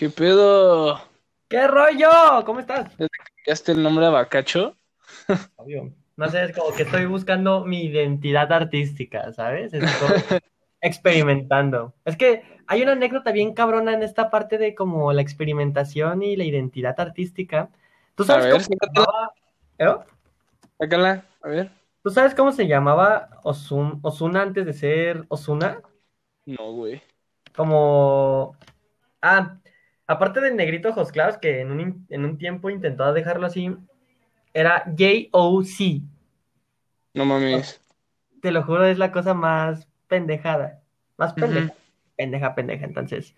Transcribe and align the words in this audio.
¿Qué 0.00 0.08
pedo? 0.08 0.98
¿Qué 1.46 1.66
rollo? 1.66 2.08
¿Cómo 2.46 2.60
estás? 2.60 2.90
¿Cambiaste 2.96 3.72
el 3.72 3.82
nombre 3.82 4.06
a 4.06 4.08
Bacacho? 4.08 4.74
Obvio. 5.56 5.92
No 6.16 6.26
sé, 6.30 6.44
es 6.44 6.56
como 6.56 6.74
que 6.74 6.84
estoy 6.84 7.04
buscando 7.04 7.66
mi 7.66 7.82
identidad 7.84 8.50
artística, 8.50 9.30
¿sabes? 9.34 9.74
Estoy 9.74 9.82
experimentando. 10.80 11.92
Es 12.06 12.16
que 12.16 12.42
hay 12.66 12.80
una 12.80 12.92
anécdota 12.92 13.30
bien 13.30 13.52
cabrona 13.52 13.92
en 13.92 14.02
esta 14.02 14.30
parte 14.30 14.56
de 14.56 14.74
como 14.74 15.12
la 15.12 15.20
experimentación 15.20 16.22
y 16.22 16.34
la 16.34 16.44
identidad 16.44 16.98
artística. 16.98 17.68
¿Tú 18.14 18.24
sabes 18.24 18.44
A 18.44 18.48
ver, 18.48 18.52
cómo 18.54 18.64
se 18.64 18.74
llamaba? 18.80 19.32
¿Eh? 19.76 19.96
Sácala, 20.78 21.24
a 21.42 21.48
ver. 21.48 21.70
¿Tú 22.02 22.08
sabes 22.08 22.34
cómo 22.34 22.52
se 22.52 22.66
llamaba 22.66 23.38
Ozuna 23.42 24.40
antes 24.40 24.64
de 24.64 24.72
ser 24.72 25.26
Ozuna? 25.28 25.82
No, 26.46 26.72
güey. 26.72 27.02
Como... 27.54 28.56
Ah, 29.20 29.59
aparte 30.10 30.40
del 30.40 30.56
negrito 30.56 30.88
ojos 30.88 31.12
claros, 31.12 31.38
que 31.38 31.60
en 31.60 31.70
un, 31.70 32.06
en 32.10 32.24
un 32.24 32.36
tiempo 32.36 32.68
intentó 32.68 33.12
dejarlo 33.12 33.46
así, 33.46 33.72
era 34.52 34.84
J-O-C. 34.86 36.00
No 37.14 37.24
mames. 37.24 37.80
Te 38.42 38.50
lo 38.50 38.64
juro, 38.64 38.86
es 38.86 38.98
la 38.98 39.12
cosa 39.12 39.34
más 39.34 39.86
pendejada. 40.08 40.82
Más 41.16 41.32
pendeja. 41.34 41.74
Pendeja, 42.16 42.54
pendeja. 42.56 42.86
Entonces, 42.86 43.36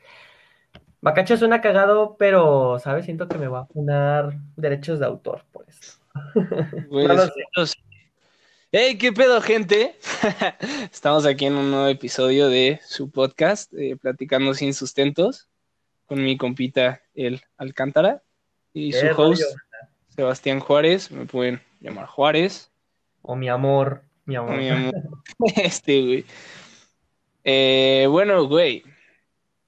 Bacacho 1.02 1.36
suena 1.36 1.60
cagado, 1.60 2.16
pero, 2.18 2.78
¿sabes? 2.78 3.04
Siento 3.04 3.28
que 3.28 3.36
me 3.36 3.48
va 3.48 3.60
a 3.60 3.66
funar 3.66 4.38
derechos 4.56 4.98
de 4.98 5.06
autor 5.06 5.44
por 5.52 5.66
eso. 5.68 5.98
Güey, 6.88 7.06
No 7.06 7.14
lo 7.14 7.66
sé. 7.66 7.78
¡Hey, 8.70 8.96
qué 8.96 9.12
pedo, 9.12 9.42
gente! 9.42 9.96
Estamos 10.90 11.26
aquí 11.26 11.44
en 11.44 11.56
un 11.56 11.70
nuevo 11.70 11.88
episodio 11.88 12.48
de 12.48 12.80
su 12.86 13.10
podcast, 13.10 13.70
eh, 13.74 13.98
Platicando 14.00 14.54
sin 14.54 14.72
sustentos, 14.72 15.50
con 16.12 16.22
mi 16.22 16.36
compita, 16.36 17.00
el 17.14 17.40
Alcántara, 17.56 18.22
y 18.74 18.92
su 18.92 19.00
¿Qué 19.00 19.10
host, 19.12 19.18
rollo? 19.42 19.46
Sebastián 20.10 20.60
Juárez. 20.60 21.10
Me 21.10 21.24
pueden 21.24 21.62
llamar 21.80 22.04
Juárez. 22.04 22.70
O 23.22 23.34
mi 23.34 23.48
amor, 23.48 24.02
mi 24.26 24.36
amor. 24.36 24.58
Mi 24.58 24.68
amor. 24.68 24.92
Este, 25.56 26.02
güey. 26.02 26.24
Eh, 27.44 28.06
bueno, 28.10 28.44
güey. 28.46 28.82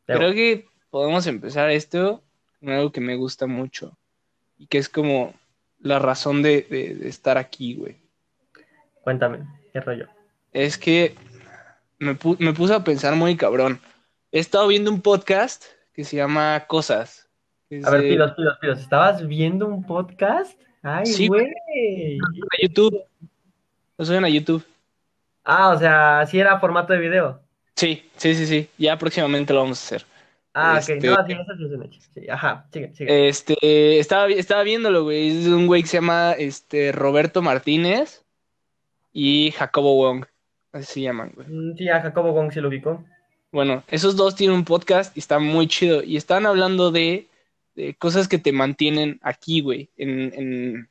Pero- 0.05 0.19
Creo 0.19 0.33
que 0.35 0.69
podemos 0.91 1.27
empezar 1.27 1.71
esto 1.71 2.23
con 2.61 2.69
algo 2.69 2.93
que 2.93 3.01
me 3.01 3.17
gusta 3.17 3.47
mucho 3.47 3.97
y 4.59 4.67
que 4.67 4.77
es 4.77 4.91
como 4.91 5.33
la 5.81 5.99
razón 5.99 6.43
de, 6.43 6.61
de- 6.69 6.95
de 6.95 7.09
estar 7.09 7.39
aquí, 7.39 7.75
güey. 7.75 7.97
Cuéntame, 9.03 9.47
¿qué 9.73 9.81
rollo? 9.81 10.09
Es 10.53 10.77
que 10.77 11.15
me, 11.99 12.13
pu- 12.19 12.37
me 12.39 12.53
puse 12.53 12.75
a 12.75 12.85
pensar 12.85 13.15
muy 13.17 13.35
cabrón. 13.35 13.81
He 14.31 14.41
estado 14.41 14.67
viendo 14.69 14.91
un 14.91 15.01
podcast 15.01 15.65
que 15.95 16.05
se 16.05 16.17
llama 16.17 16.65
Cosas. 16.67 17.29
es 17.71 17.87
A 17.87 17.91
ver, 17.91 18.03
pidos, 18.03 18.33
pidos, 18.33 18.59
pidos. 18.61 18.81
¿Estabas 18.81 19.27
viendo 19.27 19.67
un 19.67 19.85
podcast? 19.85 20.61
Ay, 20.83 21.07
Sí, 21.07 21.29
güey. 21.29 21.47
a 21.47 22.63
YouTube. 22.63 23.03
Lo 23.97 24.05
suben 24.05 24.25
a 24.25 24.29
YouTube. 24.29 24.65
Ah, 25.45 25.71
o 25.71 25.79
sea, 25.79 26.27
sí 26.27 26.39
era 26.39 26.59
formato 26.59 26.93
de 26.93 26.99
video. 26.99 27.41
Sí, 27.77 28.09
sí, 28.17 28.35
sí, 28.35 28.47
sí. 28.47 28.69
Ya 28.79 28.97
próximamente 28.99 29.53
lo 29.53 29.61
vamos 29.61 29.81
a 29.81 29.85
hacer. 29.87 30.07
Ah, 30.53 30.79
Este- 30.79 30.95
ok. 31.11 31.17
No, 31.19 31.27
sí, 31.27 31.33
eso 31.33 31.99
sí 32.15 32.29
ajá, 32.29 32.67
sigue, 32.73 32.95
sigue. 32.95 33.29
Este, 33.29 33.99
estaba, 33.99 34.29
estaba 34.29 34.63
viéndolo, 34.63 35.03
güey. 35.05 35.41
Es 35.43 35.47
un 35.49 35.67
güey 35.67 35.83
que 35.83 35.89
se 35.89 35.97
llama 35.97 36.33
este, 36.39 36.93
Roberto 36.93 37.43
Martínez 37.43 38.25
y 39.13 39.51
Jacobo 39.53 39.97
Wong. 39.97 40.27
Así 40.73 40.85
se 40.87 41.01
llaman, 41.03 41.33
güey. 41.35 41.47
Mm, 41.49 41.77
Sí, 41.77 41.89
a 41.89 42.01
Jacobo 42.01 42.33
Gong 42.33 42.53
sí 42.53 42.61
lo 42.61 42.69
ubicó. 42.69 43.05
Bueno, 43.55 43.85
esos 43.87 44.17
dos 44.17 44.35
tienen 44.35 44.57
un 44.57 44.65
podcast 44.65 45.17
y 45.17 45.21
está 45.21 45.39
muy 45.39 45.69
chido. 45.69 46.03
Y 46.03 46.17
están 46.17 46.45
hablando 46.45 46.91
de, 46.91 47.29
de 47.77 47.95
cosas 47.95 48.27
que 48.27 48.39
te 48.39 48.51
mantienen 48.51 49.21
aquí, 49.23 49.61
güey. 49.61 49.91
En, 49.97 50.33
en, 50.35 50.89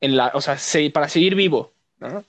en 0.00 0.16
la, 0.16 0.30
o 0.32 0.40
sea, 0.40 0.56
se- 0.56 0.88
para 0.90 1.10
seguir 1.10 1.34
vivo, 1.34 1.70
¿no? 2.00 2.24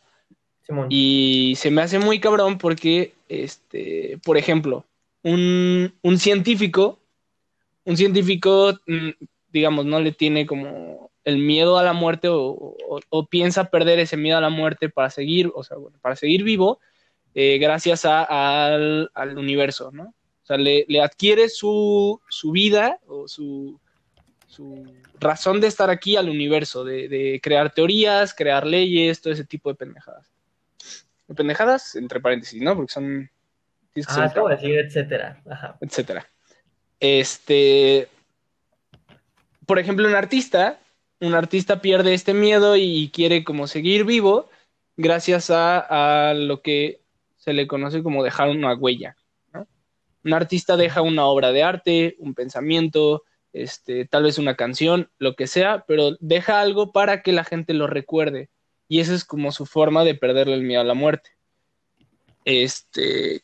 Simón. 0.63 0.87
Y 0.89 1.53
se 1.55 1.71
me 1.71 1.81
hace 1.81 1.99
muy 1.99 2.19
cabrón 2.19 2.57
porque, 2.57 3.13
este, 3.29 4.19
por 4.25 4.37
ejemplo, 4.37 4.83
un, 5.23 5.93
un 6.01 6.19
científico, 6.19 6.99
un 7.85 7.95
científico, 7.95 8.77
mm, 8.87 9.09
digamos, 9.53 9.85
no 9.85 10.01
le 10.01 10.11
tiene 10.11 10.45
como 10.45 11.11
el 11.23 11.37
miedo 11.37 11.77
a 11.77 11.83
la 11.83 11.93
muerte 11.93 12.27
o, 12.27 12.41
o- 12.41 12.99
o 13.09 13.25
piensa 13.25 13.69
perder 13.69 13.99
ese 13.99 14.17
miedo 14.17 14.37
a 14.37 14.41
la 14.41 14.49
muerte 14.49 14.89
para 14.89 15.09
seguir, 15.09 15.49
o 15.55 15.63
sea, 15.63 15.77
bueno, 15.77 15.97
para 16.01 16.17
seguir 16.17 16.43
vivo, 16.43 16.79
eh, 17.35 17.57
gracias 17.57 18.05
a- 18.05 18.23
al, 18.73 19.09
al 19.13 19.37
universo, 19.37 19.91
¿no? 19.91 20.03
O 20.03 20.45
sea, 20.45 20.57
le, 20.57 20.85
le 20.87 21.01
adquiere 21.01 21.47
su, 21.49 22.19
su 22.27 22.51
vida 22.51 22.99
o 23.07 23.27
su, 23.27 23.79
su 24.47 24.83
razón 25.19 25.61
de 25.61 25.67
estar 25.67 25.89
aquí 25.89 26.15
al 26.17 26.27
universo, 26.29 26.83
de, 26.83 27.07
de 27.07 27.39
crear 27.41 27.73
teorías, 27.73 28.33
crear 28.33 28.67
leyes, 28.67 29.21
todo 29.21 29.31
ese 29.33 29.45
tipo 29.45 29.69
de 29.69 29.75
pendejadas. 29.75 30.33
De 31.27 31.35
pendejadas, 31.35 31.95
entre 31.95 32.19
paréntesis, 32.19 32.61
¿no? 32.61 32.75
Porque 32.75 32.91
son... 32.91 33.29
Ah, 34.07 34.31
como 34.33 34.47
cabrón 34.47 34.49
decir, 34.51 34.75
etcétera. 34.79 35.41
Ajá. 35.49 35.77
etcétera. 35.79 36.27
Este, 36.99 38.07
por 39.65 39.77
ejemplo, 39.79 40.07
un 40.07 40.15
artista, 40.15 40.79
un 41.19 41.35
artista 41.35 41.79
pierde 41.81 42.13
este 42.13 42.33
miedo 42.33 42.75
y 42.75 43.11
quiere 43.13 43.43
como 43.43 43.67
seguir 43.67 44.03
vivo 44.03 44.49
gracias 44.97 45.49
a, 45.51 46.29
a 46.29 46.33
lo 46.33 46.61
que 46.61 47.02
se 47.43 47.51
le 47.51 47.67
conoce 47.67 48.01
como 48.01 48.23
dejar 48.23 48.49
una 48.49 48.73
huella. 48.73 49.17
Un 50.23 50.33
artista 50.33 50.77
deja 50.77 51.01
una 51.01 51.25
obra 51.25 51.51
de 51.51 51.63
arte, 51.63 52.15
un 52.19 52.33
pensamiento, 52.33 53.23
este, 53.51 54.05
tal 54.05 54.23
vez 54.23 54.37
una 54.37 54.55
canción, 54.55 55.09
lo 55.17 55.35
que 55.35 55.47
sea, 55.47 55.83
pero 55.85 56.15
deja 56.21 56.61
algo 56.61 56.93
para 56.93 57.21
que 57.21 57.33
la 57.33 57.43
gente 57.43 57.73
lo 57.73 57.87
recuerde. 57.87 58.49
Y 58.87 59.01
esa 59.01 59.13
es 59.13 59.25
como 59.25 59.51
su 59.51 59.65
forma 59.65 60.05
de 60.05 60.15
perderle 60.15 60.53
el 60.53 60.63
miedo 60.63 60.79
a 60.79 60.85
la 60.85 60.93
muerte. 60.93 61.31
Este, 62.45 63.43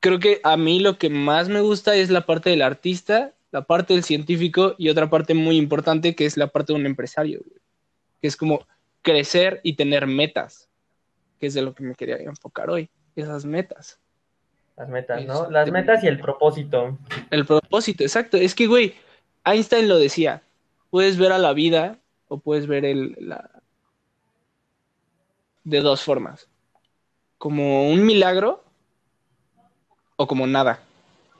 creo 0.00 0.18
que 0.18 0.40
a 0.42 0.56
mí 0.56 0.80
lo 0.80 0.98
que 0.98 1.08
más 1.08 1.48
me 1.48 1.60
gusta 1.60 1.94
es 1.94 2.10
la 2.10 2.26
parte 2.26 2.50
del 2.50 2.62
artista, 2.62 3.34
la 3.52 3.62
parte 3.62 3.94
del 3.94 4.02
científico 4.02 4.74
y 4.78 4.88
otra 4.88 5.08
parte 5.08 5.34
muy 5.34 5.56
importante 5.56 6.16
que 6.16 6.26
es 6.26 6.36
la 6.36 6.48
parte 6.48 6.72
de 6.72 6.80
un 6.80 6.86
empresario, 6.86 7.40
que 8.20 8.26
es 8.26 8.36
como 8.36 8.66
crecer 9.02 9.60
y 9.62 9.74
tener 9.74 10.08
metas, 10.08 10.68
que 11.38 11.46
es 11.46 11.54
de 11.54 11.62
lo 11.62 11.72
que 11.72 11.84
me 11.84 11.94
quería 11.94 12.16
enfocar 12.16 12.68
hoy, 12.70 12.90
esas 13.16 13.44
metas. 13.44 13.98
Las 14.76 14.88
metas, 14.88 15.24
¿no? 15.24 15.42
Este- 15.42 15.52
Las 15.52 15.70
metas 15.70 16.04
y 16.04 16.06
el 16.06 16.20
propósito. 16.20 16.98
El 17.30 17.46
propósito, 17.46 18.04
exacto. 18.04 18.36
Es 18.36 18.54
que, 18.54 18.66
güey, 18.66 18.94
Einstein 19.44 19.88
lo 19.88 19.98
decía, 19.98 20.42
puedes 20.90 21.16
ver 21.16 21.32
a 21.32 21.38
la 21.38 21.52
vida 21.52 21.98
o 22.28 22.38
puedes 22.38 22.66
ver 22.66 22.84
el, 22.84 23.16
la... 23.18 23.50
de 25.64 25.80
dos 25.80 26.02
formas, 26.02 26.48
como 27.38 27.88
un 27.88 28.04
milagro 28.04 28.62
o 30.16 30.26
como 30.26 30.46
nada. 30.46 30.80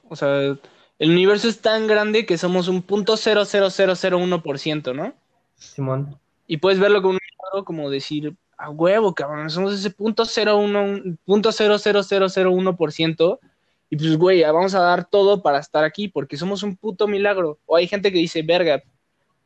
O 0.09 0.17
sea, 0.17 0.57
el 0.99 1.11
universo 1.11 1.49
es 1.49 1.61
tan 1.61 1.87
grande 1.87 2.25
que 2.25 2.39
somos 2.39 2.69
un 2.69 2.83
punto 2.83 3.17
cero 3.17 3.45
cero 3.45 3.69
cero 3.71 3.95
cero 3.97 4.19
uno 4.19 4.43
por 4.43 4.59
ciento, 4.59 4.95
¿no? 4.95 5.13
Simón. 5.57 6.19
Y 6.47 6.59
puedes 6.59 6.79
verlo 6.79 7.03
como 7.03 7.15
un 7.15 7.19
milagro, 7.21 7.65
como 7.65 7.91
decir, 7.91 8.35
a 8.59 8.71
huevo, 8.71 9.15
cabrón, 9.15 9.50
somos 9.50 9.75
ese 9.75 9.91
punto 9.91 10.25
cero 10.25 10.56
uno, 10.56 11.00
punto 11.25 11.53
cero 11.53 11.78
cero 11.78 12.03
cero 12.03 12.28
cero 12.28 12.50
uno 12.53 12.77
por 12.77 12.93
ciento. 12.93 13.41
Y 13.91 13.97
pues, 13.97 14.17
güey, 14.19 14.43
vamos 14.43 14.75
a 14.75 14.81
dar 14.81 15.05
todo 15.05 15.43
para 15.43 15.59
estar 15.59 15.84
aquí, 15.84 16.09
porque 16.09 16.37
somos 16.37 16.62
un 16.62 16.77
puto 16.77 17.06
milagro. 17.06 17.59
O 17.66 17.77
hay 17.77 17.87
gente 17.87 18.11
que 18.11 18.19
dice, 18.19 18.43
verga, 18.43 18.83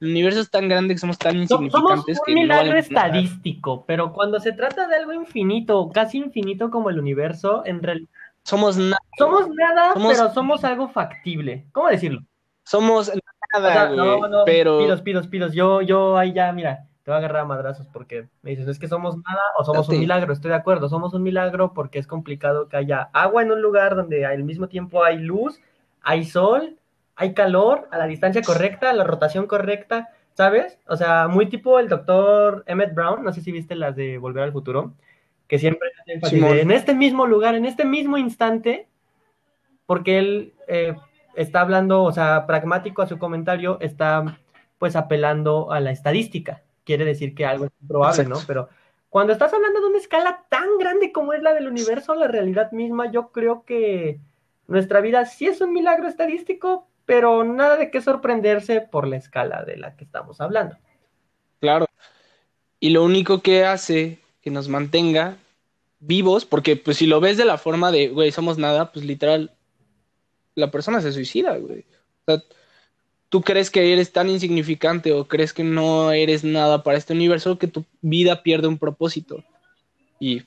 el 0.00 0.08
universo 0.10 0.40
es 0.40 0.50
tan 0.50 0.66
grande 0.68 0.94
que 0.94 0.98
somos 1.00 1.18
tan 1.18 1.46
So- 1.46 1.56
Somos 1.56 1.62
insignificantes 1.66 2.18
un 2.20 2.24
que 2.24 2.34
no 2.34 2.40
milagro 2.40 2.66
nada. 2.68 2.78
estadístico, 2.78 3.84
pero 3.86 4.12
cuando 4.14 4.40
se 4.40 4.52
trata 4.52 4.86
de 4.88 4.96
algo 4.96 5.12
infinito, 5.12 5.90
casi 5.92 6.18
infinito 6.18 6.70
como 6.70 6.88
el 6.88 6.98
universo, 6.98 7.62
en 7.66 7.82
realidad 7.82 8.08
Somos 8.44 8.78
nada, 8.78 8.96
somos 9.18 9.48
nada, 9.50 9.92
Somos- 9.92 10.12
pero 10.16 10.32
somos 10.32 10.64
algo 10.64 10.88
factible. 10.88 11.66
¿Cómo 11.72 11.88
decirlo? 11.88 12.20
somos 12.64 13.10
O 13.10 13.12
nada, 13.58 13.72
sea, 13.72 13.84
güey. 13.86 13.96
no, 13.98 14.28
no, 14.28 14.44
pero 14.46 14.78
pidos, 14.78 15.02
pidos, 15.02 15.26
pidos. 15.26 15.52
Yo, 15.52 15.82
yo 15.82 16.16
ahí 16.16 16.32
ya, 16.32 16.50
mira, 16.52 16.86
te 17.10 17.14
voy 17.14 17.16
a 17.16 17.26
agarrar 17.26 17.42
a 17.42 17.44
madrazos 17.44 17.88
porque 17.88 18.28
me 18.42 18.50
dices, 18.50 18.68
es 18.68 18.78
que 18.78 18.86
somos 18.86 19.16
nada 19.16 19.42
o 19.58 19.64
somos 19.64 19.88
un 19.88 19.98
milagro. 19.98 20.32
Estoy 20.32 20.50
de 20.50 20.56
acuerdo, 20.56 20.88
somos 20.88 21.12
un 21.12 21.24
milagro 21.24 21.74
porque 21.74 21.98
es 21.98 22.06
complicado 22.06 22.68
que 22.68 22.76
haya 22.76 23.10
agua 23.12 23.42
en 23.42 23.50
un 23.50 23.60
lugar 23.60 23.96
donde 23.96 24.24
al 24.24 24.44
mismo 24.44 24.68
tiempo 24.68 25.02
hay 25.02 25.18
luz, 25.18 25.60
hay 26.02 26.24
sol, 26.24 26.76
hay 27.16 27.34
calor, 27.34 27.88
a 27.90 27.98
la 27.98 28.06
distancia 28.06 28.42
correcta, 28.42 28.90
a 28.90 28.92
la 28.92 29.02
rotación 29.02 29.48
correcta, 29.48 30.10
¿sabes? 30.34 30.78
O 30.86 30.96
sea, 30.96 31.26
muy 31.26 31.46
tipo 31.46 31.80
el 31.80 31.88
doctor 31.88 32.62
Emmett 32.68 32.94
Brown, 32.94 33.24
no 33.24 33.32
sé 33.32 33.40
si 33.40 33.50
viste 33.50 33.74
las 33.74 33.96
de 33.96 34.18
Volver 34.18 34.44
al 34.44 34.52
Futuro, 34.52 34.92
que 35.48 35.58
siempre 35.58 35.88
hace 36.22 36.60
en 36.60 36.70
este 36.70 36.94
mismo 36.94 37.26
lugar, 37.26 37.56
en 37.56 37.64
este 37.64 37.84
mismo 37.84 38.18
instante, 38.18 38.86
porque 39.84 40.20
él 40.20 40.54
eh, 40.68 40.94
está 41.34 41.62
hablando, 41.62 42.04
o 42.04 42.12
sea, 42.12 42.46
pragmático 42.46 43.02
a 43.02 43.08
su 43.08 43.18
comentario, 43.18 43.78
está 43.80 44.38
pues 44.78 44.94
apelando 44.94 45.72
a 45.72 45.80
la 45.80 45.90
estadística. 45.90 46.62
Quiere 46.90 47.04
decir 47.04 47.36
que 47.36 47.46
algo 47.46 47.66
es 47.66 47.70
improbable, 47.80 48.24
¿no? 48.24 48.38
Pero 48.48 48.68
cuando 49.10 49.32
estás 49.32 49.54
hablando 49.54 49.80
de 49.80 49.86
una 49.86 49.98
escala 49.98 50.44
tan 50.48 50.76
grande 50.76 51.12
como 51.12 51.32
es 51.32 51.40
la 51.40 51.54
del 51.54 51.68
universo, 51.68 52.16
la 52.16 52.26
realidad 52.26 52.72
misma, 52.72 53.12
yo 53.12 53.30
creo 53.30 53.64
que 53.64 54.18
nuestra 54.66 55.00
vida 55.00 55.24
sí 55.24 55.46
es 55.46 55.60
un 55.60 55.72
milagro 55.72 56.08
estadístico, 56.08 56.88
pero 57.06 57.44
nada 57.44 57.76
de 57.76 57.92
qué 57.92 58.02
sorprenderse 58.02 58.80
por 58.80 59.06
la 59.06 59.18
escala 59.18 59.62
de 59.62 59.76
la 59.76 59.94
que 59.94 60.02
estamos 60.02 60.40
hablando. 60.40 60.78
Claro. 61.60 61.86
Y 62.80 62.90
lo 62.90 63.04
único 63.04 63.40
que 63.40 63.64
hace 63.64 64.18
que 64.42 64.50
nos 64.50 64.66
mantenga 64.66 65.36
vivos, 66.00 66.44
porque 66.44 66.74
pues 66.74 66.96
si 66.96 67.06
lo 67.06 67.20
ves 67.20 67.36
de 67.36 67.44
la 67.44 67.56
forma 67.56 67.92
de, 67.92 68.08
güey, 68.08 68.32
somos 68.32 68.58
nada, 68.58 68.90
pues 68.90 69.04
literal, 69.04 69.52
la 70.56 70.72
persona 70.72 71.00
se 71.00 71.12
suicida, 71.12 71.56
güey. 71.56 71.86
O 72.26 72.32
sea, 72.32 72.42
tú 73.30 73.40
crees 73.40 73.70
que 73.70 73.92
eres 73.92 74.12
tan 74.12 74.28
insignificante 74.28 75.12
o 75.12 75.26
crees 75.26 75.54
que 75.54 75.64
no 75.64 76.12
eres 76.12 76.44
nada 76.44 76.82
para 76.82 76.98
este 76.98 77.14
universo 77.14 77.58
que 77.58 77.68
tu 77.68 77.86
vida 78.02 78.42
pierde 78.42 78.68
un 78.68 78.76
propósito. 78.76 79.42
Y 80.18 80.42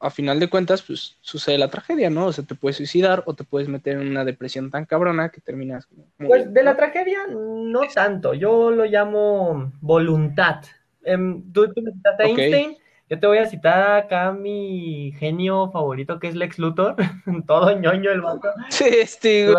a 0.00 0.10
final 0.10 0.38
de 0.38 0.48
cuentas, 0.48 0.82
pues 0.82 1.16
sucede 1.20 1.58
la 1.58 1.68
tragedia, 1.68 2.10
¿no? 2.10 2.26
O 2.26 2.32
sea, 2.32 2.44
te 2.44 2.54
puedes 2.54 2.76
suicidar 2.76 3.24
o 3.26 3.34
te 3.34 3.42
puedes 3.44 3.68
meter 3.68 4.00
en 4.00 4.08
una 4.08 4.24
depresión 4.24 4.70
tan 4.70 4.86
cabrona 4.86 5.30
que 5.30 5.40
terminas. 5.40 5.88
pues 6.18 6.52
de 6.52 6.62
la 6.62 6.76
tragedia, 6.76 7.26
no 7.28 7.80
tanto. 7.92 8.32
Yo 8.32 8.70
lo 8.70 8.84
llamo 8.84 9.72
voluntad. 9.80 10.62
Em, 11.02 11.42
tú, 11.52 11.72
tú 11.72 11.82
citaste 11.82 12.22
a 12.22 12.26
Einstein. 12.26 12.76
Yo 13.10 13.20
te 13.20 13.26
voy 13.26 13.38
a 13.38 13.46
citar 13.46 13.98
acá 13.98 14.28
a 14.28 14.32
mi 14.32 15.12
genio 15.18 15.70
favorito, 15.70 16.18
que 16.18 16.28
es 16.28 16.34
Lex 16.34 16.58
Luthor. 16.58 16.96
Todo 17.46 17.78
ñoño 17.78 18.10
el 18.10 18.22
vato. 18.22 18.48
Sí, 18.70 18.86
este. 18.88 19.52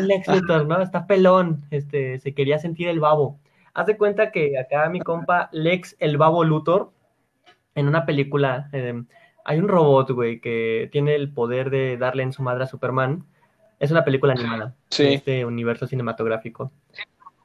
Lex 0.00 0.26
Luthor, 0.28 0.66
¿no? 0.66 0.82
Está 0.82 1.06
pelón. 1.06 1.64
Este, 1.70 2.18
se 2.18 2.34
quería 2.34 2.58
sentir 2.58 2.88
el 2.88 2.98
babo. 2.98 3.38
Haz 3.72 3.86
de 3.86 3.96
cuenta 3.96 4.32
que 4.32 4.58
acá 4.58 4.88
mi 4.88 5.00
compa 5.00 5.48
Lex 5.52 5.96
el 6.00 6.16
babo 6.16 6.42
Luthor, 6.42 6.90
en 7.76 7.86
una 7.86 8.04
película. 8.04 8.68
Eh, 8.72 9.00
hay 9.44 9.58
un 9.58 9.68
robot, 9.68 10.10
güey, 10.10 10.40
que 10.40 10.88
tiene 10.90 11.14
el 11.14 11.32
poder 11.32 11.70
de 11.70 11.96
darle 11.96 12.24
en 12.24 12.32
su 12.32 12.42
madre 12.42 12.64
a 12.64 12.66
Superman. 12.66 13.26
Es 13.78 13.92
una 13.92 14.04
película 14.04 14.32
animada. 14.32 14.74
Sí. 14.90 15.14
este 15.14 15.44
universo 15.44 15.86
cinematográfico. 15.86 16.72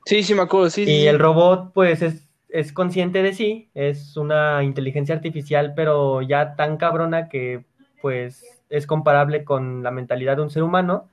Sí, 0.06 0.24
sí, 0.24 0.34
me 0.34 0.42
acuerdo, 0.42 0.72
sí. 0.72 0.84
Y 0.84 1.06
el 1.06 1.20
robot, 1.20 1.74
pues, 1.74 2.02
es, 2.02 2.28
es 2.52 2.74
consciente 2.74 3.24
de 3.24 3.34
sí. 3.34 3.70
Es 3.74 4.18
una 4.18 4.64
inteligencia 4.64 5.16
artificial, 5.16 5.74
pero 5.76 6.22
ya 6.22 6.56
tan 6.56 6.78
cabrona 6.78 7.30
que, 7.30 7.66
pues, 8.02 8.64
es 8.70 8.88
comparable 8.88 9.44
con 9.44 9.84
la 9.84 9.92
mentalidad 9.92 10.38
de 10.38 10.44
un 10.44 10.50
ser 10.50 10.64
humano. 10.64 11.08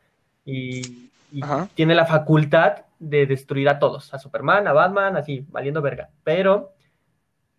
Y, 0.45 1.11
y 1.33 1.41
tiene 1.75 1.95
la 1.95 2.07
facultad 2.07 2.85
de 2.99 3.27
destruir 3.27 3.69
a 3.69 3.79
todos. 3.79 4.13
A 4.15 4.19
Superman, 4.19 4.67
a 4.67 4.73
Batman, 4.73 5.17
así, 5.17 5.47
valiendo 5.51 5.83
verga. 5.83 6.11
Pero 6.25 6.73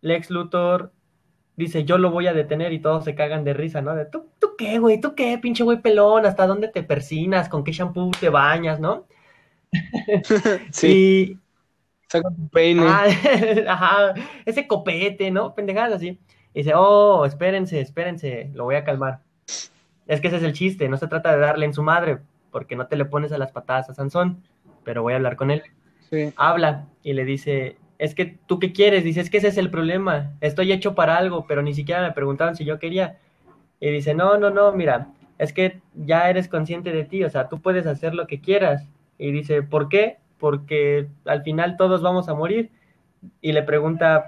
Lex 0.02 0.30
Luthor 0.30 0.92
dice, 1.56 1.84
yo 1.84 1.98
lo 1.98 2.12
voy 2.12 2.28
a 2.28 2.34
detener 2.34 2.74
y 2.74 2.80
todos 2.80 3.04
se 3.04 3.16
cagan 3.16 3.44
de 3.44 3.54
risa, 3.54 3.81
¿no? 3.81 3.96
De, 3.96 4.06
¿tú, 4.06 4.28
tú 4.40 4.56
qué, 4.58 4.80
güey? 4.80 5.00
¿Tú 5.00 5.14
qué, 5.16 5.38
pinche 5.38 5.64
güey 5.64 5.81
pelón? 5.81 6.26
¿Hasta 6.26 6.48
dónde 6.48 6.70
te 6.70 6.84
persinas? 6.84 7.50
¿Con 7.50 7.64
qué 7.64 7.72
shampoo 7.72 8.12
te 8.20 8.30
bañas, 8.30 8.80
no? 8.80 9.06
sí. 10.72 11.38
Saca 12.10 12.30
tu 12.30 12.48
peine. 12.50 12.84
Ah, 12.86 13.06
ajá, 13.68 14.14
ese 14.46 14.68
copete, 14.68 15.30
¿no? 15.32 15.54
Pendejadas 15.54 15.94
así. 15.94 16.20
Y 16.54 16.60
dice, 16.60 16.74
oh, 16.76 17.26
espérense, 17.26 17.80
espérense, 17.80 18.50
lo 18.54 18.64
voy 18.64 18.76
a 18.76 18.84
calmar. 18.84 19.20
Es 20.08 20.20
que 20.20 20.28
ese 20.28 20.38
es 20.38 20.44
el 20.44 20.54
chiste, 20.54 20.90
no 20.90 20.98
se 20.98 21.08
trata 21.08 21.32
de 21.32 21.40
darle 21.40 21.66
en 21.66 21.74
su 21.74 21.84
madre, 21.84 22.18
porque 22.52 22.76
no 22.76 22.88
te 22.88 22.96
le 22.96 23.06
pones 23.06 23.32
a 23.32 23.38
las 23.38 23.52
patadas 23.52 23.90
a 23.90 23.94
Sansón, 23.94 24.42
pero 24.84 25.04
voy 25.04 25.14
a 25.14 25.18
hablar 25.18 25.36
con 25.36 25.52
él. 25.52 25.62
Sí. 26.10 26.34
Habla 26.36 26.88
y 27.04 27.14
le 27.14 27.26
dice, 27.26 27.78
es 28.00 28.16
que 28.16 28.38
tú 28.48 28.58
qué 28.58 28.72
quieres, 28.72 29.04
dice, 29.04 29.22
es 29.22 29.30
que 29.30 29.38
ese 29.38 29.50
es 29.50 29.58
el 29.58 29.70
problema, 29.70 30.34
estoy 30.42 30.72
hecho 30.72 30.96
para 30.96 31.18
algo, 31.18 31.46
pero 31.46 31.62
ni 31.62 31.76
siquiera 31.76 32.02
me 32.02 32.12
preguntaron 32.12 32.56
si 32.56 32.66
yo 32.66 32.80
quería. 32.80 33.20
Y 33.80 33.92
dice, 33.92 34.16
no, 34.16 34.38
no, 34.40 34.50
no, 34.50 34.72
mira, 34.72 35.10
es 35.38 35.54
que 35.54 35.82
ya 35.94 36.30
eres 36.30 36.48
consciente 36.48 36.92
de 36.92 37.04
ti, 37.04 37.24
o 37.24 37.30
sea, 37.30 37.48
tú 37.48 37.62
puedes 37.62 37.86
hacer 37.86 38.16
lo 38.16 38.26
que 38.26 38.42
quieras. 38.42 38.88
Y 39.18 39.32
dice, 39.32 39.64
¿por 39.64 39.90
qué? 39.90 40.18
Porque 40.40 41.08
al 41.26 41.44
final 41.44 41.78
todos 41.78 42.02
vamos 42.02 42.30
a 42.30 42.34
morir. 42.34 42.72
Y 43.42 43.52
le 43.52 43.64
pregunta, 43.64 44.26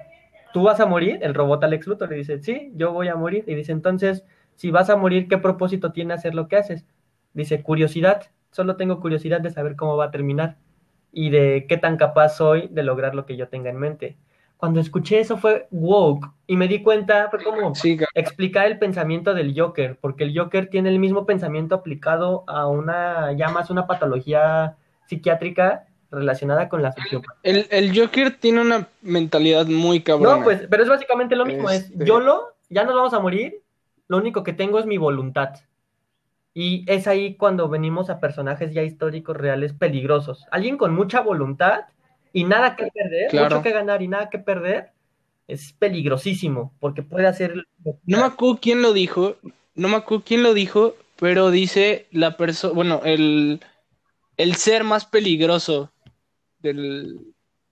¿tú 0.53 0.63
vas 0.63 0.79
a 0.79 0.85
morir? 0.85 1.19
El 1.21 1.33
robot 1.33 1.63
Alex 1.63 1.87
Luthor 1.87 2.09
le 2.09 2.17
dice, 2.17 2.39
sí, 2.39 2.71
yo 2.75 2.91
voy 2.93 3.07
a 3.07 3.15
morir. 3.15 3.43
Y 3.47 3.55
dice, 3.55 3.71
entonces, 3.71 4.25
si 4.55 4.69
vas 4.69 4.89
a 4.89 4.95
morir, 4.95 5.27
¿qué 5.27 5.37
propósito 5.37 5.91
tiene 5.91 6.13
hacer 6.13 6.35
lo 6.35 6.47
que 6.47 6.57
haces? 6.57 6.85
Dice, 7.33 7.63
curiosidad, 7.63 8.29
solo 8.51 8.75
tengo 8.75 8.99
curiosidad 8.99 9.41
de 9.41 9.49
saber 9.49 9.75
cómo 9.75 9.97
va 9.97 10.05
a 10.05 10.11
terminar 10.11 10.57
y 11.11 11.29
de 11.29 11.65
qué 11.67 11.77
tan 11.77 11.97
capaz 11.97 12.29
soy 12.29 12.67
de 12.69 12.83
lograr 12.83 13.15
lo 13.15 13.25
que 13.25 13.37
yo 13.37 13.47
tenga 13.47 13.69
en 13.69 13.77
mente. 13.77 14.17
Cuando 14.57 14.79
escuché 14.79 15.19
eso 15.19 15.37
fue 15.37 15.67
woke 15.71 16.29
y 16.45 16.55
me 16.55 16.67
di 16.67 16.83
cuenta, 16.83 17.29
fue 17.31 17.43
como 17.43 17.73
explicar 18.13 18.67
el 18.67 18.77
pensamiento 18.77 19.33
del 19.33 19.59
Joker, 19.59 19.97
porque 19.99 20.23
el 20.23 20.37
Joker 20.37 20.69
tiene 20.69 20.89
el 20.89 20.99
mismo 20.99 21.25
pensamiento 21.25 21.73
aplicado 21.73 22.43
a 22.47 22.67
una, 22.67 23.33
ya 23.33 23.49
más 23.49 23.71
una 23.71 23.87
patología 23.87 24.77
psiquiátrica 25.07 25.87
relacionada 26.11 26.69
con 26.69 26.81
la 26.83 26.91
sociopatía. 26.91 27.39
El, 27.43 27.67
el 27.71 27.97
Joker 27.97 28.35
tiene 28.37 28.61
una 28.61 28.87
mentalidad 29.01 29.65
muy 29.65 30.01
cabrona. 30.01 30.37
No, 30.37 30.43
pues, 30.43 30.67
pero 30.69 30.83
es 30.83 30.89
básicamente 30.89 31.35
lo 31.35 31.45
mismo, 31.45 31.69
es 31.69 31.89
Este- 31.89 32.05
YOLO, 32.05 32.53
ya 32.69 32.83
nos 32.83 32.95
vamos 32.95 33.13
a 33.13 33.19
morir, 33.19 33.61
lo 34.07 34.17
único 34.17 34.43
que 34.43 34.53
tengo 34.53 34.77
es 34.79 34.85
mi 34.85 34.97
voluntad. 34.97 35.55
Y 36.53 36.83
es 36.91 37.07
ahí 37.07 37.35
cuando 37.35 37.69
venimos 37.69 38.09
a 38.09 38.19
personajes 38.19 38.73
ya 38.73 38.83
históricos 38.83 39.37
reales 39.37 39.71
peligrosos. 39.71 40.45
Alguien 40.51 40.77
con 40.77 40.93
mucha 40.93 41.21
voluntad 41.21 41.85
y 42.33 42.43
nada 42.43 42.75
que 42.75 42.87
perder, 42.93 43.29
Claro. 43.29 43.55
mucho 43.55 43.63
que 43.63 43.71
ganar 43.71 44.01
y 44.01 44.09
nada 44.09 44.29
que 44.29 44.39
perder, 44.39 44.91
es 45.47 45.73
peligrosísimo, 45.73 46.73
porque 46.79 47.03
puede 47.03 47.27
hacer... 47.27 47.65
No 48.05 48.17
me 48.17 48.23
acuerdo 48.23 48.59
quién 48.61 48.81
lo 48.81 48.91
dijo, 48.93 49.37
no 49.75 49.87
me 49.87 49.95
acuerdo 49.95 50.23
quién 50.25 50.43
lo 50.43 50.53
dijo, 50.53 50.95
pero 51.17 51.51
dice 51.51 52.07
la 52.11 52.35
persona, 52.35 52.73
bueno, 52.73 53.01
el, 53.05 53.61
el 54.37 54.55
ser 54.55 54.83
más 54.83 55.05
peligroso 55.05 55.90
del, 56.61 57.19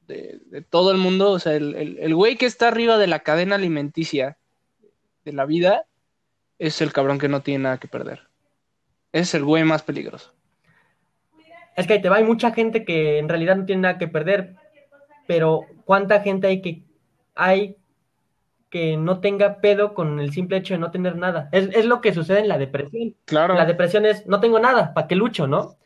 de, 0.08 0.40
de 0.46 0.62
todo 0.62 0.92
el 0.92 0.98
mundo, 0.98 1.32
o 1.32 1.40
sea, 1.40 1.54
el, 1.56 1.76
el, 1.76 1.98
el 2.00 2.16
güey 2.16 2.36
que 2.36 2.46
está 2.46 2.68
arriba 2.68 2.98
de 2.98 3.08
la 3.08 3.20
cadena 3.20 3.56
alimenticia 3.56 4.38
de 5.26 5.34
la 5.34 5.46
vida, 5.46 5.86
es 6.58 6.82
el 6.82 6.92
cabrón 6.92 7.20
que 7.20 7.30
no 7.30 7.42
tiene 7.42 7.64
nada 7.64 7.78
que 7.80 7.88
perder. 7.88 8.28
Es 9.12 9.34
el 9.34 9.44
güey 9.44 9.64
más 9.64 9.84
peligroso. 9.84 10.34
Es 11.76 11.88
que 11.88 11.94
ahí 11.94 12.02
te 12.02 12.10
va, 12.10 12.18
hay 12.18 12.26
mucha 12.26 12.52
gente 12.52 12.84
que 12.84 13.20
en 13.20 13.30
realidad 13.30 13.56
no 13.56 13.66
tiene 13.66 13.84
nada 13.84 13.98
que 13.98 14.08
perder, 14.08 14.56
pero 15.28 15.62
¿cuánta 15.86 16.22
gente 16.22 16.48
hay 16.48 16.62
que 16.62 16.84
hay 17.36 17.78
que 18.70 18.98
no 18.98 19.20
tenga 19.22 19.62
pedo 19.62 19.94
con 19.94 20.20
el 20.20 20.32
simple 20.34 20.58
hecho 20.58 20.74
de 20.74 20.80
no 20.80 20.92
tener 20.92 21.16
nada? 21.16 21.48
Es, 21.52 21.70
es 21.74 21.86
lo 21.86 22.02
que 22.02 22.14
sucede 22.14 22.40
en 22.40 22.50
la 22.50 22.58
depresión. 22.58 23.16
Claro. 23.26 23.54
La 23.56 23.66
depresión 23.66 24.06
es, 24.06 24.28
no 24.28 24.40
tengo 24.42 24.60
nada, 24.60 24.94
¿para 24.94 25.08
qué 25.08 25.16
lucho, 25.16 25.48
no? 25.48 25.78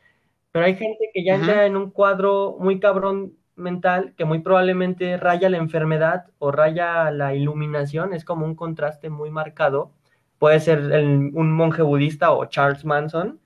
Pero 0.54 0.66
hay 0.66 0.76
gente 0.76 1.10
que 1.14 1.24
ya 1.26 1.34
Ujú. 1.34 1.42
entra 1.44 1.66
en 1.66 1.76
un 1.76 1.90
cuadro 1.92 2.56
muy 2.60 2.80
cabrón 2.80 3.34
mental 3.56 4.14
que 4.16 4.24
muy 4.24 4.40
probablemente 4.40 5.18
raya 5.18 5.50
la 5.50 5.58
enfermedad 5.58 6.28
o 6.40 6.52
raya 6.52 7.12
la 7.12 7.36
iluminación, 7.36 8.14
es 8.14 8.24
como 8.24 8.46
un 8.46 8.56
contraste 8.56 9.10
muy 9.10 9.30
marcado. 9.30 9.92
Puede 10.40 10.60
ser 10.60 10.80
el- 10.80 11.32
un 11.34 11.52
monje 11.52 11.82
budista 11.82 12.32
o 12.32 12.46
Charles 12.46 12.86
Manson, 12.86 13.40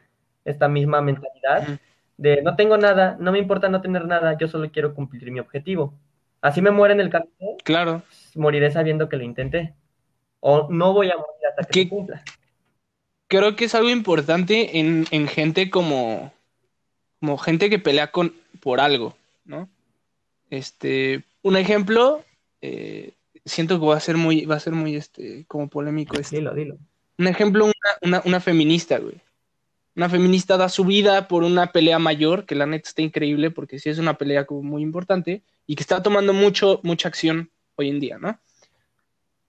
esta 0.45 0.67
misma 0.67 1.01
mentalidad 1.01 1.79
de 2.17 2.41
no 2.41 2.55
tengo 2.55 2.77
nada, 2.77 3.15
no 3.19 3.31
me 3.31 3.39
importa 3.39 3.69
no 3.69 3.81
tener 3.81 4.05
nada, 4.05 4.37
yo 4.37 4.47
solo 4.47 4.69
quiero 4.71 4.93
cumplir 4.93 5.31
mi 5.31 5.39
objetivo. 5.39 5.93
Así 6.41 6.61
me 6.61 6.71
muere 6.71 6.93
en 6.93 6.99
el 7.01 7.09
camino, 7.09 7.57
Claro. 7.63 8.01
moriré 8.35 8.69
sabiendo 8.71 9.07
que 9.09 9.17
lo 9.17 9.23
intenté. 9.23 9.73
O 10.39 10.67
no 10.69 10.93
voy 10.93 11.07
a 11.09 11.15
morir 11.15 11.47
hasta 11.49 11.63
que 11.63 11.71
¿Qué- 11.71 11.83
se 11.83 11.89
cumpla. 11.89 12.23
creo 13.27 13.55
que 13.55 13.65
es 13.65 13.75
algo 13.75 13.89
importante 13.89 14.79
en, 14.79 15.05
en 15.11 15.27
gente 15.27 15.69
como, 15.69 16.31
como 17.19 17.37
gente 17.37 17.69
que 17.69 17.79
pelea 17.79 18.11
con, 18.11 18.33
por 18.59 18.79
algo, 18.79 19.15
¿no? 19.45 19.69
Este, 20.49 21.23
un 21.41 21.57
ejemplo, 21.57 22.23
eh, 22.61 23.13
siento 23.45 23.79
que 23.79 23.85
va 23.85 23.97
a 23.97 24.01
ser 24.01 24.17
muy, 24.17 24.45
va 24.45 24.55
a 24.55 24.59
ser 24.59 24.73
muy, 24.73 24.95
este, 24.95 25.45
como 25.47 25.67
polémico 25.67 26.17
este. 26.19 26.37
Dilo, 26.37 26.53
dilo. 26.53 26.77
Un 27.17 27.27
ejemplo, 27.27 27.65
una, 27.65 27.73
una, 28.01 28.21
una 28.25 28.39
feminista, 28.39 28.99
güey. 28.99 29.15
Una 29.95 30.09
feminista 30.09 30.57
da 30.57 30.69
su 30.69 30.85
vida 30.85 31.27
por 31.27 31.43
una 31.43 31.71
pelea 31.71 31.97
mayor, 31.97 32.45
que 32.45 32.53
la 32.53 32.67
neta 32.67 32.87
está 32.87 33.01
increíble, 33.01 33.49
porque 33.49 33.79
sí 33.79 33.89
es 33.89 33.97
una 33.97 34.17
pelea 34.17 34.45
como 34.45 34.61
muy 34.61 34.83
importante, 34.83 35.41
y 35.65 35.75
que 35.75 35.81
está 35.81 36.03
tomando 36.03 36.33
mucho, 36.33 36.79
mucha 36.83 37.07
acción 37.07 37.49
hoy 37.75 37.89
en 37.89 37.99
día, 37.99 38.19
¿no? 38.19 38.39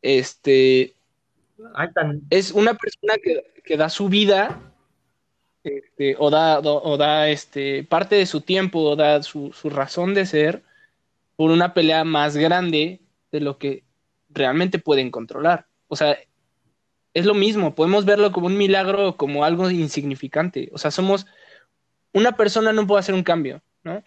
Este, 0.01 0.95
es 2.31 2.53
una 2.53 2.75
persona 2.75 3.15
que, 3.23 3.45
que 3.63 3.77
da 3.77 3.91
su 3.91 4.09
vida 4.09 4.59
este, 5.69 6.17
o 6.19 6.31
da, 6.31 6.61
o 6.61 6.97
da 6.97 7.29
este, 7.29 7.85
parte 7.85 8.17
de 8.17 8.27
su 8.27 8.41
tiempo 8.41 8.81
o 8.81 8.97
da 8.97 9.23
su, 9.23 9.53
su 9.53 9.71
razón 9.71 10.15
de 10.15 10.27
ser 10.27 10.63
por 11.37 11.51
una 11.51 11.75
pelea 11.75 12.05
más 12.05 12.37
grande 12.37 13.01
de 13.31 13.41
lo 13.41 13.59
que 13.59 13.85
realmente 14.31 14.79
pueden 14.79 15.11
controlar. 15.11 15.67
O 15.89 15.97
sea, 15.97 16.19
es 17.15 17.27
lo 17.27 17.35
mismo, 17.35 17.75
podemos 17.75 18.05
verlo 18.05 18.33
como 18.33 18.47
un 18.47 18.57
milagro 18.59 19.09
o 19.09 19.17
como 19.17 19.45
algo 19.45 19.71
insignificante. 19.71 20.69
O 20.73 20.79
sea, 20.79 20.91
somos, 20.91 21.27
una 22.13 22.33
persona 22.37 22.73
no 22.73 22.87
puede 22.87 23.01
hacer 23.01 23.15
un 23.15 23.23
cambio, 23.23 23.61
¿no? 23.85 24.03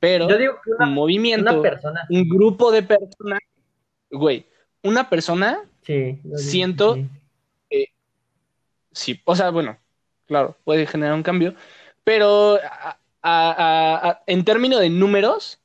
Pero 0.00 0.28
Yo 0.28 0.38
digo 0.38 0.54
que 0.64 0.70
un 0.82 0.94
movimiento, 0.94 1.52
una 1.52 1.62
persona. 1.62 2.06
un 2.08 2.28
grupo 2.28 2.72
de 2.72 2.82
personas, 2.82 3.40
güey, 4.10 4.46
una 4.82 5.08
persona 5.08 5.60
Sí, 5.82 6.18
digo 6.22 6.38
Siento- 6.38 6.94
sí. 6.94 7.86
sí, 8.92 9.20
o 9.24 9.34
sea, 9.36 9.50
bueno, 9.50 9.78
claro, 10.30 10.56
puede 10.62 10.86
generar 10.86 11.14
un 11.14 11.24
cambio, 11.24 11.54
pero 12.04 12.56
a- 13.20 14.22
en 14.26 14.44
términos 14.44 14.78
de 14.78 14.88
números, 14.88 15.60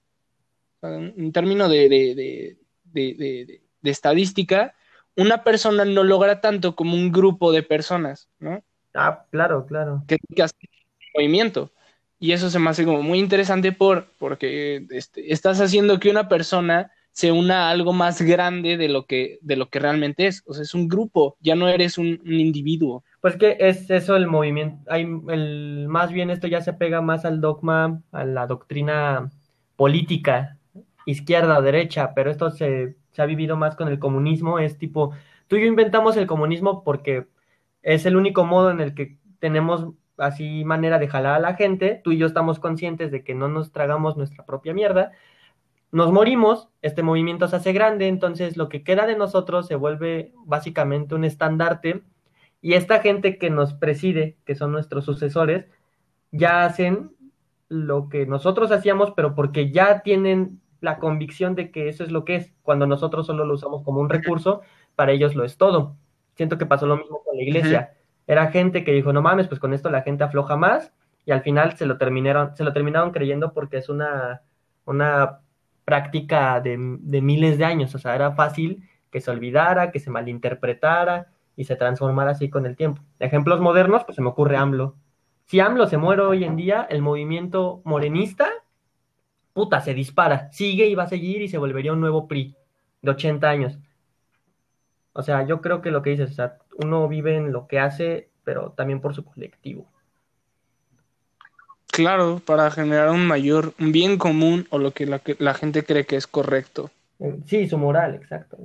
en 0.82 1.32
términos 1.32 1.70
de, 1.70 2.58
estadística, 3.84 4.74
una 5.16 5.44
persona 5.44 5.86
no 5.86 6.04
logra 6.04 6.42
tanto 6.42 6.76
como 6.76 6.96
un 6.96 7.12
grupo 7.12 7.52
de 7.52 7.62
personas, 7.62 8.28
¿no? 8.40 8.64
Ah, 8.96 9.26
claro, 9.30 9.68
claro. 9.68 10.04
Que, 10.08 10.18
hace 10.42 10.56
movimiento. 11.14 11.72
Y 12.20 12.32
eso 12.32 12.50
se 12.50 12.58
me 12.58 12.72
hace 12.72 12.86
como 12.86 13.04
muy 13.04 13.20
interesante 13.20 13.72
por, 13.72 14.08
porque 14.18 14.88
este, 14.90 15.32
estás 15.32 15.62
haciendo 15.62 16.00
que 16.00 16.10
una 16.10 16.28
persona 16.28 16.92
se 17.16 17.32
una 17.32 17.68
a 17.68 17.70
algo 17.70 17.94
más 17.94 18.22
grande 18.22 18.76
de 18.76 18.90
lo 18.90 19.06
que, 19.06 19.40
de 19.42 19.56
lo 19.56 19.70
que 19.70 19.80
realmente 19.80 20.28
es. 20.28 20.44
O 20.46 20.54
sea, 20.54 20.64
es 20.64 20.74
un 20.74 20.90
grupo, 20.90 21.38
ya 21.40 21.56
no 21.56 21.70
eres 21.70 21.98
un, 21.98 22.20
individuo. 22.26 23.06
Pues 23.26 23.38
que 23.38 23.58
es 23.60 23.90
eso 23.90 24.16
el 24.16 24.28
movimiento. 24.28 24.88
Hay 24.88 25.02
el, 25.30 25.88
más 25.90 26.12
bien 26.12 26.30
esto 26.30 26.46
ya 26.46 26.62
se 26.62 26.74
pega 26.74 27.02
más 27.02 27.26
al 27.26 27.42
dogma, 27.42 28.04
a 28.12 28.24
la 28.24 28.46
doctrina 28.46 29.32
política, 29.76 30.60
izquierda 31.08 31.58
o 31.58 31.64
derecha, 31.64 32.14
pero 32.14 32.30
esto 32.30 32.52
se, 32.52 32.98
se 33.14 33.22
ha 33.24 33.26
vivido 33.26 33.58
más 33.58 33.76
con 33.76 33.88
el 33.88 33.98
comunismo. 33.98 34.60
Es 34.60 34.78
tipo, 34.78 35.16
tú 35.48 35.56
y 35.56 35.62
yo 35.62 35.66
inventamos 35.66 36.18
el 36.18 36.28
comunismo 36.28 36.84
porque 36.84 37.26
es 37.82 38.06
el 38.06 38.16
único 38.16 38.46
modo 38.46 38.70
en 38.70 38.80
el 38.80 38.94
que 38.94 39.18
tenemos 39.40 39.88
así 40.20 40.64
manera 40.64 41.00
de 41.00 41.08
jalar 41.08 41.34
a 41.34 41.40
la 41.40 41.56
gente, 41.56 42.02
tú 42.04 42.12
y 42.12 42.20
yo 42.20 42.28
estamos 42.28 42.60
conscientes 42.60 43.10
de 43.10 43.24
que 43.24 43.34
no 43.34 43.48
nos 43.48 43.72
tragamos 43.72 44.18
nuestra 44.18 44.46
propia 44.46 44.76
mierda, 44.76 45.14
nos 45.92 46.12
morimos, 46.12 46.70
este 46.84 47.02
movimiento 47.02 47.48
se 47.48 47.56
hace 47.56 47.74
grande, 47.74 48.08
entonces 48.08 48.56
lo 48.56 48.70
que 48.70 48.84
queda 48.84 49.08
de 49.08 49.18
nosotros 49.18 49.66
se 49.66 49.74
vuelve 49.74 50.32
básicamente 50.46 51.16
un 51.16 51.26
estandarte 51.26 52.04
y 52.62 52.74
esta 52.74 53.00
gente 53.00 53.38
que 53.38 53.50
nos 53.50 53.74
preside, 53.74 54.38
que 54.46 54.56
son 54.56 54.72
nuestros 54.72 55.06
sucesores, 55.06 55.66
ya 56.32 56.66
hacen 56.66 57.12
lo 57.70 58.10
que 58.10 58.26
nosotros 58.26 58.72
hacíamos, 58.72 59.12
pero 59.12 59.36
porque 59.36 59.72
ya 59.72 60.02
tienen 60.02 60.62
la 60.82 61.00
convicción 61.00 61.56
de 61.56 61.72
que 61.72 61.90
eso 61.90 62.04
es 62.04 62.12
lo 62.12 62.26
que 62.26 62.36
es, 62.36 62.54
cuando 62.62 62.88
nosotros 62.88 63.26
solo 63.28 63.46
lo 63.46 63.56
usamos 63.56 63.84
como 63.84 64.02
un 64.02 64.10
recurso, 64.10 64.62
para 64.96 65.12
ellos 65.12 65.36
lo 65.36 65.44
es 65.44 65.58
todo. 65.58 65.98
Siento 66.36 66.58
que 66.58 66.66
pasó 66.66 66.86
lo 66.86 66.98
mismo 66.98 67.24
con 67.24 67.36
la 67.36 67.44
iglesia. 67.44 67.94
Era 68.28 68.52
gente 68.52 68.84
que 68.84 68.92
dijo, 68.92 69.14
no 69.14 69.22
mames, 69.22 69.48
pues 69.48 69.60
con 69.60 69.74
esto 69.74 69.90
la 69.90 70.02
gente 70.02 70.24
afloja 70.24 70.58
más 70.58 70.94
y 71.26 71.32
al 71.32 71.42
final 71.42 71.78
se 71.78 71.86
lo 71.86 71.98
terminaron, 71.98 72.56
se 72.56 72.64
lo 72.64 72.74
terminaron 72.74 73.12
creyendo 73.12 73.54
porque 73.54 73.78
es 73.78 73.90
una, 73.90 74.42
una 74.86 75.40
práctica 75.86 76.60
de, 76.62 76.78
miles 76.78 77.58
de 77.58 77.66
años. 77.66 77.94
O 77.96 78.00
sea, 78.00 78.16
era 78.16 78.32
fácil 78.32 78.84
que 79.12 79.22
se 79.22 79.32
olvidara, 79.32 79.92
que 79.92 80.00
se 80.00 80.10
malinterpretara 80.10 81.28
y 81.56 81.66
se 81.66 81.76
transformara 81.76 82.32
así 82.32 82.50
con 82.50 82.66
el 82.66 82.76
tiempo. 82.76 83.02
Ejemplos 83.20 83.60
modernos, 83.60 84.04
pues 84.04 84.16
se 84.16 84.22
me 84.22 84.30
ocurre 84.30 84.58
AMLO. 84.58 84.96
Si 85.46 85.60
AMLO 85.60 85.88
se 85.88 85.98
muere 85.98 86.24
hoy 86.24 86.44
en 86.44 86.56
día, 86.56 86.88
el 86.90 87.02
movimiento 87.02 87.82
morenista, 87.84 88.50
puta, 89.54 89.80
se 89.82 89.94
dispara, 89.94 90.52
sigue 90.52 90.88
y 90.88 90.96
va 90.96 91.04
a 91.04 91.08
seguir 91.08 91.42
y 91.42 91.48
se 91.48 91.58
volvería 91.58 91.94
un 91.94 92.02
nuevo 92.02 92.28
PRI 92.28 92.56
de 93.02 93.12
80 93.12 93.50
años. 93.50 93.78
O 95.14 95.24
sea, 95.24 95.46
yo 95.46 95.62
creo 95.62 95.82
que 95.82 95.92
lo 95.92 96.02
que 96.02 96.10
dices, 96.10 96.32
o 96.32 96.34
sea, 96.34 96.58
uno 96.84 97.08
vive 97.08 97.36
en 97.36 97.54
lo 97.54 97.68
que 97.68 97.80
hace, 97.80 98.30
pero 98.44 98.72
también 98.72 99.00
por 99.00 99.16
su 99.16 99.24
colectivo. 99.24 99.88
Claro, 101.88 102.42
para 102.46 102.70
generar 102.72 103.10
un 103.12 103.26
mayor, 103.26 103.74
un 103.80 103.94
bien 103.94 104.18
común 104.18 104.68
o 104.72 104.78
lo 104.78 104.92
que 104.92 105.06
la, 105.06 105.22
la 105.40 105.54
gente 105.54 105.86
cree 105.86 106.06
que 106.06 106.18
es 106.18 106.28
correcto. 106.28 106.92
Eh, 107.20 107.40
sí, 107.46 107.70
su 107.70 107.78
moral, 107.78 108.16
exacto. 108.16 108.58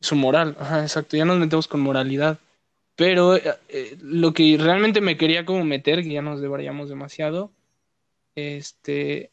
Su 0.00 0.16
moral, 0.16 0.56
ajá, 0.60 0.82
exacto. 0.82 1.16
Ya 1.16 1.24
nos 1.24 1.38
metemos 1.38 1.68
con 1.68 1.80
moralidad. 1.80 2.38
Pero 2.96 3.36
eh, 3.36 3.42
eh, 3.68 3.96
lo 4.00 4.32
que 4.32 4.56
realmente 4.58 5.00
me 5.00 5.16
quería 5.16 5.44
como 5.44 5.64
meter, 5.64 6.02
que 6.02 6.12
ya 6.12 6.22
nos 6.22 6.40
deberíamos 6.40 6.88
demasiado, 6.88 7.52
este, 8.34 9.30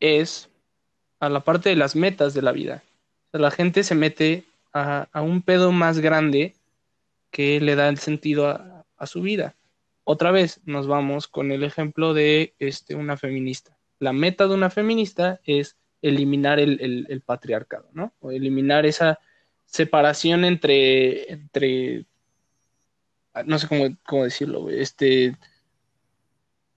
es 0.00 0.48
a 1.20 1.28
la 1.28 1.40
parte 1.40 1.68
de 1.68 1.76
las 1.76 1.96
metas 1.96 2.34
de 2.34 2.42
la 2.42 2.52
vida. 2.52 2.82
La 3.32 3.50
gente 3.50 3.84
se 3.84 3.94
mete 3.94 4.44
a, 4.72 5.08
un 5.22 5.42
pedo 5.42 5.72
más 5.72 6.00
grande 6.00 6.54
que 7.30 7.60
le 7.60 7.76
da 7.76 7.88
el 7.88 7.98
sentido 7.98 8.48
a, 8.48 9.06
su 9.06 9.22
vida. 9.22 9.54
Otra 10.04 10.30
vez 10.30 10.60
nos 10.64 10.86
vamos 10.86 11.28
con 11.28 11.52
el 11.52 11.62
ejemplo 11.62 12.14
de 12.14 12.54
este, 12.58 12.94
una 12.94 13.16
feminista. 13.16 13.76
La 13.98 14.12
meta 14.12 14.48
de 14.48 14.54
una 14.54 14.70
feminista 14.70 15.40
es 15.44 15.76
eliminar 16.02 16.58
el, 16.58 17.22
patriarcado, 17.24 17.88
¿no? 17.92 18.12
O 18.20 18.30
eliminar 18.30 18.86
esa 18.86 19.18
separación 19.66 20.44
entre, 20.44 21.30
entre 21.32 22.06
no 23.44 23.58
sé 23.58 23.68
cómo, 24.06 24.24
decirlo, 24.24 24.70
este 24.70 25.36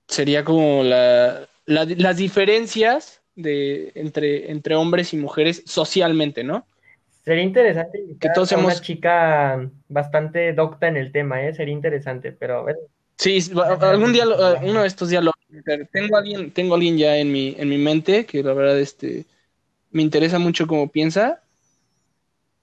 sería 0.08 0.44
como 0.44 0.84
la, 0.84 1.48
las 1.66 2.18
diferencias 2.18 3.22
de, 3.36 3.92
entre, 3.96 4.52
entre 4.52 4.76
hombres 4.76 5.14
y 5.14 5.18
mujeres 5.18 5.64
socialmente, 5.66 6.44
¿no? 6.44 6.66
Sería 7.24 7.44
interesante 7.44 8.04
que 8.20 8.30
todos 8.34 8.52
a 8.52 8.58
una 8.58 8.82
chica 8.82 9.70
bastante 9.88 10.52
docta 10.54 10.88
en 10.88 10.98
el 10.98 11.12
tema, 11.12 11.46
¿eh? 11.46 11.54
Sería 11.54 11.74
interesante, 11.74 12.32
pero 12.32 12.68
a 12.68 12.74
Sí, 13.18 13.40
algún 13.82 14.14
día, 14.14 14.24
uno 14.62 14.82
de 14.82 14.88
estos 14.88 15.10
días 15.10 15.24
lo 15.24 15.32
tengo 15.92 16.16
alguien, 16.18 16.52
tengo 16.52 16.76
alguien 16.76 16.98
ya 16.98 17.18
en 17.18 17.32
mi, 17.32 17.54
en 17.58 17.68
mi 17.68 17.78
mente 17.78 18.26
que 18.26 18.42
la 18.42 18.54
verdad 18.54 18.80
este 18.80 19.26
me 19.92 20.02
interesa 20.02 20.40
mucho 20.40 20.68
cómo 20.68 20.90
piensa 20.90 21.42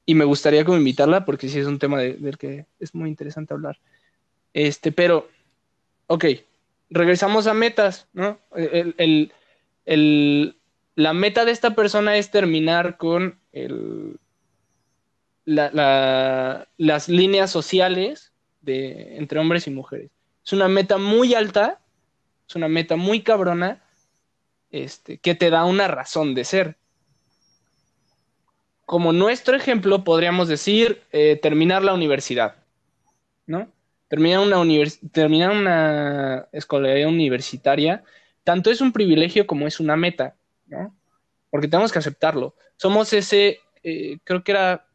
y 0.07 0.15
me 0.15 0.25
gustaría 0.25 0.65
como 0.65 0.79
invitarla 0.79 1.25
porque 1.25 1.49
sí 1.49 1.59
es 1.59 1.67
un 1.67 1.81
tema 1.81 1.99
del 2.01 2.39
que 2.39 2.67
es 2.79 2.95
muy 2.95 3.11
interesante 3.11 3.53
hablar. 3.53 3.79
Este, 4.55 4.93
pero, 4.93 5.29
ok, 6.07 6.25
regresamos 6.89 7.49
a 7.49 7.55
metas, 7.55 8.09
¿no? 8.13 8.39
el, 8.55 9.33
la 10.95 11.13
meta 11.13 11.45
de 11.45 11.53
esta 11.53 11.75
persona 11.75 12.17
es 12.17 12.31
terminar 12.31 12.97
con 12.97 13.39
el, 13.53 14.19
las 15.45 17.09
líneas 17.09 17.51
sociales 17.51 18.33
de, 18.61 19.17
entre 19.17 19.39
hombres 19.39 19.67
y 19.67 19.71
mujeres. 19.71 20.11
Es 20.45 20.53
una 20.53 20.69
meta 20.69 20.99
muy 20.99 21.35
alta, 21.35 21.81
es 22.49 22.55
una 22.55 22.69
meta 22.69 22.97
muy 22.97 23.23
cabrona, 23.23 23.83
este, 24.71 25.19
que 25.19 25.35
te 25.35 25.51
da 25.51 25.65
una 25.65 25.89
razón 25.89 26.35
de 26.35 26.45
ser. 26.45 26.77
Como 28.87 29.13
nuestro 29.13 29.57
ejemplo, 29.57 30.05
podríamos 30.05 30.49
decir 30.49 31.03
eh, 31.13 31.39
terminar 31.43 31.85
la 31.85 31.93
universidad, 31.93 32.57
¿no? 33.47 33.69
Terminar 34.09 34.41
una, 34.41 34.63
terminar 35.13 35.51
una 35.51 36.49
escolaridad 36.53 37.09
universitaria, 37.09 38.05
tanto 38.45 38.71
es 38.71 38.81
un 38.81 38.93
privilegio 38.93 39.47
como 39.47 39.67
es 39.67 39.81
una 39.81 39.97
meta, 39.97 40.37
¿no? 40.67 40.97
Porque 41.51 41.69
tenemos 41.69 41.93
que 41.93 41.99
aceptarlo. 41.99 42.55
Somos 42.77 43.13
ese, 43.13 43.59
eh, 43.83 44.19
creo 44.25 44.43
que 44.43 44.53
era 44.53 44.87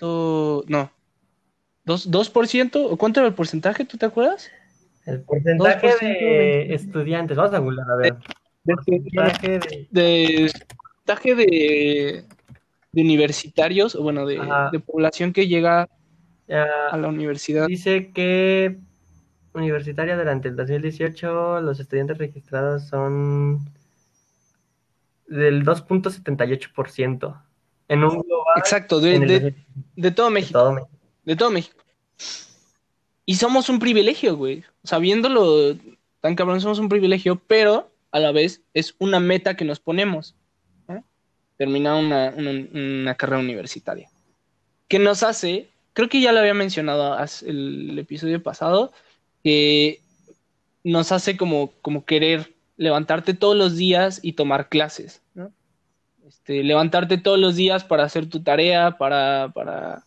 no, 0.00 0.92
¿Dos, 1.84 2.10
2%? 2.10 2.76
¿O 2.90 2.96
cuánto 2.96 3.20
era 3.20 3.28
el 3.28 3.34
porcentaje? 3.34 3.84
¿Tú 3.84 3.98
te 3.98 4.06
acuerdas? 4.06 4.50
El 5.04 5.20
porcentaje 5.22 5.88
de 5.98 6.74
estudiantes, 6.74 7.36
vamos 7.36 7.52
a 7.52 7.58
googlear, 7.58 7.90
a 7.90 7.96
ver. 7.96 8.16
De, 9.90 10.50
porcentaje 11.04 11.34
de, 11.34 12.24
de, 12.92 13.02
universitarios, 13.02 13.94
o 13.94 14.02
bueno, 14.02 14.26
de, 14.26 14.38
población 14.80 15.32
que 15.32 15.46
llega 15.46 15.88
a 16.48 16.96
la 16.96 17.08
universidad. 17.08 17.66
Dice 17.66 18.10
que 18.12 18.78
universitaria 19.54 20.16
durante 20.16 20.48
el 20.48 20.56
2018 20.56 21.60
los 21.60 21.78
estudiantes 21.78 22.18
registrados 22.18 22.88
son 22.88 23.60
del 25.28 25.64
2.78%. 25.64 27.40
En 27.86 28.02
un 28.02 28.22
global. 28.22 28.54
Exacto, 28.56 28.98
de, 28.98 29.54
de, 29.94 30.10
todo 30.10 30.30
México. 30.30 30.88
De 31.24 31.36
todo 31.36 31.50
México. 31.50 31.78
Y 33.26 33.36
somos 33.36 33.68
un 33.68 33.78
privilegio, 33.78 34.36
güey. 34.36 34.64
Sabiéndolo 34.82 35.76
tan 36.20 36.34
cabrón, 36.34 36.60
somos 36.60 36.78
un 36.78 36.88
privilegio, 36.88 37.40
pero 37.46 37.90
a 38.10 38.18
la 38.18 38.32
vez 38.32 38.62
es 38.72 38.96
una 38.98 39.20
meta 39.20 39.56
que 39.56 39.64
nos 39.64 39.80
ponemos. 39.80 40.34
Terminar 41.56 41.94
una, 41.94 43.14
carrera 43.14 43.40
universitaria. 43.40 44.10
Que 44.88 44.98
nos 44.98 45.22
hace, 45.22 45.68
creo 45.92 46.08
que 46.08 46.20
ya 46.20 46.32
lo 46.32 46.40
había 46.40 46.54
mencionado 46.54 47.16
el 47.46 47.98
episodio 47.98 48.42
pasado, 48.42 48.92
que 49.42 50.00
nos 50.82 51.12
hace 51.12 51.36
como, 51.36 51.72
como 51.80 52.04
querer 52.04 52.52
levantarte 52.76 53.34
todos 53.34 53.56
los 53.56 53.76
días 53.76 54.20
y 54.22 54.32
tomar 54.32 54.68
clases. 54.68 55.22
¿no? 55.34 55.52
Este, 56.26 56.62
levantarte 56.62 57.18
todos 57.18 57.38
los 57.38 57.56
días 57.56 57.84
para 57.84 58.04
hacer 58.04 58.28
tu 58.28 58.42
tarea, 58.42 58.96
para, 58.98 59.50
para, 59.54 60.02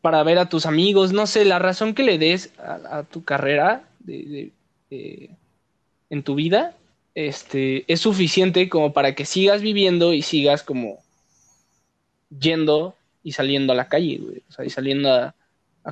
para 0.00 0.22
ver 0.22 0.38
a 0.38 0.48
tus 0.48 0.66
amigos, 0.66 1.12
no 1.12 1.26
sé, 1.26 1.44
la 1.44 1.58
razón 1.58 1.94
que 1.94 2.02
le 2.02 2.18
des 2.18 2.52
a, 2.58 3.02
tu 3.02 3.24
carrera 3.24 3.88
en 4.08 4.52
tu 6.22 6.34
vida 6.34 6.74
este, 7.16 7.90
es 7.90 8.00
suficiente 8.00 8.68
como 8.68 8.92
para 8.92 9.14
que 9.14 9.24
sigas 9.24 9.62
viviendo 9.62 10.12
y 10.12 10.20
sigas 10.20 10.62
como 10.62 10.98
yendo 12.38 12.94
y 13.22 13.32
saliendo 13.32 13.72
a 13.72 13.76
la 13.76 13.88
calle, 13.88 14.20
o 14.46 14.52
sea, 14.52 14.66
y 14.66 14.70
saliendo 14.70 15.12
a, 15.12 15.34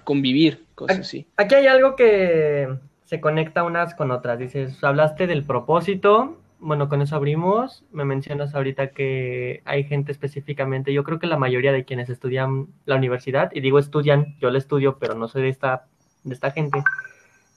convivir, 0.04 0.64
cosas 0.74 0.98
así. 0.98 1.26
Aquí 1.36 1.54
hay 1.54 1.66
algo 1.66 1.96
que 1.96 2.68
se 3.06 3.20
conecta 3.20 3.62
unas 3.62 3.94
con 3.94 4.10
otras. 4.10 4.38
Dices, 4.38 4.82
hablaste 4.82 5.26
del 5.26 5.44
propósito, 5.44 6.36
bueno, 6.58 6.88
con 6.88 7.00
eso 7.00 7.16
abrimos. 7.16 7.84
Me 7.90 8.04
mencionas 8.04 8.54
ahorita 8.54 8.88
que 8.88 9.62
hay 9.64 9.84
gente 9.84 10.12
específicamente, 10.12 10.92
yo 10.92 11.04
creo 11.04 11.20
que 11.20 11.26
la 11.26 11.38
mayoría 11.38 11.72
de 11.72 11.84
quienes 11.84 12.10
estudian 12.10 12.66
la 12.84 12.96
universidad, 12.96 13.50
y 13.54 13.60
digo 13.60 13.78
estudian, 13.78 14.36
yo 14.40 14.50
la 14.50 14.58
estudio, 14.58 14.98
pero 14.98 15.14
no 15.14 15.28
soy 15.28 15.42
de 15.42 15.48
esta, 15.48 15.86
de 16.24 16.34
esta 16.34 16.50
gente, 16.50 16.82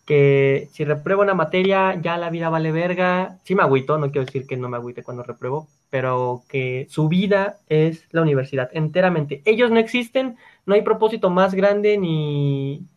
que 0.08 0.70
si 0.72 0.86
repruebo 0.86 1.22
una 1.22 1.34
materia, 1.34 2.00
ya 2.02 2.18
la 2.18 2.30
vida 2.30 2.50
vale 2.50 2.72
verga. 2.72 3.40
Sí 3.44 3.56
me 3.56 3.64
agüito, 3.64 3.98
no 3.98 4.10
quiero 4.10 4.26
decir 4.26 4.48
que 4.48 4.56
no 4.56 4.70
me 4.70 4.78
agüite 4.78 5.04
cuando 5.04 5.22
repruebo, 5.22 5.68
pero 5.90 6.44
que 6.48 6.88
su 6.90 7.10
vida 7.10 7.58
es 7.68 8.08
la 8.12 8.22
universidad, 8.22 8.70
enteramente. 8.72 9.42
Ellos 9.44 9.70
no 9.70 9.80
existen, 9.80 10.38
no 10.66 10.76
hay 10.76 10.82
propósito 10.82 11.30
más 11.30 11.54
grande 11.54 11.98
ni, 11.98 12.88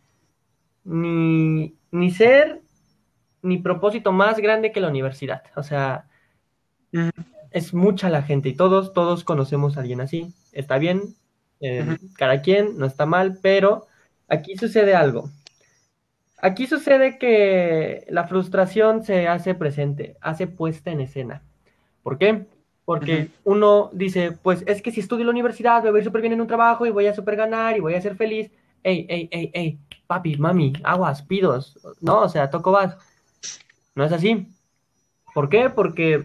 ni, 0.85 1.75
ni 1.91 2.11
ser, 2.13 2.63
ni 3.43 3.59
propósito 3.59 4.13
más 4.13 4.39
grande 4.39 4.71
que 4.71 4.81
la 4.81 4.89
universidad. 4.89 5.43
O 5.57 5.65
sea, 5.65 6.07
es 7.51 7.75
mucha 7.75 8.09
la 8.09 8.23
gente 8.23 8.51
y 8.51 8.55
todos, 8.55 8.93
todos 8.93 9.25
conocemos 9.25 9.77
a 9.77 9.81
alguien 9.81 10.01
así. 10.01 10.33
Está 10.53 10.79
bien, 10.79 11.17
eh, 11.61 11.99
cada 12.17 12.41
quien, 12.41 12.79
no 12.79 12.87
está 12.87 13.05
mal, 13.05 13.41
pero 13.43 13.89
aquí 14.29 14.57
sucede 14.57 14.95
algo 14.95 15.29
Aquí 16.43 16.67
sucede 16.67 17.19
que 17.19 18.07
la 18.09 18.27
frustración 18.27 19.05
se 19.05 19.29
hace 19.29 19.55
presente, 19.55 20.17
hace 20.21 20.47
puesta 20.47 20.91
en 20.91 21.01
escena. 21.01 21.43
¿Por 22.03 22.19
qué? 22.19 22.47
Porque 22.85 23.29
uno 23.45 23.91
dice, 23.93 24.33
pues 24.33 24.65
es 24.67 24.83
que 24.83 24.91
si 24.91 25.01
estudio 25.01 25.21
en 25.21 25.27
la 25.27 25.33
universidad 25.33 25.83
me 25.83 25.91
voy 25.91 25.99
a 25.99 26.01
ir 26.01 26.05
súper 26.05 26.23
bien 26.23 26.33
en 26.33 26.41
un 26.41 26.47
trabajo 26.47 26.87
y 26.87 26.91
voy 26.91 27.07
a 27.07 27.15
súper 27.15 27.37
ganar 27.37 27.77
y 27.77 27.81
voy 27.81 27.95
a 27.95 28.01
ser 28.01 28.17
feliz. 28.17 28.51
Ey, 28.83 29.07
ey, 29.09 29.29
ey, 29.31 29.51
ey, 29.53 29.79
papi, 30.07 30.37
mami, 30.37 30.73
aguas, 30.83 31.23
pidos. 31.23 31.79
No, 32.01 32.23
o 32.23 32.29
sea, 32.29 32.51
toco 32.51 32.73
vas. 32.73 32.97
No 33.95 34.05
es 34.05 34.13
así. 34.13 34.49
¿Por 35.35 35.49
qué? 35.49 35.71
Porque 35.71 36.25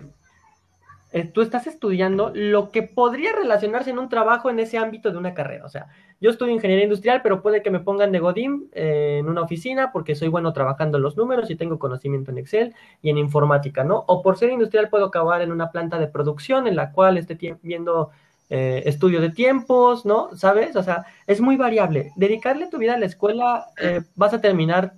eh, 1.11 1.25
tú 1.25 1.41
estás 1.41 1.67
estudiando 1.67 2.31
lo 2.33 2.71
que 2.71 2.83
podría 2.83 3.33
relacionarse 3.33 3.91
en 3.91 3.99
un 3.99 4.09
trabajo 4.09 4.49
en 4.49 4.59
ese 4.59 4.77
ámbito 4.77 5.11
de 5.11 5.17
una 5.17 5.33
carrera. 5.33 5.65
O 5.65 5.69
sea, 5.69 5.87
yo 6.21 6.29
estudio 6.29 6.53
ingeniería 6.53 6.85
industrial, 6.85 7.21
pero 7.21 7.41
puede 7.41 7.61
que 7.61 7.71
me 7.71 7.79
pongan 7.79 8.11
de 8.11 8.19
Godín 8.19 8.69
eh, 8.73 9.17
en 9.19 9.27
una 9.27 9.41
oficina 9.41 9.91
porque 9.91 10.15
soy 10.15 10.27
bueno 10.27 10.53
trabajando 10.53 10.97
los 10.97 11.17
números 11.17 11.49
y 11.51 11.55
tengo 11.55 11.77
conocimiento 11.79 12.31
en 12.31 12.37
Excel 12.37 12.75
y 13.01 13.09
en 13.09 13.17
informática, 13.17 13.83
¿no? 13.83 14.03
O 14.07 14.21
por 14.21 14.37
ser 14.37 14.49
industrial 14.49 14.89
puedo 14.89 15.05
acabar 15.05 15.41
en 15.41 15.51
una 15.51 15.71
planta 15.71 15.99
de 15.99 16.07
producción 16.07 16.67
en 16.67 16.75
la 16.75 16.91
cual 16.91 17.17
esté 17.17 17.37
viendo 17.61 18.11
eh, 18.49 18.83
estudio 18.85 19.21
de 19.21 19.29
tiempos, 19.29 20.05
¿no? 20.05 20.35
¿Sabes? 20.35 20.75
O 20.75 20.83
sea, 20.83 21.05
es 21.27 21.41
muy 21.41 21.57
variable. 21.57 22.11
Dedicarle 22.15 22.67
tu 22.67 22.77
vida 22.77 22.95
a 22.95 22.99
la 22.99 23.05
escuela, 23.05 23.67
vas 24.15 24.33
a 24.33 24.41
terminar 24.41 24.93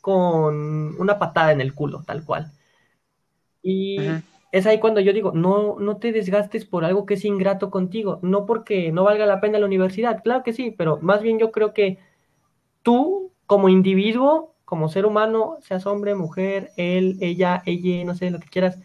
con 0.00 1.00
una 1.00 1.18
patada 1.18 1.52
en 1.52 1.60
el 1.60 1.74
culo, 1.74 2.02
tal 2.06 2.24
cual. 2.24 2.52
Y 3.62 3.98
es 4.52 4.66
ahí 4.66 4.78
cuando 4.80 5.00
yo 5.00 5.12
digo, 5.12 5.32
no, 5.32 5.78
no 5.78 5.98
te 5.98 6.12
desgastes 6.12 6.64
por 6.64 6.84
algo 6.84 7.06
que 7.06 7.14
es 7.14 7.24
ingrato 7.24 7.70
contigo, 7.70 8.18
no 8.22 8.46
porque 8.46 8.92
no 8.92 9.04
valga 9.04 9.26
la 9.26 9.40
pena 9.40 9.58
la 9.58 9.66
universidad, 9.66 10.22
claro 10.22 10.42
que 10.42 10.52
sí, 10.52 10.74
pero 10.76 10.98
más 11.02 11.22
bien 11.22 11.38
yo 11.38 11.50
creo 11.52 11.74
que 11.74 11.98
tú 12.82 13.32
como 13.46 13.68
individuo, 13.68 14.54
como 14.64 14.88
ser 14.88 15.06
humano, 15.06 15.58
seas 15.60 15.86
hombre, 15.86 16.14
mujer, 16.14 16.70
él, 16.76 17.16
ella, 17.20 17.62
ella, 17.66 18.04
no 18.04 18.14
sé, 18.14 18.30
lo 18.30 18.40
que 18.40 18.48
quieras, 18.48 18.78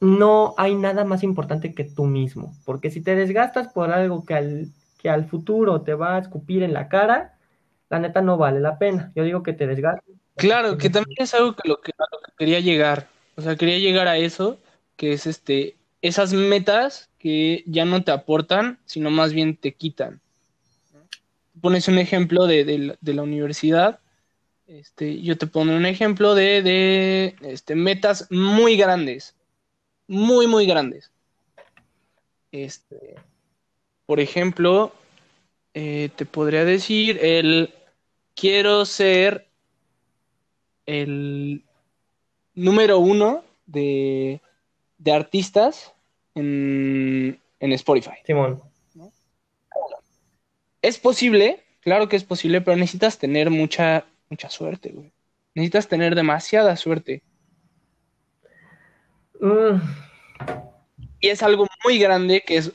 no 0.00 0.54
hay 0.56 0.74
nada 0.74 1.04
más 1.04 1.22
importante 1.22 1.74
que 1.74 1.84
tú 1.84 2.04
mismo, 2.04 2.54
porque 2.64 2.90
si 2.90 3.02
te 3.02 3.14
desgastas 3.14 3.72
por 3.72 3.90
algo 3.92 4.24
que 4.24 4.34
al, 4.34 4.72
que 4.98 5.10
al 5.10 5.26
futuro 5.26 5.82
te 5.82 5.94
va 5.94 6.16
a 6.16 6.18
escupir 6.18 6.62
en 6.62 6.72
la 6.72 6.88
cara, 6.88 7.38
la 7.88 7.98
neta 7.98 8.22
no 8.22 8.38
vale 8.38 8.58
la 8.58 8.78
pena. 8.78 9.12
Yo 9.14 9.22
digo 9.22 9.42
que 9.42 9.52
te 9.52 9.66
desgastes. 9.66 10.14
Claro, 10.36 10.78
que 10.78 10.88
también 10.88 11.16
es 11.18 11.34
algo 11.34 11.54
que 11.54 11.68
lo 11.68 11.80
que, 11.80 11.92
a 11.98 12.04
lo 12.10 12.22
que 12.22 12.32
quería 12.38 12.60
llegar. 12.60 13.08
O 13.42 13.44
sea, 13.44 13.56
quería 13.56 13.80
llegar 13.80 14.06
a 14.06 14.18
eso, 14.18 14.60
que 14.94 15.14
es 15.14 15.26
este, 15.26 15.74
esas 16.00 16.32
metas 16.32 17.10
que 17.18 17.64
ya 17.66 17.84
no 17.84 18.04
te 18.04 18.12
aportan, 18.12 18.78
sino 18.84 19.10
más 19.10 19.32
bien 19.32 19.56
te 19.56 19.74
quitan. 19.74 20.20
Pones 21.60 21.88
un 21.88 21.98
ejemplo 21.98 22.46
de, 22.46 22.96
la 23.02 23.22
universidad, 23.22 23.98
este, 24.68 25.20
yo 25.22 25.36
te 25.36 25.48
pongo 25.48 25.74
un 25.74 25.86
ejemplo 25.86 26.36
de, 26.36 26.62
de 26.62 27.34
este, 27.40 27.74
metas 27.74 28.28
muy 28.30 28.76
grandes, 28.76 29.34
muy, 30.06 30.46
muy 30.46 30.64
grandes. 30.64 31.10
Este, 32.52 33.16
por 34.06 34.20
ejemplo, 34.20 34.94
eh, 35.74 36.10
te 36.14 36.26
podría 36.26 36.64
decir 36.64 37.18
el 37.20 37.74
quiero 38.36 38.84
ser 38.84 39.48
el 40.86 41.64
número 42.54 42.98
uno 42.98 43.44
de, 43.66 44.40
artistas 45.06 45.92
en, 46.34 47.38
Spotify. 47.60 48.16
Simón. 48.24 48.60
Es 50.80 50.98
posible, 50.98 51.62
claro 51.80 52.08
que 52.08 52.16
es 52.16 52.24
posible, 52.24 52.60
pero 52.60 52.76
necesitas 52.76 53.18
tener 53.18 53.50
mucha, 53.50 54.04
mucha 54.28 54.50
suerte, 54.50 54.90
güey. 54.90 55.12
Necesitas 55.54 55.86
tener 55.86 56.14
demasiada 56.14 56.76
suerte. 56.76 57.22
Mm. 59.40 59.80
Y 61.20 61.28
es 61.28 61.42
algo 61.42 61.68
muy 61.84 61.98
grande 61.98 62.42
que 62.42 62.56
es, 62.56 62.72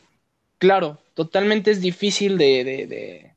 claro, 0.58 1.00
totalmente 1.16 1.72
es 1.72 1.82
difícil 1.82 2.38
de, 2.38 2.63
de, 2.63 3.34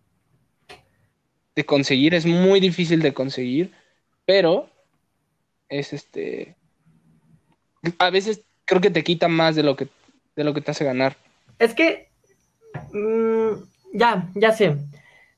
de 1.56 1.64
conseguir, 1.64 2.14
es 2.14 2.26
muy 2.26 2.60
difícil 2.60 3.02
de 3.02 3.12
conseguir, 3.12 3.72
pero 4.24 4.68
es 5.70 5.92
este. 5.92 6.56
A 7.98 8.10
veces 8.10 8.44
creo 8.66 8.80
que 8.80 8.90
te 8.90 9.02
quita 9.02 9.28
más 9.28 9.56
de 9.56 9.62
lo 9.62 9.76
que, 9.76 9.88
de 10.36 10.44
lo 10.44 10.52
que 10.52 10.60
te 10.60 10.72
hace 10.72 10.84
ganar. 10.84 11.16
Es 11.58 11.74
que. 11.74 12.10
Mm, 12.92 13.62
ya, 13.94 14.28
ya 14.34 14.52
sé. 14.52 14.76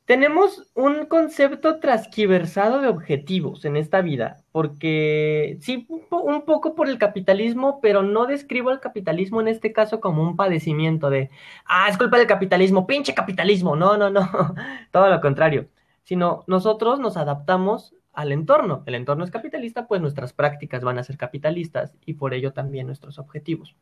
Tenemos 0.04 0.68
un 0.74 1.06
concepto 1.06 1.78
trasquiversado 1.78 2.80
de 2.80 2.88
objetivos 2.88 3.64
en 3.64 3.76
esta 3.76 4.00
vida, 4.00 4.38
porque 4.50 5.58
sí, 5.60 5.86
un 6.10 6.42
poco 6.44 6.74
por 6.74 6.88
el 6.88 6.98
capitalismo, 6.98 7.80
pero 7.80 8.02
no 8.02 8.26
describo 8.26 8.72
el 8.72 8.80
capitalismo 8.80 9.40
en 9.40 9.46
este 9.46 9.72
caso 9.72 10.00
como 10.00 10.22
un 10.22 10.34
padecimiento 10.34 11.08
de, 11.08 11.30
ah, 11.66 11.88
es 11.88 11.96
culpa 11.96 12.18
del 12.18 12.26
capitalismo, 12.26 12.86
pinche 12.86 13.14
capitalismo, 13.14 13.76
no, 13.76 13.96
no, 13.96 14.10
no, 14.10 14.28
todo 14.90 15.08
lo 15.08 15.20
contrario, 15.20 15.68
sino 16.02 16.42
nosotros 16.48 16.98
nos 16.98 17.16
adaptamos 17.16 17.94
al 18.12 18.32
entorno. 18.32 18.82
El 18.86 18.94
entorno 18.94 19.24
es 19.24 19.30
capitalista, 19.30 19.86
pues 19.86 20.00
nuestras 20.00 20.32
prácticas 20.32 20.82
van 20.82 20.98
a 20.98 21.04
ser 21.04 21.16
capitalistas 21.16 21.96
y 22.04 22.14
por 22.14 22.34
ello 22.34 22.52
también 22.52 22.86
nuestros 22.86 23.18
objetivos. 23.18 23.76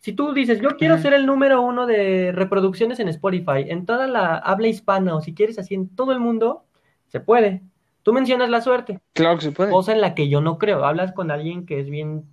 Si 0.00 0.12
tú 0.12 0.32
dices, 0.32 0.60
yo 0.60 0.70
quiero 0.76 0.98
ser 0.98 1.12
el 1.12 1.26
número 1.26 1.60
uno 1.60 1.86
de 1.86 2.30
reproducciones 2.32 3.00
en 3.00 3.08
Spotify, 3.08 3.64
en 3.68 3.84
toda 3.84 4.06
la 4.06 4.36
habla 4.36 4.68
hispana, 4.68 5.16
o 5.16 5.20
si 5.20 5.34
quieres 5.34 5.58
así 5.58 5.74
en 5.74 5.88
todo 5.88 6.12
el 6.12 6.20
mundo, 6.20 6.64
se 7.08 7.20
puede. 7.20 7.62
Tú 8.04 8.12
mencionas 8.12 8.48
la 8.48 8.60
suerte. 8.60 9.00
Claro 9.12 9.36
que 9.36 9.44
se 9.44 9.52
puede. 9.52 9.70
Cosa 9.70 9.92
en 9.92 10.00
la 10.00 10.14
que 10.14 10.28
yo 10.28 10.40
no 10.40 10.58
creo. 10.58 10.84
Hablas 10.84 11.12
con 11.12 11.30
alguien 11.30 11.66
que 11.66 11.80
es 11.80 11.90
bien, 11.90 12.24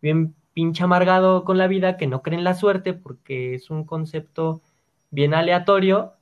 bien 0.00 0.34
pinche 0.54 0.84
amargado 0.84 1.44
con 1.44 1.58
la 1.58 1.66
vida, 1.66 1.96
que 1.96 2.06
no 2.06 2.22
cree 2.22 2.38
en 2.38 2.44
la 2.44 2.54
suerte 2.54 2.94
porque 2.94 3.54
es 3.54 3.68
un 3.68 3.84
concepto 3.84 4.62
bien 5.10 5.34
aleatorio 5.34 6.17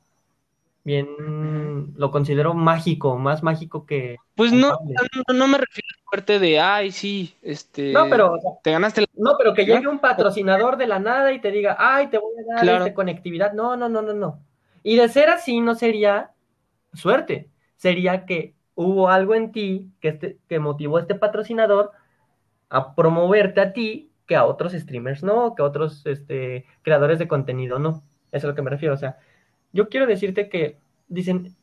bien, 0.87 1.93
lo 1.97 2.13
considero 2.13 2.55
mágico, 2.55 3.19
más 3.19 3.43
mágico 3.43 3.85
que... 3.87 4.19
Pues 4.37 4.53
no, 4.53 4.79
no, 5.35 5.49
me 5.49 5.59
refiero 5.59 5.89
a 5.91 6.11
suerte 6.11 6.39
de, 6.39 6.61
ay, 6.61 6.93
sí, 6.93 7.35
este... 7.43 7.93
No, 7.93 8.09
pero... 8.09 8.39
Te 8.63 8.71
ganaste 8.71 9.05
No, 9.15 9.35
pero 9.37 9.53
que 9.53 9.67
llegue 9.67 9.89
un 9.89 9.99
patrocinador 9.99 10.77
de 10.77 10.87
la 10.87 11.01
nada 11.01 11.33
y 11.33 11.41
te 11.41 11.51
diga, 11.51 11.77
ay, 11.77 12.07
te 12.07 12.19
voy 12.19 12.33
a 12.39 12.65
dar 12.65 12.79
este 12.79 12.95
conectividad. 12.95 13.53
No, 13.53 13.77
no, 13.77 13.89
no, 13.89 14.01
no, 14.01 14.15
no. 14.15 14.39
Y 14.85 14.95
de 14.95 15.09
ser 15.09 15.29
así 15.29 15.61
no 15.61 15.75
sería 15.75 16.31
suerte, 16.95 17.51
sería 17.75 18.25
que 18.25 18.55
hubo 18.77 19.09
algo 19.09 19.35
en 19.35 19.51
ti 19.51 19.91
que, 20.01 20.09
este, 20.11 20.39
que 20.49 20.61
motivó 20.61 20.99
a 20.99 21.01
este 21.01 21.17
patrocinador 21.17 21.91
a 22.71 22.95
promoverte 22.95 23.61
a 23.61 23.73
ti 23.73 24.13
que 24.25 24.37
a 24.37 24.45
otros 24.45 24.73
streamers 24.73 25.25
no, 25.25 25.57
que 25.57 25.63
a 25.63 25.65
otros 25.65 26.07
este, 26.07 26.65
creadores 26.83 27.19
de 27.19 27.27
contenido 27.27 27.81
no. 27.81 28.05
Eso 28.31 28.39
es 28.39 28.45
a 28.45 28.47
lo 28.49 28.55
que 28.55 28.63
me 28.63 28.71
refiero. 28.71 28.95
O 28.95 28.99
sea, 28.99 29.19
yo 29.77 29.89
quiero 29.89 30.07
decirte 30.07 30.49
que 30.49 30.79
dicen, 31.07 31.55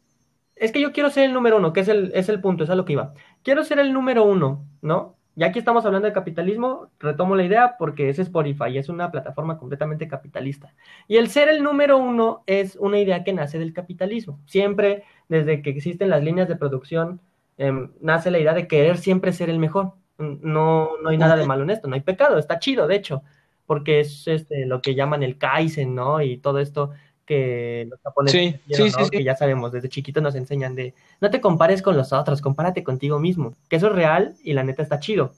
es 0.56 0.72
que 0.72 0.80
yo 0.80 0.94
quiero 0.94 1.10
ser 1.10 1.26
el 1.26 1.34
número 1.34 1.58
uno, 1.58 1.74
que 1.74 1.82
es 1.82 1.88
el, 1.90 2.12
es 2.14 2.30
el 2.30 2.40
punto, 2.40 2.64
es 2.64 2.70
a 2.70 2.76
lo 2.76 2.86
que 2.86 2.94
iba. 2.94 3.14
Quiero 3.44 3.64
ser 3.64 3.80
el 3.80 3.92
número 3.92 4.24
uno, 4.24 4.66
¿no? 4.82 5.16
Y 5.36 5.44
aquí 5.44 5.58
estamos 5.58 5.84
hablando 5.86 6.08
de 6.08 6.14
capitalismo, 6.14 6.92
retomo 7.00 7.36
la 7.36 7.44
idea 7.44 7.76
porque 7.80 8.08
es 8.08 8.20
Spotify, 8.20 8.78
es 8.78 8.88
una 8.88 9.10
plataforma 9.10 9.58
completamente 9.58 10.08
capitalista. 10.08 10.76
Y 11.08 11.18
el 11.18 11.28
ser 11.30 11.50
el 11.50 11.64
número 11.64 11.98
uno 11.98 12.44
es 12.46 12.76
una 12.76 13.00
idea 13.00 13.24
que 13.24 13.34
nace 13.34 13.58
del 13.58 13.74
capitalismo. 13.74 14.40
Siempre, 14.46 15.04
desde 15.30 15.64
que 15.64 15.72
existen 15.72 16.12
las 16.12 16.24
líneas 16.24 16.48
de 16.48 16.56
producción, 16.56 17.20
em, 17.58 17.92
nace 18.00 18.30
la 18.30 18.38
idea 18.38 18.54
de 18.54 18.68
querer 18.68 18.98
siempre 18.98 19.34
ser 19.34 19.50
el 19.50 19.58
mejor. 19.58 19.94
No, 20.20 20.92
no 21.02 21.10
hay 21.10 21.18
nada 21.18 21.36
de 21.36 21.48
malo 21.48 21.64
en 21.64 21.72
esto, 21.72 21.88
no 21.88 21.96
hay 21.96 22.02
pecado, 22.02 22.38
está 22.38 22.60
chido, 22.60 22.86
de 22.88 22.96
hecho, 22.96 23.24
porque 23.66 24.00
es 24.02 24.28
este, 24.28 24.68
lo 24.68 24.82
que 24.82 24.94
llaman 24.94 25.24
el 25.24 25.40
Kaizen, 25.40 25.96
¿no? 25.96 26.22
Y 26.22 26.38
todo 26.38 26.60
esto 26.60 26.92
que 27.26 27.88
los 27.90 28.00
japoneses 28.02 28.42
Sí, 28.42 28.60
hicieron, 28.66 28.90
sí, 28.90 28.98
¿no? 28.98 29.06
sí, 29.06 29.06
sí. 29.06 29.12
que 29.12 29.24
ya 29.24 29.36
sabemos, 29.36 29.72
desde 29.72 29.90
chiquitos 29.90 30.24
nos 30.24 30.36
enseñan 30.36 30.76
de 30.76 30.94
no 31.22 31.30
te 31.30 31.42
compares 31.42 31.82
con 31.82 31.96
los 31.98 32.14
otros, 32.14 32.42
compárate 32.42 32.84
contigo 32.84 33.20
mismo, 33.20 33.56
que 33.70 33.78
eso 33.78 33.88
es 33.88 33.94
real 33.94 34.36
y 34.44 34.54
la 34.54 34.64
neta 34.64 34.84
está 34.84 35.00
chido. 35.00 35.34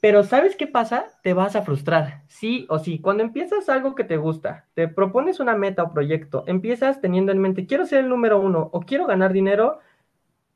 Pero 0.00 0.24
¿sabes 0.24 0.56
qué 0.56 0.66
pasa? 0.66 1.06
Te 1.22 1.32
vas 1.32 1.54
a 1.54 1.62
frustrar, 1.62 2.22
sí 2.26 2.66
o 2.68 2.80
sí. 2.80 2.98
Cuando 2.98 3.22
empiezas 3.22 3.68
algo 3.68 3.94
que 3.94 4.02
te 4.02 4.16
gusta, 4.16 4.66
te 4.74 4.88
propones 4.88 5.38
una 5.38 5.54
meta 5.56 5.84
o 5.84 5.92
proyecto, 5.92 6.42
empiezas 6.48 7.00
teniendo 7.00 7.30
en 7.30 7.38
mente, 7.38 7.66
quiero 7.66 7.86
ser 7.86 8.00
el 8.00 8.08
número 8.08 8.40
uno 8.40 8.68
o 8.72 8.80
quiero 8.80 9.06
ganar 9.06 9.32
dinero, 9.32 9.78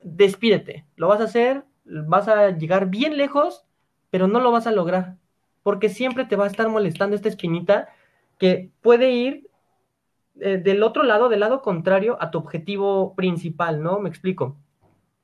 despídete. 0.03 0.85
Lo 0.97 1.07
vas 1.09 1.21
a 1.21 1.25
hacer, 1.25 1.65
vas 1.85 2.27
a 2.27 2.51
llegar 2.51 2.87
bien 2.91 3.17
lejos, 3.17 3.65
pero 4.11 4.27
no 4.27 4.41
lo 4.41 4.51
vas 4.51 4.67
a 4.67 4.73
lograr. 4.73 5.17
Porque 5.63 5.89
siempre 5.89 6.25
te 6.25 6.37
va 6.37 6.45
a 6.45 6.49
estar 6.49 6.69
molestando 6.69 7.15
esta 7.15 7.29
espinita 7.29 7.89
que 8.39 8.71
puede 8.83 9.13
ir 9.13 9.49
eh, 10.41 10.59
del 10.59 10.83
otro 10.83 11.03
lado, 11.03 11.29
del 11.29 11.41
lado 11.41 11.63
contrario 11.63 12.19
a 12.21 12.31
tu 12.31 12.39
objetivo 12.39 13.15
principal, 13.15 13.83
¿no? 13.83 14.01
Me 14.01 14.09
explico. 14.09 14.57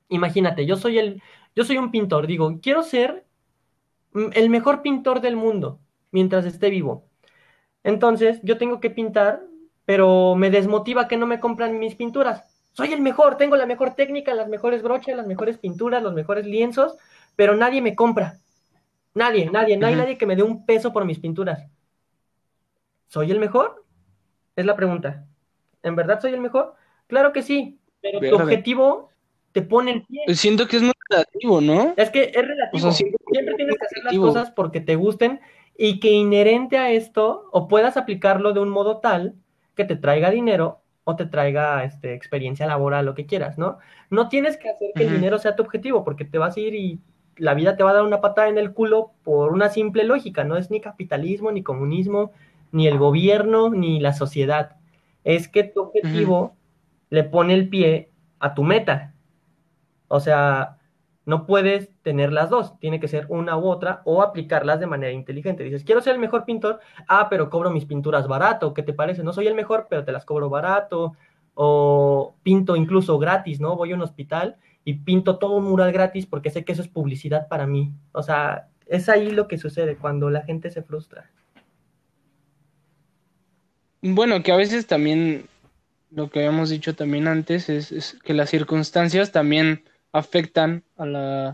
Imagínate, 0.08 0.66
yo 0.66 0.76
soy 0.76 0.98
el, 0.98 1.22
yo 1.54 1.64
soy 1.64 1.78
un 1.78 1.90
pintor, 1.90 2.26
digo, 2.26 2.58
quiero 2.62 2.82
ser 2.82 3.24
mm, 4.12 4.30
el 4.34 4.50
mejor 4.50 4.82
pintor 4.82 5.20
del 5.20 5.36
mundo 5.36 5.80
mientras 6.10 6.44
esté 6.44 6.70
vivo. 6.70 7.04
Entonces, 7.84 8.40
yo 8.42 8.58
tengo 8.58 8.80
que 8.80 8.90
pintar, 8.90 9.42
pero 9.84 10.34
me 10.36 10.50
desmotiva 10.50 11.08
que 11.08 11.16
no 11.16 11.26
me 11.26 11.40
compran 11.40 11.78
mis 11.78 11.94
pinturas. 11.94 12.44
Soy 12.72 12.92
el 12.92 13.00
mejor, 13.00 13.36
tengo 13.36 13.56
la 13.56 13.66
mejor 13.66 13.94
técnica, 13.94 14.34
las 14.34 14.48
mejores 14.48 14.82
brochas, 14.82 15.16
las 15.16 15.26
mejores 15.26 15.58
pinturas, 15.58 16.02
los 16.02 16.14
mejores 16.14 16.46
lienzos, 16.46 16.96
pero 17.36 17.56
nadie 17.56 17.82
me 17.82 17.94
compra. 17.94 18.38
Nadie, 19.14 19.50
nadie, 19.50 19.76
no 19.76 19.86
hay 19.86 19.94
nadie 19.94 20.16
que 20.16 20.24
me 20.24 20.36
dé 20.36 20.42
un 20.42 20.64
peso 20.64 20.92
por 20.92 21.04
mis 21.04 21.18
pinturas. 21.18 21.66
¿Soy 23.08 23.30
el 23.30 23.38
mejor? 23.38 23.84
Es 24.56 24.66
la 24.66 24.76
pregunta. 24.76 25.24
¿En 25.82 25.96
verdad 25.96 26.20
soy 26.20 26.32
el 26.32 26.40
mejor? 26.40 26.74
Claro 27.06 27.32
que 27.32 27.42
sí, 27.42 27.78
pero 28.00 28.20
tu 28.20 28.26
objetivo 28.36 29.10
te 29.52 29.62
pone 29.62 29.90
en 29.92 30.06
pie. 30.06 30.34
Siento 30.34 30.66
que 30.66 30.76
es 30.76 30.82
muy 30.82 30.92
relativo, 31.10 31.60
¿no? 31.60 31.94
Es 31.96 32.10
que 32.10 32.24
es 32.34 32.46
relativo. 32.46 32.78
O 32.78 32.80
sea, 32.80 32.92
siempre- 32.92 33.18
tienes 33.56 33.76
que 33.76 33.84
hacer 33.84 34.04
las 34.04 34.14
cosas 34.18 34.50
porque 34.50 34.80
te 34.80 34.96
gusten 34.96 35.40
y 35.76 36.00
que 36.00 36.10
inherente 36.10 36.78
a 36.78 36.90
esto 36.90 37.48
o 37.52 37.68
puedas 37.68 37.96
aplicarlo 37.96 38.52
de 38.52 38.60
un 38.60 38.68
modo 38.68 38.98
tal 38.98 39.34
que 39.74 39.84
te 39.84 39.96
traiga 39.96 40.30
dinero 40.30 40.80
o 41.04 41.16
te 41.16 41.26
traiga 41.26 41.82
este, 41.84 42.14
experiencia 42.14 42.66
laboral, 42.66 43.04
lo 43.06 43.14
que 43.14 43.26
quieras, 43.26 43.58
¿no? 43.58 43.78
No 44.10 44.28
tienes 44.28 44.56
que 44.56 44.68
hacer 44.68 44.90
que 44.94 45.04
el 45.04 45.14
dinero 45.14 45.38
sea 45.38 45.56
tu 45.56 45.62
objetivo 45.62 46.04
porque 46.04 46.24
te 46.24 46.38
vas 46.38 46.56
a 46.56 46.60
ir 46.60 46.74
y 46.74 47.00
la 47.36 47.54
vida 47.54 47.76
te 47.76 47.82
va 47.82 47.90
a 47.90 47.94
dar 47.94 48.02
una 48.04 48.20
patada 48.20 48.48
en 48.48 48.58
el 48.58 48.72
culo 48.72 49.12
por 49.24 49.52
una 49.52 49.68
simple 49.70 50.04
lógica. 50.04 50.44
No 50.44 50.56
es 50.56 50.70
ni 50.70 50.80
capitalismo, 50.80 51.50
ni 51.50 51.62
comunismo, 51.62 52.30
ni 52.72 52.88
el 52.88 52.98
gobierno, 52.98 53.70
ni 53.70 54.00
la 54.00 54.12
sociedad. 54.12 54.76
Es 55.24 55.48
que 55.48 55.64
tu 55.64 55.82
objetivo 55.82 56.56
le 57.10 57.24
pone 57.24 57.54
el 57.54 57.68
pie 57.68 58.10
a 58.40 58.54
tu 58.54 58.64
meta. 58.64 59.14
O 60.08 60.18
sea, 60.18 60.78
no 61.24 61.46
puedes 61.46 61.90
tener 62.02 62.32
las 62.32 62.50
dos, 62.50 62.78
tiene 62.80 62.98
que 62.98 63.06
ser 63.06 63.26
una 63.28 63.56
u 63.56 63.68
otra 63.68 64.02
o 64.04 64.22
aplicarlas 64.22 64.80
de 64.80 64.86
manera 64.86 65.12
inteligente. 65.12 65.62
Dices, 65.62 65.84
quiero 65.84 66.00
ser 66.00 66.14
el 66.14 66.20
mejor 66.20 66.44
pintor, 66.44 66.80
ah, 67.06 67.28
pero 67.30 67.48
cobro 67.48 67.70
mis 67.70 67.84
pinturas 67.84 68.26
barato, 68.26 68.74
¿qué 68.74 68.82
te 68.82 68.92
parece? 68.92 69.22
No 69.22 69.32
soy 69.32 69.46
el 69.46 69.54
mejor, 69.54 69.86
pero 69.88 70.04
te 70.04 70.12
las 70.12 70.24
cobro 70.24 70.50
barato, 70.50 71.12
o 71.54 72.34
pinto 72.42 72.76
incluso 72.76 73.18
gratis, 73.18 73.60
¿no? 73.60 73.76
Voy 73.76 73.92
a 73.92 73.94
un 73.94 74.02
hospital 74.02 74.56
y 74.84 74.94
pinto 74.94 75.38
todo 75.38 75.56
un 75.56 75.64
mural 75.64 75.92
gratis 75.92 76.26
porque 76.26 76.50
sé 76.50 76.64
que 76.64 76.72
eso 76.72 76.82
es 76.82 76.88
publicidad 76.88 77.46
para 77.48 77.66
mí. 77.66 77.92
O 78.12 78.22
sea, 78.22 78.68
es 78.86 79.08
ahí 79.08 79.30
lo 79.30 79.46
que 79.48 79.58
sucede 79.58 79.96
cuando 79.96 80.30
la 80.30 80.42
gente 80.42 80.70
se 80.70 80.82
frustra. 80.82 81.30
Bueno, 84.02 84.42
que 84.42 84.52
a 84.52 84.56
veces 84.56 84.86
también, 84.86 85.46
lo 86.10 86.30
que 86.30 86.40
habíamos 86.40 86.70
dicho 86.70 86.94
también 86.94 87.28
antes, 87.28 87.68
es, 87.68 87.92
es 87.92 88.18
que 88.24 88.34
las 88.34 88.50
circunstancias 88.50 89.32
también 89.32 89.84
afectan 90.12 90.84
a 90.96 91.06
la, 91.06 91.48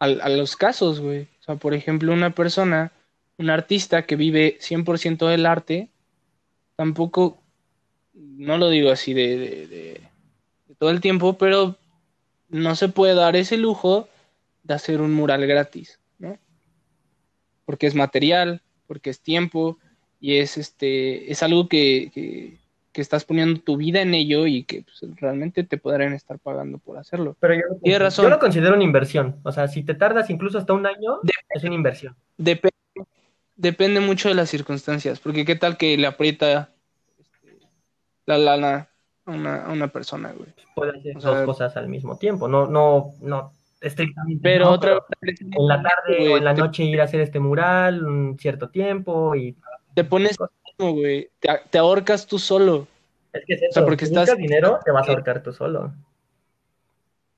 a, 0.00 0.04
a 0.06 0.28
los 0.30 0.56
casos, 0.56 1.00
güey. 1.00 1.22
O 1.40 1.42
sea, 1.42 1.56
por 1.56 1.74
ejemplo, 1.74 2.12
una 2.12 2.34
persona, 2.34 2.92
un 3.38 3.50
artista 3.50 4.06
que 4.06 4.16
vive 4.16 4.56
100% 4.60 5.28
del 5.28 5.46
arte, 5.46 5.90
tampoco, 6.76 7.42
no 8.14 8.58
lo 8.58 8.70
digo 8.70 8.90
así 8.90 9.14
de, 9.14 9.38
de- 9.38 9.66
de- 9.68 10.02
de 10.68 10.74
todo 10.76 10.90
el 10.90 11.00
tiempo, 11.00 11.38
pero 11.38 11.78
no 12.48 12.76
se 12.76 12.88
puede 12.88 13.14
dar 13.14 13.36
ese 13.36 13.56
lujo 13.58 14.08
de 14.64 14.74
hacer 14.74 15.00
un 15.00 15.14
mural 15.14 15.46
gratis, 15.46 16.00
¿no? 16.18 16.38
Porque 17.64 17.86
es 17.86 17.94
material, 17.94 18.62
porque 18.86 19.10
es 19.10 19.20
tiempo 19.20 19.78
y 20.22 20.36
es 20.38 20.56
este 20.56 21.30
es 21.32 21.42
algo 21.42 21.68
que, 21.68 22.10
que, 22.14 22.56
que 22.92 23.00
estás 23.00 23.24
poniendo 23.24 23.60
tu 23.60 23.76
vida 23.76 24.00
en 24.02 24.14
ello 24.14 24.46
y 24.46 24.62
que 24.62 24.82
pues, 24.84 25.02
realmente 25.20 25.64
te 25.64 25.78
podrán 25.78 26.12
estar 26.12 26.38
pagando 26.38 26.78
por 26.78 26.96
hacerlo. 26.96 27.36
Pero 27.40 27.54
yo, 27.54 27.62
Tienes 27.82 28.00
razón. 28.02 28.26
yo 28.26 28.30
lo 28.30 28.38
considero 28.38 28.74
una 28.74 28.84
inversión. 28.84 29.36
O 29.42 29.50
sea, 29.50 29.66
si 29.66 29.82
te 29.82 29.94
tardas 29.94 30.30
incluso 30.30 30.58
hasta 30.58 30.72
un 30.74 30.86
año, 30.86 31.18
es 31.50 31.64
una 31.64 31.74
inversión. 31.74 32.14
Depende, 32.36 32.72
depende 33.56 33.98
mucho 34.00 34.28
de 34.28 34.36
las 34.36 34.48
circunstancias, 34.48 35.18
porque 35.18 35.44
qué 35.44 35.56
tal 35.56 35.76
que 35.76 35.96
le 35.96 36.06
aprieta 36.06 36.70
este, 37.18 37.58
la 38.26 38.38
lana 38.38 38.88
a 39.24 39.30
una, 39.32 39.64
a 39.64 39.72
una 39.72 39.88
persona, 39.88 40.32
güey. 40.32 40.50
Puede 40.76 40.98
hacer 40.98 41.16
O 41.16 41.20
sea, 41.20 41.30
dos 41.32 41.44
cosas 41.46 41.76
al 41.76 41.88
mismo 41.88 42.16
tiempo. 42.16 42.46
No, 42.46 42.66
no, 42.66 43.10
no 43.22 43.52
estrictamente. 43.80 44.40
Pero 44.42 44.66
no, 44.66 44.70
otra 44.72 44.98
en 45.20 45.66
la 45.66 45.82
tarde 45.82 46.18
güey, 46.18 46.32
o 46.34 46.36
en 46.36 46.44
la 46.44 46.54
te- 46.54 46.60
noche 46.60 46.84
ir 46.84 47.00
a 47.00 47.04
hacer 47.04 47.20
este 47.20 47.40
mural 47.40 48.04
un 48.06 48.38
cierto 48.38 48.68
tiempo 48.70 49.34
y 49.34 49.56
te 49.94 50.04
pones 50.04 50.36
mismo, 50.78 50.92
güey, 50.94 51.30
te, 51.40 51.48
te 51.70 51.78
ahorcas 51.78 52.26
tú 52.26 52.38
solo, 52.38 52.86
es 53.32 53.44
que 53.46 53.54
es 53.54 53.58
O 53.58 53.60
sea, 53.60 53.68
eso, 53.70 53.84
porque 53.84 54.06
si 54.06 54.14
estás- 54.14 54.36
dinero 54.36 54.78
te 54.84 54.90
vas 54.90 55.08
a 55.08 55.12
ahorcar 55.12 55.42
tú 55.42 55.52
solo. 55.52 55.92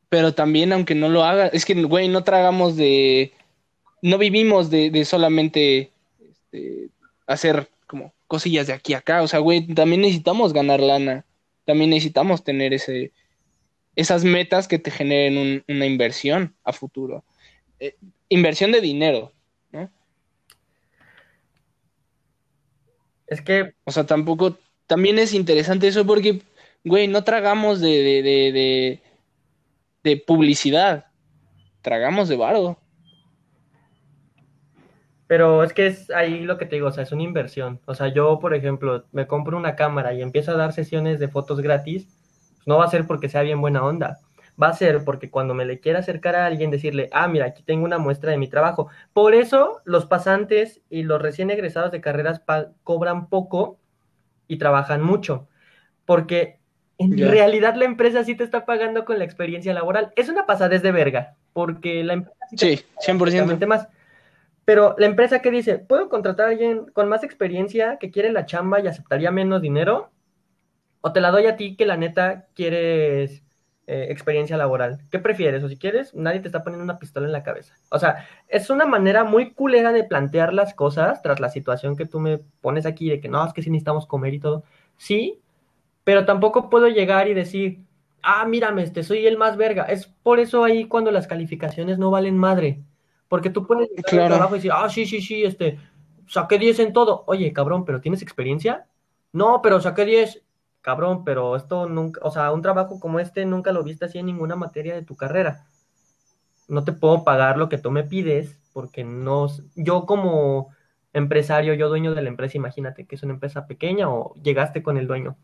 pero 0.08 0.32
también 0.34 0.72
aunque 0.72 0.94
no 0.94 1.08
lo 1.08 1.24
hagas, 1.24 1.52
es 1.52 1.64
que, 1.64 1.74
güey, 1.82 2.08
no 2.08 2.22
tragamos 2.24 2.76
de, 2.76 3.32
no 4.02 4.18
vivimos 4.18 4.70
de, 4.70 4.90
de 4.90 5.04
solamente 5.04 5.90
este, 6.20 6.88
hacer 7.26 7.68
como 7.86 8.12
cosillas 8.26 8.66
de 8.66 8.72
aquí 8.72 8.94
a 8.94 8.98
acá, 8.98 9.22
o 9.22 9.28
sea, 9.28 9.40
güey, 9.40 9.66
también 9.74 10.02
necesitamos 10.02 10.52
ganar 10.52 10.80
lana, 10.80 11.24
también 11.64 11.90
necesitamos 11.90 12.44
tener 12.44 12.72
ese, 12.74 13.12
esas 13.96 14.24
metas 14.24 14.68
que 14.68 14.78
te 14.78 14.90
generen 14.90 15.36
un- 15.38 15.64
una 15.68 15.86
inversión 15.86 16.54
a 16.64 16.72
futuro, 16.72 17.24
Eh, 17.80 17.96
inversión 18.28 18.70
de 18.70 18.80
dinero, 18.80 19.32
Es 23.26 23.40
que 23.42 23.74
O 23.84 23.90
sea, 23.92 24.06
tampoco, 24.06 24.58
también 24.86 25.18
es 25.18 25.34
interesante 25.34 25.88
eso 25.88 26.06
porque, 26.06 26.42
güey, 26.84 27.08
no 27.08 27.24
tragamos 27.24 27.80
de, 27.80 27.88
de, 27.88 28.22
de, 28.22 28.52
de, 28.52 29.02
de 30.02 30.16
publicidad, 30.18 31.06
tragamos 31.82 32.28
de 32.28 32.36
varo. 32.36 32.78
Pero 35.26 35.64
es 35.64 35.72
que 35.72 35.86
es 35.86 36.10
ahí 36.10 36.40
lo 36.40 36.58
que 36.58 36.66
te 36.66 36.76
digo, 36.76 36.88
o 36.88 36.92
sea, 36.92 37.02
es 37.04 37.12
una 37.12 37.22
inversión. 37.22 37.80
O 37.86 37.94
sea, 37.94 38.08
yo, 38.08 38.38
por 38.40 38.54
ejemplo, 38.54 39.06
me 39.12 39.26
compro 39.26 39.56
una 39.56 39.76
cámara 39.76 40.12
y 40.14 40.22
empiezo 40.22 40.52
a 40.52 40.56
dar 40.56 40.72
sesiones 40.72 41.18
de 41.18 41.28
fotos 41.28 41.60
gratis, 41.60 42.08
pues 42.56 42.66
no 42.66 42.78
va 42.78 42.84
a 42.84 42.90
ser 42.90 43.06
porque 43.06 43.28
sea 43.28 43.42
bien 43.42 43.60
buena 43.60 43.84
onda. 43.84 44.18
Va 44.60 44.68
a 44.68 44.74
ser 44.74 45.04
porque 45.04 45.30
cuando 45.30 45.52
me 45.52 45.64
le 45.64 45.80
quiera 45.80 45.98
acercar 45.98 46.36
a 46.36 46.46
alguien, 46.46 46.70
decirle, 46.70 47.08
ah, 47.12 47.26
mira, 47.26 47.46
aquí 47.46 47.62
tengo 47.62 47.84
una 47.84 47.98
muestra 47.98 48.30
de 48.30 48.38
mi 48.38 48.48
trabajo. 48.48 48.88
Por 49.12 49.34
eso 49.34 49.80
los 49.84 50.06
pasantes 50.06 50.80
y 50.88 51.02
los 51.02 51.20
recién 51.20 51.50
egresados 51.50 51.90
de 51.90 52.00
carreras 52.00 52.40
cobran 52.84 53.28
poco 53.28 53.78
y 54.46 54.58
trabajan 54.58 55.02
mucho. 55.02 55.48
Porque 56.04 56.58
en 56.98 57.18
realidad 57.18 57.74
la 57.74 57.84
empresa 57.84 58.22
sí 58.22 58.36
te 58.36 58.44
está 58.44 58.64
pagando 58.64 59.04
con 59.04 59.18
la 59.18 59.24
experiencia 59.24 59.74
laboral. 59.74 60.12
Es 60.14 60.28
una 60.28 60.46
pasadez 60.46 60.82
de 60.82 60.92
verga, 60.92 61.34
porque 61.52 62.04
la 62.04 62.12
empresa 62.12 62.46
sí 62.48 62.56
te 62.56 62.76
Sí, 62.76 62.84
100%. 63.00 63.28
Exactamente 63.28 63.66
más. 63.66 63.88
Pero 64.64 64.94
la 64.98 65.06
empresa 65.06 65.40
que 65.40 65.50
dice, 65.50 65.78
¿puedo 65.78 66.08
contratar 66.08 66.46
a 66.46 66.50
alguien 66.50 66.86
con 66.92 67.08
más 67.08 67.22
experiencia 67.22 67.98
que 67.98 68.10
quiere 68.10 68.32
la 68.32 68.46
chamba 68.46 68.80
y 68.80 68.86
aceptaría 68.86 69.30
menos 69.30 69.60
dinero? 69.60 70.10
¿O 71.00 71.12
te 71.12 71.20
la 71.20 71.30
doy 71.30 71.46
a 71.46 71.56
ti 71.56 71.76
que 71.76 71.84
la 71.84 71.96
neta 71.96 72.46
quieres 72.54 73.43
eh, 73.86 74.06
experiencia 74.10 74.56
laboral? 74.56 74.98
¿Qué 75.10 75.18
prefieres? 75.18 75.62
O 75.64 75.68
si 75.68 75.76
quieres, 75.76 76.14
nadie 76.14 76.40
te 76.40 76.48
está 76.48 76.62
poniendo 76.64 76.84
una 76.84 76.98
pistola 76.98 77.26
en 77.26 77.32
la 77.32 77.42
cabeza. 77.42 77.74
O 77.90 77.98
sea, 77.98 78.26
es 78.48 78.70
una 78.70 78.86
manera 78.86 79.24
muy 79.24 79.52
culera 79.52 79.92
de 79.92 80.04
plantear 80.04 80.52
las 80.54 80.74
cosas 80.74 81.22
tras 81.22 81.40
la 81.40 81.48
situación 81.50 81.96
que 81.96 82.06
tú 82.06 82.20
me 82.20 82.38
pones 82.60 82.86
aquí 82.86 83.08
de 83.10 83.20
que 83.20 83.28
no, 83.28 83.44
es 83.46 83.52
que 83.52 83.62
sí 83.62 83.70
necesitamos 83.70 84.06
comer 84.06 84.34
y 84.34 84.40
todo. 84.40 84.64
Sí, 84.96 85.40
pero 86.04 86.24
tampoco 86.24 86.70
puedo 86.70 86.88
llegar 86.88 87.28
y 87.28 87.34
decir, 87.34 87.80
ah, 88.22 88.44
mírame, 88.46 88.82
este, 88.82 89.02
soy 89.02 89.26
el 89.26 89.38
más 89.38 89.56
verga. 89.56 89.84
Es 89.84 90.06
por 90.06 90.40
eso 90.40 90.64
ahí 90.64 90.86
cuando 90.86 91.10
las 91.10 91.26
calificaciones 91.26 91.98
no 91.98 92.10
valen 92.10 92.36
madre. 92.36 92.80
Porque 93.28 93.50
tú 93.50 93.66
al 93.70 93.88
Claro. 94.04 94.34
trabajo 94.36 94.54
y 94.54 94.58
decir, 94.58 94.72
ah, 94.74 94.88
sí, 94.88 95.06
sí, 95.06 95.20
sí, 95.20 95.44
este, 95.44 95.78
saqué 96.26 96.58
10 96.58 96.78
en 96.78 96.92
todo. 96.92 97.24
Oye, 97.26 97.52
cabrón, 97.52 97.84
¿pero 97.84 98.00
tienes 98.00 98.22
experiencia? 98.22 98.86
No, 99.32 99.60
pero 99.62 99.80
saqué 99.80 100.04
10. 100.04 100.43
Cabrón, 100.84 101.24
pero 101.24 101.56
esto 101.56 101.88
nunca, 101.88 102.20
o 102.22 102.30
sea, 102.30 102.52
un 102.52 102.60
trabajo 102.60 103.00
como 103.00 103.18
este 103.18 103.46
nunca 103.46 103.72
lo 103.72 103.82
viste 103.82 104.04
así 104.04 104.18
en 104.18 104.26
ninguna 104.26 104.54
materia 104.54 104.94
de 104.94 105.00
tu 105.00 105.16
carrera. 105.16 105.64
No 106.68 106.84
te 106.84 106.92
puedo 106.92 107.24
pagar 107.24 107.56
lo 107.56 107.70
que 107.70 107.78
tú 107.78 107.90
me 107.90 108.04
pides 108.04 108.58
porque 108.74 109.02
no, 109.02 109.48
yo 109.76 110.04
como 110.04 110.74
empresario, 111.14 111.72
yo 111.72 111.88
dueño 111.88 112.14
de 112.14 112.20
la 112.20 112.28
empresa, 112.28 112.58
imagínate 112.58 113.06
que 113.06 113.14
es 113.14 113.22
una 113.22 113.32
empresa 113.32 113.66
pequeña 113.66 114.10
o 114.10 114.34
llegaste 114.34 114.82
con 114.82 114.98
el 114.98 115.06
dueño. 115.06 115.38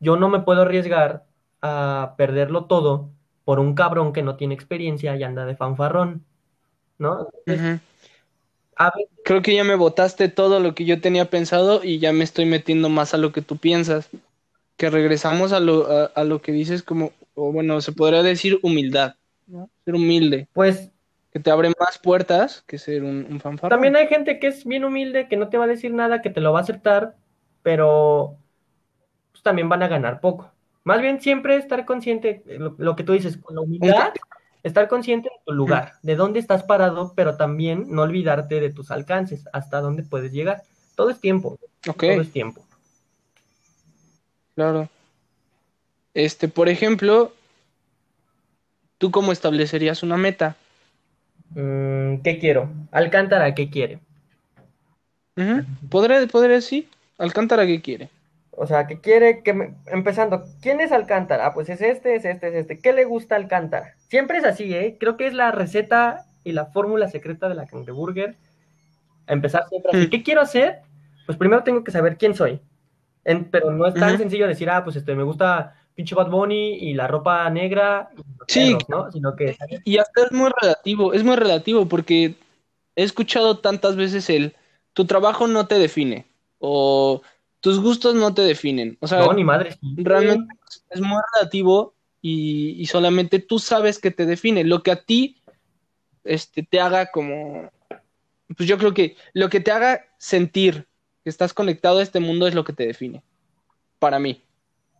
Yo 0.00 0.16
no 0.16 0.28
me 0.28 0.40
puedo 0.40 0.62
arriesgar 0.62 1.24
a 1.62 2.14
perderlo 2.16 2.64
todo 2.64 3.10
por 3.44 3.60
un 3.60 3.76
cabrón 3.76 4.12
que 4.12 4.24
no 4.24 4.34
tiene 4.34 4.54
experiencia 4.54 5.14
y 5.14 5.22
anda 5.22 5.46
de 5.46 5.54
fanfarrón, 5.54 6.24
¿no? 6.98 7.28
Creo 9.22 9.40
que 9.40 9.54
ya 9.54 9.62
me 9.62 9.76
botaste 9.76 10.28
todo 10.28 10.58
lo 10.58 10.74
que 10.74 10.84
yo 10.84 11.00
tenía 11.00 11.30
pensado 11.30 11.84
y 11.84 12.00
ya 12.00 12.12
me 12.12 12.24
estoy 12.24 12.44
metiendo 12.44 12.88
más 12.88 13.14
a 13.14 13.18
lo 13.18 13.30
que 13.30 13.40
tú 13.40 13.56
piensas. 13.56 14.10
Que 14.78 14.88
regresamos 14.90 15.52
a 15.52 15.60
lo, 15.60 15.90
a, 15.90 16.04
a 16.06 16.24
lo 16.24 16.40
que 16.40 16.52
dices 16.52 16.82
como, 16.82 17.12
o 17.34 17.52
bueno, 17.52 17.80
se 17.82 17.92
podría 17.92 18.22
decir 18.22 18.58
humildad, 18.62 19.16
¿no? 19.46 19.70
Ser 19.84 19.94
humilde, 19.94 20.48
Pues 20.54 20.90
que 21.32 21.40
te 21.40 21.50
abre 21.50 21.70
más 21.78 21.98
puertas 21.98 22.62
que 22.66 22.78
ser 22.78 23.02
un, 23.02 23.26
un 23.30 23.40
fanfarrón. 23.40 23.70
también 23.70 23.96
hay 23.96 24.06
gente 24.08 24.38
que 24.38 24.46
es 24.46 24.64
bien 24.64 24.84
humilde, 24.84 25.28
que 25.28 25.36
no 25.36 25.48
te 25.48 25.58
va 25.58 25.64
a 25.64 25.68
decir 25.68 25.92
nada, 25.92 26.22
que 26.22 26.30
te 26.30 26.40
lo 26.40 26.52
va 26.52 26.60
a 26.60 26.62
aceptar, 26.62 27.16
pero 27.62 28.38
pues, 29.32 29.42
también 29.42 29.68
van 29.68 29.82
a 29.82 29.88
ganar 29.88 30.20
poco. 30.20 30.52
Más 30.84 31.00
bien 31.02 31.20
siempre 31.20 31.56
estar 31.56 31.84
consciente, 31.84 32.42
eh, 32.46 32.58
lo, 32.58 32.74
lo 32.78 32.96
que 32.96 33.04
tú 33.04 33.12
dices, 33.12 33.36
con 33.36 33.56
la 33.56 33.62
humildad, 33.62 34.12
estar 34.62 34.88
consciente 34.88 35.28
de 35.28 35.40
tu 35.46 35.52
lugar, 35.52 35.94
de 36.02 36.16
dónde 36.16 36.38
estás 36.40 36.62
parado, 36.64 37.12
pero 37.16 37.36
también 37.36 37.86
no 37.88 38.02
olvidarte 38.02 38.60
de 38.60 38.70
tus 38.70 38.90
alcances, 38.90 39.48
hasta 39.52 39.80
dónde 39.80 40.02
puedes 40.04 40.32
llegar. 40.32 40.62
Todo 40.94 41.10
es 41.10 41.20
tiempo, 41.20 41.58
todo 42.06 42.20
es 42.22 42.32
tiempo. 42.32 42.67
Claro. 44.58 44.88
Este, 46.14 46.48
por 46.48 46.68
ejemplo, 46.68 47.32
¿tú 48.98 49.12
cómo 49.12 49.30
establecerías 49.30 50.02
una 50.02 50.16
meta? 50.16 50.56
Mm, 51.50 52.22
¿qué 52.24 52.40
quiero? 52.40 52.68
Alcántara, 52.90 53.54
¿qué 53.54 53.70
quiere? 53.70 54.00
¿Podré, 55.88 56.26
podré, 56.26 56.60
sí? 56.60 56.88
Alcántara, 57.18 57.66
¿qué 57.66 57.80
quiere? 57.80 58.10
O 58.50 58.66
sea, 58.66 58.88
¿qué 58.88 59.00
quiere 59.00 59.44
que 59.44 59.52
me- 59.52 59.74
Empezando, 59.86 60.44
¿quién 60.60 60.80
es 60.80 60.90
Alcántara? 60.90 61.46
Ah, 61.46 61.54
pues 61.54 61.68
es 61.68 61.80
este, 61.80 62.16
es 62.16 62.24
este, 62.24 62.48
es 62.48 62.54
este. 62.54 62.80
¿Qué 62.80 62.92
le 62.92 63.04
gusta 63.04 63.36
a 63.36 63.38
Alcántara? 63.38 63.94
Siempre 64.08 64.38
es 64.38 64.44
así, 64.44 64.74
¿eh? 64.74 64.96
Creo 64.98 65.16
que 65.16 65.28
es 65.28 65.34
la 65.34 65.52
receta 65.52 66.26
y 66.42 66.50
la 66.50 66.66
fórmula 66.66 67.06
secreta 67.08 67.48
de 67.48 67.54
la 67.54 67.66
cangreburger. 67.66 68.34
Empezar 69.28 69.68
siempre 69.68 69.92
así. 69.92 70.06
Mm. 70.08 70.10
¿Qué 70.10 70.22
quiero 70.24 70.40
hacer? 70.40 70.80
Pues 71.26 71.38
primero 71.38 71.62
tengo 71.62 71.84
que 71.84 71.92
saber 71.92 72.16
quién 72.18 72.34
soy. 72.34 72.60
En- 73.24 73.50
pero 73.50 73.70
no 73.70 73.86
es 73.86 73.94
tan 73.94 74.16
sencillo 74.18 74.46
decir, 74.46 74.70
ah, 74.70 74.84
pues 74.84 74.96
este, 74.96 75.14
me 75.14 75.22
gusta 75.22 75.74
pinche 75.94 76.14
Bad 76.14 76.30
Bunny 76.30 76.74
y 76.74 76.94
la 76.94 77.06
ropa 77.06 77.48
negra 77.50 78.10
Sí. 78.46 78.66
perros, 78.74 78.88
¿no? 78.88 79.12
Sino 79.12 79.34
que 79.36 79.56
Y 79.84 79.98
hasta 79.98 80.24
es 80.26 80.32
muy 80.32 80.50
relativo, 80.60 81.12
es 81.12 81.24
muy 81.24 81.36
relativo 81.36 81.86
porque 81.86 82.36
he 82.96 83.02
escuchado 83.02 83.58
tantas 83.58 83.96
veces 83.96 84.30
el 84.30 84.54
tu 84.92 85.04
trabajo 85.06 85.46
no 85.46 85.66
te 85.66 85.78
define 85.78 86.26
o 86.58 87.22
tus 87.60 87.80
gustos 87.80 88.14
no 88.14 88.32
te 88.34 88.42
definen. 88.42 88.96
O 89.00 89.06
sea, 89.08 89.18
no, 89.18 89.32
ni 89.32 89.44
madre. 89.44 89.76
realmente 89.96 90.54
es- 90.68 90.84
es 90.90 91.00
muy 91.00 91.20
relativo 91.34 91.94
y, 92.22 92.80
y 92.80 92.86
solamente 92.86 93.38
tú 93.40 93.58
sabes 93.58 93.98
que 93.98 94.10
te 94.10 94.26
define. 94.26 94.64
Lo 94.64 94.82
que 94.82 94.92
a 94.92 95.02
ti 95.02 95.42
este, 96.24 96.62
te 96.62 96.80
haga 96.80 97.10
como, 97.10 97.70
pues 98.56 98.68
yo 98.68 98.78
creo 98.78 98.92
que 98.94 99.16
lo 99.32 99.48
que 99.48 99.60
te 99.60 99.70
haga 99.72 100.04
sentir 100.18 100.86
que 101.22 101.30
estás 101.30 101.52
conectado 101.54 101.98
a 101.98 102.02
este 102.02 102.20
mundo 102.20 102.46
es 102.46 102.54
lo 102.54 102.64
que 102.64 102.72
te 102.72 102.86
define. 102.86 103.22
Para 103.98 104.18
mí. 104.18 104.42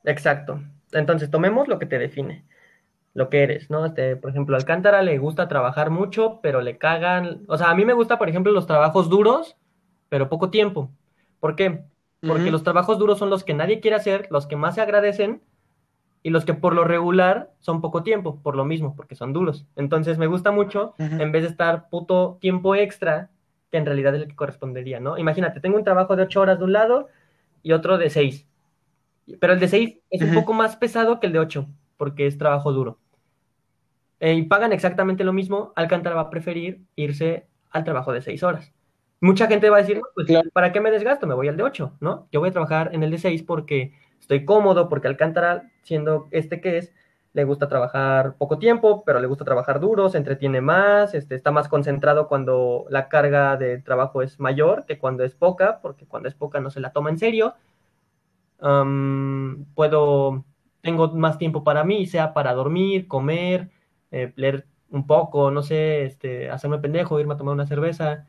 Exacto. 0.04 0.60
Entonces, 0.92 1.30
tomemos 1.30 1.68
lo 1.68 1.78
que 1.78 1.86
te 1.86 1.98
define, 1.98 2.44
lo 3.14 3.28
que 3.28 3.42
eres, 3.42 3.70
¿no? 3.70 3.84
Este, 3.84 4.16
por 4.16 4.30
ejemplo, 4.30 4.56
a 4.56 4.58
Alcántara 4.58 5.02
le 5.02 5.18
gusta 5.18 5.48
trabajar 5.48 5.90
mucho, 5.90 6.40
pero 6.42 6.60
le 6.60 6.78
cagan. 6.78 7.42
O 7.48 7.58
sea, 7.58 7.70
a 7.70 7.74
mí 7.74 7.84
me 7.84 7.92
gusta, 7.92 8.18
por 8.18 8.28
ejemplo, 8.28 8.52
los 8.52 8.66
trabajos 8.66 9.08
duros, 9.08 9.56
pero 10.08 10.28
poco 10.28 10.50
tiempo. 10.50 10.90
¿Por 11.40 11.54
qué? 11.56 11.84
Porque 12.26 12.50
los 12.50 12.64
trabajos 12.64 12.98
duros 12.98 13.18
son 13.18 13.30
los 13.30 13.44
que 13.44 13.54
nadie 13.54 13.80
quiere 13.80 13.96
hacer, 13.96 14.26
los 14.30 14.46
que 14.46 14.56
más 14.56 14.74
se 14.74 14.80
agradecen 14.80 15.40
y 16.24 16.30
los 16.30 16.44
que 16.44 16.52
por 16.52 16.74
lo 16.74 16.82
regular 16.82 17.52
son 17.60 17.80
poco 17.80 18.02
tiempo, 18.02 18.40
por 18.42 18.56
lo 18.56 18.64
mismo, 18.64 18.96
porque 18.96 19.14
son 19.14 19.32
duros. 19.32 19.66
Entonces, 19.76 20.18
me 20.18 20.26
gusta 20.26 20.50
mucho, 20.50 20.94
en 20.98 21.30
vez 21.30 21.42
de 21.42 21.48
estar 21.50 21.88
puto 21.90 22.38
tiempo 22.40 22.74
extra, 22.74 23.30
que 23.70 23.78
en 23.78 23.86
realidad 23.86 24.14
es 24.14 24.22
el 24.22 24.28
que 24.28 24.36
correspondería, 24.36 25.00
¿no? 25.00 25.18
Imagínate, 25.18 25.60
tengo 25.60 25.76
un 25.76 25.84
trabajo 25.84 26.16
de 26.16 26.22
ocho 26.24 26.40
horas 26.40 26.58
de 26.58 26.64
un 26.64 26.72
lado 26.72 27.08
y 27.62 27.72
otro 27.72 27.98
de 27.98 28.10
seis. 28.10 28.46
Pero 29.40 29.52
el 29.52 29.60
de 29.60 29.68
6 29.68 29.98
es 30.10 30.22
un 30.22 30.32
poco 30.34 30.54
más 30.54 30.76
pesado 30.76 31.20
que 31.20 31.26
el 31.26 31.34
de 31.34 31.38
8, 31.38 31.68
porque 31.98 32.26
es 32.26 32.38
trabajo 32.38 32.72
duro. 32.72 32.98
Eh, 34.20 34.34
y 34.34 34.42
pagan 34.42 34.72
exactamente 34.72 35.22
lo 35.24 35.32
mismo, 35.32 35.72
Alcántara 35.76 36.16
va 36.16 36.22
a 36.22 36.30
preferir 36.30 36.80
irse 36.96 37.46
al 37.70 37.84
trabajo 37.84 38.12
de 38.12 38.22
6 38.22 38.42
horas. 38.42 38.72
Mucha 39.20 39.46
gente 39.46 39.68
va 39.70 39.76
a 39.78 39.80
decir, 39.80 39.96
"No, 39.98 40.02
pues, 40.14 40.26
Claro. 40.26 40.48
¿para 40.52 40.72
qué 40.72 40.80
me 40.80 40.90
desgasto? 40.90 41.26
Me 41.26 41.34
voy 41.34 41.48
al 41.48 41.56
de 41.56 41.62
8, 41.62 41.92
¿no? 42.00 42.28
Yo 42.32 42.40
voy 42.40 42.48
a 42.48 42.52
trabajar 42.52 42.90
en 42.94 43.02
el 43.02 43.10
de 43.10 43.18
6 43.18 43.42
porque 43.42 43.92
estoy 44.20 44.44
cómodo, 44.44 44.88
porque 44.88 45.08
Alcántara, 45.08 45.70
siendo 45.82 46.28
este 46.30 46.60
que 46.60 46.78
es, 46.78 46.94
le 47.38 47.44
gusta 47.44 47.68
trabajar 47.68 48.34
poco 48.36 48.58
tiempo, 48.58 49.04
pero 49.04 49.20
le 49.20 49.28
gusta 49.28 49.44
trabajar 49.44 49.78
duro, 49.78 50.08
se 50.08 50.18
entretiene 50.18 50.60
más, 50.60 51.14
este, 51.14 51.36
está 51.36 51.52
más 51.52 51.68
concentrado 51.68 52.26
cuando 52.28 52.86
la 52.90 53.08
carga 53.08 53.56
de 53.56 53.78
trabajo 53.78 54.22
es 54.22 54.40
mayor 54.40 54.84
que 54.86 54.98
cuando 54.98 55.22
es 55.22 55.34
poca, 55.34 55.80
porque 55.80 56.04
cuando 56.06 56.28
es 56.28 56.34
poca 56.34 56.60
no 56.60 56.70
se 56.70 56.80
la 56.80 56.92
toma 56.92 57.10
en 57.10 57.18
serio. 57.18 57.54
Puedo, 59.74 60.44
tengo 60.80 61.08
más 61.14 61.38
tiempo 61.38 61.62
para 61.62 61.84
mí, 61.84 62.06
sea 62.06 62.34
para 62.34 62.54
dormir, 62.54 63.06
comer, 63.06 63.70
eh, 64.10 64.32
leer 64.36 64.66
un 64.90 65.06
poco, 65.06 65.50
no 65.52 65.62
sé, 65.62 66.04
este, 66.04 66.50
hacerme 66.50 66.78
pendejo, 66.78 67.20
irme 67.20 67.34
a 67.34 67.36
tomar 67.36 67.54
una 67.54 67.66
cerveza, 67.66 68.26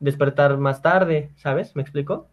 despertar 0.00 0.56
más 0.58 0.80
tarde, 0.82 1.30
¿sabes? 1.36 1.76
¿Me 1.76 1.82
explico? 1.82 2.28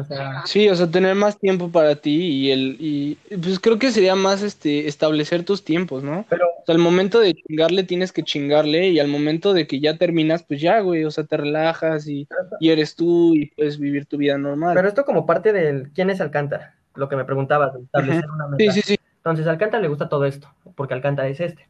O 0.00 0.04
sea, 0.04 0.42
Sí, 0.46 0.68
o 0.68 0.74
sea, 0.74 0.90
tener 0.90 1.14
más 1.14 1.38
tiempo 1.38 1.70
para 1.70 1.96
ti 1.96 2.16
y 2.16 2.50
el 2.50 2.76
y 2.80 3.18
pues 3.36 3.58
creo 3.60 3.78
que 3.78 3.90
sería 3.90 4.14
más 4.14 4.42
este 4.42 4.88
establecer 4.88 5.44
tus 5.44 5.64
tiempos, 5.64 6.02
¿no? 6.02 6.24
pero 6.28 6.46
O 6.46 6.64
sea, 6.64 6.74
al 6.74 6.80
momento 6.80 7.20
de 7.20 7.34
chingarle 7.34 7.84
tienes 7.84 8.12
que 8.12 8.22
chingarle 8.22 8.88
y 8.88 8.98
al 8.98 9.08
momento 9.08 9.52
de 9.52 9.66
que 9.66 9.80
ya 9.80 9.96
terminas, 9.96 10.42
pues 10.42 10.60
ya, 10.60 10.80
güey, 10.80 11.04
o 11.04 11.10
sea, 11.10 11.24
te 11.24 11.36
relajas 11.36 12.06
y, 12.08 12.26
y 12.58 12.70
eres 12.70 12.96
tú 12.96 13.34
y 13.34 13.46
puedes 13.46 13.78
vivir 13.78 14.06
tu 14.06 14.16
vida 14.16 14.38
normal. 14.38 14.74
Pero 14.74 14.88
esto 14.88 15.04
como 15.04 15.26
parte 15.26 15.52
del 15.52 15.90
quién 15.94 16.10
es 16.10 16.20
Alcántara, 16.20 16.76
lo 16.94 17.08
que 17.08 17.16
me 17.16 17.24
preguntabas, 17.24 17.74
establecer 17.76 18.28
una 18.30 18.48
meta. 18.48 18.72
Sí, 18.72 18.80
sí, 18.82 18.94
sí. 18.94 19.00
Entonces, 19.16 19.46
a 19.46 19.50
Alcántara 19.50 19.82
le 19.82 19.88
gusta 19.88 20.08
todo 20.08 20.24
esto, 20.24 20.48
porque 20.74 20.94
Alcántara 20.94 21.28
es 21.28 21.40
este. 21.40 21.68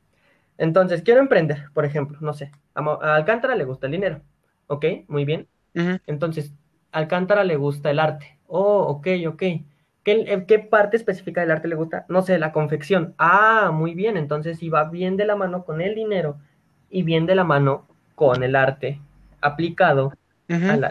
Entonces, 0.57 1.03
quiero 1.03 1.21
emprender, 1.21 1.65
por 1.75 1.85
ejemplo, 1.85 2.19
no 2.21 2.33
sé. 2.33 2.53
A 2.75 3.15
Alcántara 3.17 3.57
le 3.57 3.65
gusta 3.65 3.87
el 3.87 3.93
dinero, 3.93 4.21
¿ok? 4.69 4.85
Muy 5.09 5.25
bien. 5.25 5.49
Entonces, 6.07 6.53
Alcántara 6.93 7.45
le 7.45 7.57
gusta 7.57 7.91
el 7.91 7.99
arte. 7.99 8.39
Oh, 8.47 8.81
ok, 8.83 9.07
ok. 9.29 9.43
¿Qué, 10.03 10.13
eh, 10.27 10.45
qué 10.47 10.59
parte 10.59 10.97
específica 10.97 11.41
del 11.43 11.51
arte 11.51 11.69
le 11.69 11.75
gusta? 11.77 12.07
No 12.09 12.23
sé, 12.23 12.39
la 12.39 12.53
confección. 12.53 13.15
Ah, 13.19 13.71
muy 13.73 13.95
bien. 13.95 14.17
Entonces, 14.17 14.59
si 14.59 14.69
va 14.69 14.85
bien 14.85 15.17
de 15.17 15.27
la 15.27 15.37
mano 15.37 15.65
con 15.65 15.81
el 15.81 15.95
dinero 15.95 16.39
y 16.91 17.03
bien 17.03 17.27
de 17.27 17.35
la 17.35 17.45
mano 17.45 17.87
con 18.15 18.43
el 18.43 18.57
arte 18.57 19.01
aplicado 19.41 20.13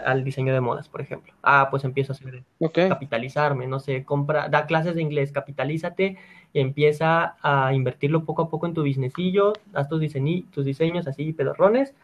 al 0.04 0.24
diseño 0.24 0.52
de 0.54 0.60
modas, 0.60 0.88
por 0.88 1.00
ejemplo. 1.00 1.32
Ah, 1.42 1.68
pues 1.70 1.84
empiezo 1.84 2.12
a 2.12 2.16
hacer 2.16 2.42
capitalizarme, 2.88 3.66
no 3.66 3.78
sé, 3.80 4.04
compra, 4.04 4.48
da 4.48 4.66
clases 4.66 4.94
de 4.94 5.02
inglés, 5.02 5.32
capitalízate 5.32 6.16
y 6.52 6.60
empieza 6.60 7.36
a 7.42 7.72
invertirlo 7.74 8.24
poco 8.24 8.42
a 8.42 8.50
poco 8.50 8.66
en 8.66 8.74
tu 8.74 8.82
businessillo, 8.84 9.52
haz 9.74 9.88
tus, 9.88 10.00
diseñi- 10.00 10.48
tus 10.50 10.64
diseños 10.64 11.06
así 11.06 11.32
pedorrones 11.32 11.94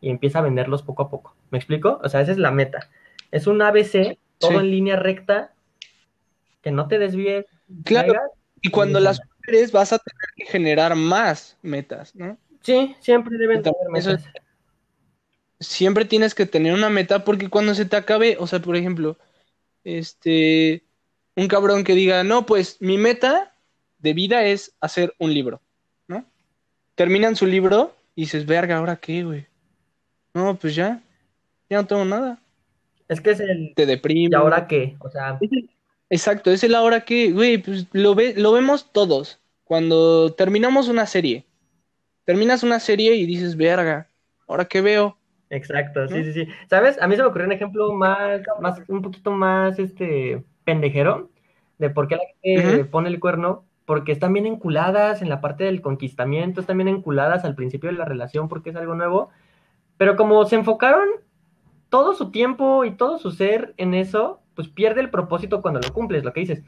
y 0.00 0.10
empieza 0.10 0.38
a 0.38 0.42
venderlos 0.42 0.82
poco 0.82 1.02
a 1.02 1.10
poco. 1.10 1.34
¿Me 1.50 1.58
explico? 1.58 2.00
O 2.02 2.08
sea, 2.08 2.20
esa 2.22 2.32
es 2.32 2.38
la 2.38 2.50
meta. 2.50 2.88
Es 3.30 3.46
un 3.46 3.62
ABC, 3.62 4.18
todo 4.38 4.52
Sí. 4.52 4.56
en 4.56 4.70
línea 4.70 4.96
recta, 4.96 5.52
que 6.62 6.70
no 6.70 6.88
te 6.88 6.98
desvíes. 6.98 7.46
Claro. 7.84 8.14
Y 8.60 8.70
cuando 8.70 9.00
las 9.00 9.18
superes 9.18 9.72
vas 9.72 9.92
a 9.92 9.98
tener 9.98 10.26
que 10.36 10.44
generar 10.46 10.94
más 10.94 11.56
metas, 11.62 12.14
¿no? 12.14 12.36
Sí, 12.62 12.94
siempre 13.00 13.38
deben 13.38 13.62
tener 13.62 13.88
metas. 13.90 14.24
Siempre 15.60 16.04
tienes 16.04 16.34
que 16.34 16.46
tener 16.46 16.72
una 16.74 16.88
meta 16.88 17.24
porque 17.24 17.48
cuando 17.48 17.74
se 17.74 17.84
te 17.84 17.96
acabe, 17.96 18.36
o 18.38 18.46
sea, 18.46 18.60
por 18.60 18.76
ejemplo, 18.76 19.18
este, 19.84 20.82
un 21.36 21.48
cabrón 21.48 21.84
que 21.84 21.94
diga, 21.94 22.24
no, 22.24 22.46
pues 22.46 22.78
mi 22.80 22.96
meta 22.98 23.54
de 23.98 24.14
vida 24.14 24.44
es 24.44 24.74
hacer 24.80 25.14
un 25.18 25.34
libro, 25.34 25.60
¿no? 26.08 26.24
Terminan 26.94 27.36
su 27.36 27.46
libro 27.46 27.94
y 28.14 28.22
dices, 28.22 28.46
verga, 28.46 28.78
¿ahora 28.78 28.96
qué, 28.96 29.22
güey? 29.22 29.46
No, 30.32 30.56
pues 30.56 30.74
ya, 30.74 31.02
ya 31.68 31.78
no 31.78 31.86
tengo 31.86 32.04
nada. 32.04 32.38
Es 33.10 33.20
que 33.20 33.32
es 33.32 33.40
el... 33.40 33.72
Te 33.74 33.86
deprime. 33.86 34.28
¿Y 34.30 34.34
ahora 34.34 34.68
qué? 34.68 34.96
O 35.00 35.10
sea, 35.10 35.36
Exacto, 36.10 36.52
es 36.52 36.62
el 36.62 36.76
ahora 36.76 37.00
que, 37.00 37.32
güey, 37.32 37.58
pues 37.58 37.88
lo 37.92 38.14
ve, 38.14 38.34
lo 38.36 38.52
vemos 38.52 38.92
todos. 38.92 39.40
Cuando 39.64 40.32
terminamos 40.32 40.88
una 40.88 41.06
serie, 41.06 41.44
terminas 42.24 42.62
una 42.62 42.78
serie 42.78 43.16
y 43.16 43.26
dices, 43.26 43.56
verga, 43.56 44.08
¿ahora 44.46 44.64
qué 44.64 44.80
veo? 44.80 45.18
Exacto, 45.50 46.06
sí, 46.06 46.18
¿No? 46.18 46.24
sí, 46.24 46.32
sí. 46.32 46.48
¿Sabes? 46.68 47.02
A 47.02 47.08
mí 47.08 47.16
se 47.16 47.22
me 47.22 47.28
ocurrió 47.28 47.46
un 47.46 47.52
ejemplo 47.52 47.92
más, 47.92 48.42
más, 48.60 48.80
un 48.86 49.02
poquito 49.02 49.32
más, 49.32 49.76
este, 49.80 50.44
pendejero, 50.62 51.30
de 51.78 51.90
por 51.90 52.06
qué 52.06 52.14
la 52.16 52.22
gente 52.40 52.84
pone 52.84 53.08
el 53.08 53.18
cuerno, 53.18 53.64
porque 53.86 54.12
están 54.12 54.32
bien 54.32 54.46
enculadas 54.46 55.20
en 55.20 55.28
la 55.28 55.40
parte 55.40 55.64
del 55.64 55.80
conquistamiento, 55.80 56.60
están 56.60 56.78
bien 56.78 56.86
enculadas 56.86 57.44
al 57.44 57.56
principio 57.56 57.90
de 57.90 57.96
la 57.96 58.04
relación 58.04 58.48
porque 58.48 58.70
es 58.70 58.76
algo 58.76 58.94
nuevo, 58.94 59.30
pero 59.96 60.14
como 60.14 60.44
se 60.44 60.54
enfocaron 60.54 61.08
todo 61.90 62.14
su 62.14 62.30
tiempo 62.30 62.84
y 62.84 62.92
todo 62.92 63.18
su 63.18 63.32
ser 63.32 63.74
en 63.76 63.94
eso, 63.94 64.40
pues 64.54 64.68
pierde 64.68 65.00
el 65.00 65.10
propósito 65.10 65.60
cuando 65.60 65.80
lo 65.80 65.92
cumples, 65.92 66.24
lo 66.24 66.32
que 66.32 66.40
dices. 66.40 66.62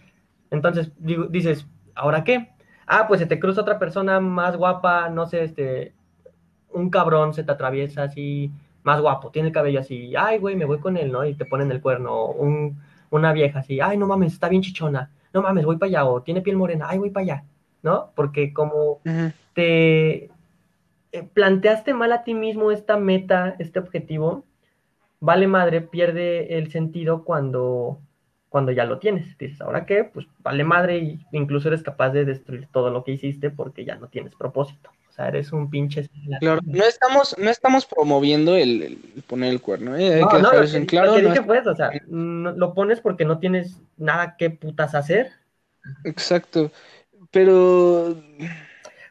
Entonces 0.50 0.92
dices, 1.30 1.66
¿ahora 1.94 2.24
qué? 2.24 2.50
Ah, 2.86 3.06
pues 3.08 3.20
se 3.20 3.26
te 3.26 3.40
cruza 3.40 3.62
otra 3.62 3.78
persona 3.78 4.20
más 4.20 4.56
guapa, 4.56 5.08
no 5.08 5.26
sé, 5.26 5.44
este, 5.44 5.94
un 6.72 6.90
cabrón 6.90 7.32
se 7.32 7.44
te 7.44 7.52
atraviesa 7.52 8.02
así, 8.02 8.50
más 8.82 9.00
guapo, 9.00 9.30
tiene 9.30 9.48
el 9.48 9.54
cabello 9.54 9.80
así, 9.80 10.14
ay, 10.16 10.38
güey, 10.38 10.56
me 10.56 10.64
voy 10.64 10.78
con 10.78 10.96
él, 10.96 11.12
¿no? 11.12 11.24
Y 11.24 11.34
te 11.34 11.44
ponen 11.44 11.70
el 11.70 11.80
cuerno, 11.80 12.26
un, 12.26 12.80
una 13.10 13.32
vieja 13.32 13.60
así, 13.60 13.80
ay, 13.80 13.96
no 13.96 14.06
mames, 14.06 14.32
está 14.32 14.48
bien 14.48 14.62
chichona, 14.62 15.10
no 15.32 15.42
mames, 15.42 15.64
voy 15.64 15.76
para 15.76 15.88
allá, 15.88 16.04
o 16.04 16.22
tiene 16.22 16.42
piel 16.42 16.56
morena, 16.56 16.86
ay, 16.88 16.98
voy 16.98 17.10
para 17.10 17.24
allá, 17.24 17.44
¿no? 17.82 18.10
Porque 18.14 18.52
como 18.52 19.00
te 19.54 20.24
eh, 21.12 21.22
planteaste 21.32 21.94
mal 21.94 22.12
a 22.12 22.24
ti 22.24 22.34
mismo 22.34 22.72
esta 22.72 22.96
meta, 22.96 23.54
este 23.58 23.78
objetivo, 23.78 24.44
vale 25.22 25.46
madre, 25.46 25.80
pierde 25.80 26.58
el 26.58 26.70
sentido 26.70 27.24
cuando, 27.24 28.00
cuando 28.48 28.72
ya 28.72 28.84
lo 28.84 28.98
tienes. 28.98 29.38
Dices, 29.38 29.60
¿ahora 29.60 29.86
qué? 29.86 30.04
Pues 30.04 30.26
vale 30.40 30.64
madre 30.64 30.98
y 30.98 31.20
incluso 31.30 31.68
eres 31.68 31.82
capaz 31.82 32.10
de 32.10 32.24
destruir 32.24 32.66
todo 32.72 32.90
lo 32.90 33.04
que 33.04 33.12
hiciste 33.12 33.50
porque 33.50 33.84
ya 33.84 33.94
no 33.94 34.08
tienes 34.08 34.34
propósito. 34.34 34.90
O 35.08 35.12
sea, 35.12 35.28
eres 35.28 35.52
un 35.52 35.70
pinche... 35.70 36.08
Claro, 36.40 36.60
no 36.64 36.84
estamos, 36.84 37.36
no 37.38 37.50
estamos 37.50 37.86
promoviendo 37.86 38.56
el, 38.56 38.98
poner 39.28 39.52
el 39.52 39.60
cuerno, 39.60 39.96
¿eh? 39.96 40.14
Hay 40.14 40.28
que 40.28 40.42
no, 40.42 40.52
eso 40.52 40.76
en 40.76 40.86
claro. 40.86 41.14
pues, 41.46 41.66
o 41.66 41.76
sea, 41.76 41.90
lo 42.08 42.74
pones 42.74 43.00
porque 43.00 43.24
no 43.24 43.38
tienes 43.38 43.80
nada 43.96 44.36
que 44.36 44.50
putas 44.50 44.96
hacer. 44.96 45.30
Exacto, 46.04 46.72
pero... 47.30 48.16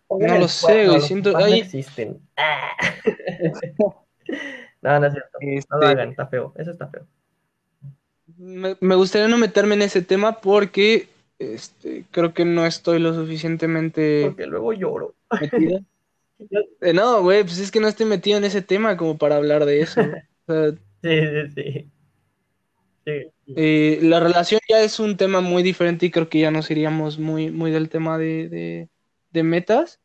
no 0.09 0.39
lo 0.39 0.47
sé, 0.49 0.87
güey, 0.87 0.99
siento... 0.99 1.31
No 1.31 1.45
existen. 1.45 2.19
no, 4.81 4.99
no 4.99 5.07
es 5.07 5.13
cierto. 5.13 5.39
No 5.41 5.49
lo 5.49 5.57
este 5.57 5.85
hagan, 5.85 6.09
está 6.09 6.27
feo, 6.27 6.53
eso 6.57 6.71
está 6.71 6.87
feo. 6.87 7.05
Me, 8.37 8.75
me 8.79 8.95
gustaría 8.95 9.27
no 9.27 9.37
meterme 9.37 9.75
en 9.75 9.83
ese 9.83 10.01
tema 10.01 10.41
porque 10.41 11.07
este, 11.41 12.05
creo 12.11 12.33
que 12.33 12.45
no 12.45 12.65
estoy 12.65 12.99
lo 12.99 13.13
suficientemente... 13.13 14.23
Porque 14.25 14.47
luego 14.47 14.73
lloro. 14.73 15.15
Eh, 16.81 16.91
no, 16.91 17.21
güey, 17.21 17.43
pues 17.43 17.59
es 17.59 17.69
que 17.69 17.79
no 17.79 17.87
estoy 17.87 18.07
metido 18.07 18.35
en 18.39 18.43
ese 18.43 18.63
tema 18.63 18.97
como 18.97 19.15
para 19.19 19.35
hablar 19.35 19.63
de 19.65 19.81
eso. 19.81 20.01
sí, 21.03 21.19
sí, 21.53 21.61
sí. 23.05 23.31
Eh, 23.55 23.99
la 24.01 24.19
relación 24.19 24.59
ya 24.67 24.81
es 24.81 24.99
un 24.99 25.17
tema 25.17 25.41
muy 25.41 25.61
diferente 25.61 26.07
y 26.07 26.09
creo 26.09 26.29
que 26.29 26.39
ya 26.39 26.49
nos 26.49 26.71
iríamos 26.71 27.19
muy, 27.19 27.51
muy 27.51 27.69
del 27.69 27.89
tema 27.89 28.17
de, 28.17 28.89
metas. 29.31 29.99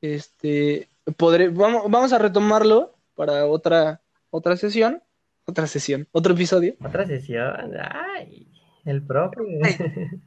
Este, 0.00 0.88
podré, 1.18 1.50
vamos, 1.50 1.90
vamos 1.90 2.14
a 2.14 2.18
retomarlo 2.18 2.94
para 3.20 3.44
otra, 3.44 4.00
otra 4.30 4.56
sesión. 4.56 5.02
Otra 5.44 5.66
sesión, 5.66 6.08
otro 6.12 6.32
episodio. 6.32 6.74
Otra 6.82 7.06
sesión, 7.06 7.72
ay, 7.78 8.46
el 8.86 9.02
propio. 9.02 9.42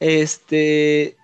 este, 0.00 1.16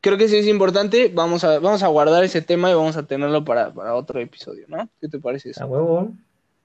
creo 0.00 0.18
que 0.18 0.28
sí 0.28 0.36
es 0.36 0.46
importante. 0.46 1.10
Vamos 1.12 1.42
a, 1.42 1.58
vamos 1.58 1.82
a 1.82 1.88
guardar 1.88 2.22
ese 2.22 2.42
tema 2.42 2.70
y 2.70 2.74
vamos 2.74 2.96
a 2.96 3.04
tenerlo 3.04 3.44
para, 3.44 3.72
otro 3.94 4.20
episodio, 4.20 4.66
¿no? 4.68 4.88
¿Qué 5.00 5.08
te 5.08 5.18
parece 5.18 5.50
eso? 5.50 5.64
A 5.64 5.66
huevo. 5.66 6.12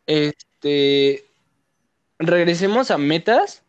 Este, 0.05 1.23
regresemos 2.19 2.91
a 2.91 2.99
metas. 2.99 3.63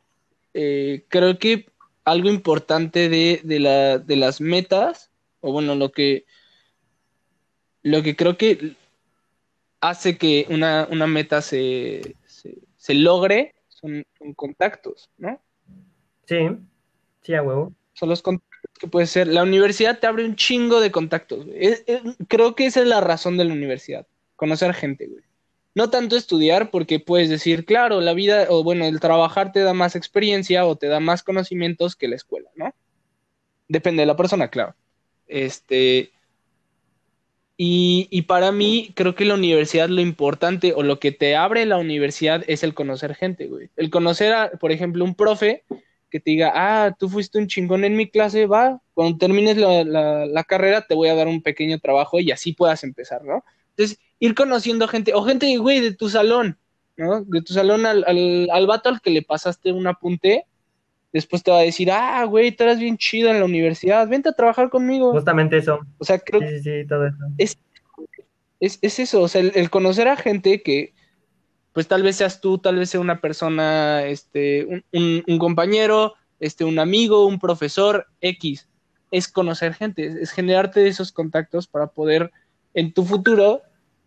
Eh, 0.52 1.06
creo 1.08 1.38
que 1.38 1.70
algo 2.04 2.28
importante 2.28 3.08
de, 3.08 3.60
la, 3.60 3.98
de 3.98 4.16
las 4.16 4.42
metas, 4.42 5.10
o 5.40 5.52
bueno, 5.52 5.74
lo 5.74 5.90
que, 5.90 6.26
lo 7.86 8.02
que 8.02 8.16
creo 8.16 8.36
que 8.36 8.74
hace 9.80 10.18
que 10.18 10.46
una, 10.50 11.06
meta 11.06 11.40
se, 11.40 12.16
se, 12.26 12.94
logre 12.94 13.54
son, 13.68 14.04
contactos, 14.34 15.08
¿no? 15.18 15.40
Sí, 16.26 16.48
sí, 17.22 17.34
a 17.34 17.42
huevo. 17.42 17.72
Son 17.92 18.08
los 18.08 18.22
contactos 18.22 18.72
que 18.80 18.88
puede 18.88 19.06
ser. 19.06 19.28
La 19.28 19.44
universidad 19.44 20.00
te 20.00 20.08
abre 20.08 20.24
un 20.24 20.34
chingo 20.34 20.80
de 20.80 20.90
contactos. 20.90 21.46
creo 22.26 22.56
que 22.56 22.66
esa 22.66 22.80
es 22.80 22.88
la 22.88 23.00
razón 23.00 23.36
de 23.36 23.44
la 23.44 23.52
universidad. 23.52 24.04
Conocer 24.34 24.74
gente, 24.74 25.06
güey. 25.06 25.22
No 25.76 25.88
tanto 25.88 26.16
estudiar, 26.16 26.72
porque 26.72 26.98
puedes 26.98 27.28
decir, 27.28 27.64
claro, 27.64 28.00
la 28.00 28.14
vida, 28.14 28.46
o 28.48 28.64
bueno, 28.64 28.84
el 28.86 28.98
trabajar 28.98 29.52
te 29.52 29.60
da 29.60 29.74
más 29.74 29.94
experiencia 29.94 30.66
o 30.66 30.74
te 30.74 30.88
da 30.88 30.98
más 30.98 31.22
conocimientos 31.22 31.94
que 31.94 32.08
la 32.08 32.16
escuela, 32.16 32.50
¿no? 32.56 32.74
Depende 33.68 34.02
de 34.02 34.06
la 34.06 34.16
persona, 34.16 34.48
claro. 34.48 34.74
Este. 35.28 36.10
Y, 37.58 38.08
y 38.10 38.22
para 38.22 38.52
mí, 38.52 38.92
creo 38.94 39.14
que 39.14 39.24
la 39.24 39.34
universidad 39.34 39.88
lo 39.88 40.02
importante 40.02 40.74
o 40.74 40.82
lo 40.82 41.00
que 41.00 41.10
te 41.10 41.36
abre 41.36 41.64
la 41.64 41.78
universidad 41.78 42.44
es 42.46 42.62
el 42.62 42.74
conocer 42.74 43.14
gente, 43.14 43.46
güey. 43.46 43.70
El 43.76 43.90
conocer 43.90 44.32
a, 44.34 44.50
por 44.50 44.72
ejemplo, 44.72 45.04
un 45.04 45.14
profe 45.14 45.64
que 46.10 46.20
te 46.20 46.30
diga, 46.30 46.52
ah, 46.54 46.94
tú 46.98 47.08
fuiste 47.08 47.38
un 47.38 47.46
chingón 47.46 47.84
en 47.84 47.96
mi 47.96 48.08
clase, 48.08 48.46
va, 48.46 48.80
cuando 48.94 49.18
termines 49.18 49.56
la, 49.56 50.44
carrera 50.44 50.86
te 50.86 50.94
voy 50.94 51.08
a 51.08 51.14
dar 51.14 51.28
un 51.28 51.42
pequeño 51.42 51.78
trabajo 51.78 52.20
y 52.20 52.30
así 52.30 52.52
puedas 52.52 52.84
empezar, 52.84 53.24
¿no? 53.24 53.42
Entonces, 53.70 53.98
ir 54.18 54.34
conociendo 54.34 54.86
gente, 54.86 55.14
o 55.14 55.22
gente, 55.22 55.56
güey, 55.56 55.80
de 55.80 55.92
tu 55.92 56.08
salón, 56.08 56.58
¿no? 56.96 57.22
De 57.22 57.42
tu 57.42 57.52
salón 57.52 57.86
al, 57.86 58.04
al, 58.06 58.48
al 58.50 58.66
vato 58.66 58.88
al 58.88 59.00
que 59.00 59.10
le 59.10 59.22
pasaste 59.22 59.72
un 59.72 59.86
apunte, 59.86 60.44
después 61.16 61.42
te 61.42 61.50
va 61.50 61.60
a 61.60 61.62
decir, 61.62 61.90
ah, 61.90 62.24
güey, 62.24 62.52
tú 62.52 62.64
eras 62.64 62.78
bien 62.78 62.98
chido 62.98 63.30
en 63.30 63.38
la 63.38 63.46
universidad, 63.46 64.06
vente 64.06 64.28
a 64.28 64.32
trabajar 64.32 64.68
conmigo. 64.68 65.12
Justamente 65.12 65.56
eso. 65.56 65.80
O 65.96 66.04
sea, 66.04 66.18
creo 66.18 66.42
sí, 66.42 66.58
sí, 66.58 66.82
sí, 66.82 66.86
todo 66.86 67.06
eso. 67.06 67.16
Es, 67.38 67.58
es, 68.60 68.98
eso, 68.98 69.22
o 69.22 69.28
sea, 69.28 69.40
el, 69.40 69.70
conocer 69.70 70.08
a 70.08 70.16
gente 70.16 70.62
que, 70.62 70.92
pues 71.72 71.88
tal 71.88 72.02
vez 72.02 72.16
seas 72.16 72.42
tú, 72.42 72.58
tal 72.58 72.76
vez 72.76 72.90
sea 72.90 73.00
una 73.00 73.22
persona, 73.22 74.04
este, 74.04 74.84
un, 74.92 75.38
compañero, 75.38 76.14
este, 76.38 76.64
un 76.64 76.78
amigo, 76.78 77.26
un 77.26 77.38
profesor, 77.38 78.06
X. 78.20 78.68
Es 79.10 79.26
conocer 79.26 79.72
gente, 79.72 80.20
es, 80.20 80.32
generarte 80.32 80.86
esos 80.86 81.12
contactos 81.12 81.66
para 81.66 81.86
poder 81.86 82.30
en 82.74 82.92
tu 82.92 83.06
futuro 83.06 83.62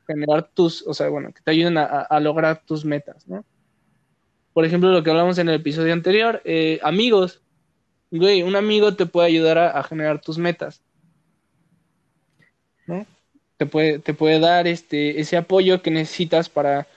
generar 0.05 0.47
tus, 0.53 0.85
o 0.85 0.93
sea, 0.93 1.09
bueno, 1.09 1.31
que 1.33 1.41
te 1.41 1.51
ayuden 1.51 1.77
a, 1.79 2.19
lograr 2.19 2.63
tus 2.65 2.85
metas, 2.85 3.27
¿no? 3.27 3.43
Por 4.59 4.65
ejemplo, 4.65 4.91
lo 4.91 5.03
que 5.03 5.09
hablamos 5.09 5.37
en 5.37 5.47
el 5.47 5.55
episodio 5.55 5.93
anterior, 5.93 6.41
eh, 6.43 6.81
amigos. 6.83 7.41
Güey, 8.11 8.43
un 8.43 8.57
amigo 8.57 8.93
te 8.93 9.05
puede 9.05 9.29
ayudar 9.29 9.57
a, 9.57 9.69
a 9.69 9.83
generar 9.83 10.19
tus 10.19 10.37
metas. 10.37 10.81
¿no? 12.85 13.05
Te 13.55 13.65
puede, 13.65 13.99
te 13.99 14.13
puede 14.13 14.37
dar 14.41 14.67
este, 14.67 15.21
ese 15.21 15.37
apoyo 15.37 15.81
que 15.81 15.91
necesitas 15.91 16.49
para 16.49 16.87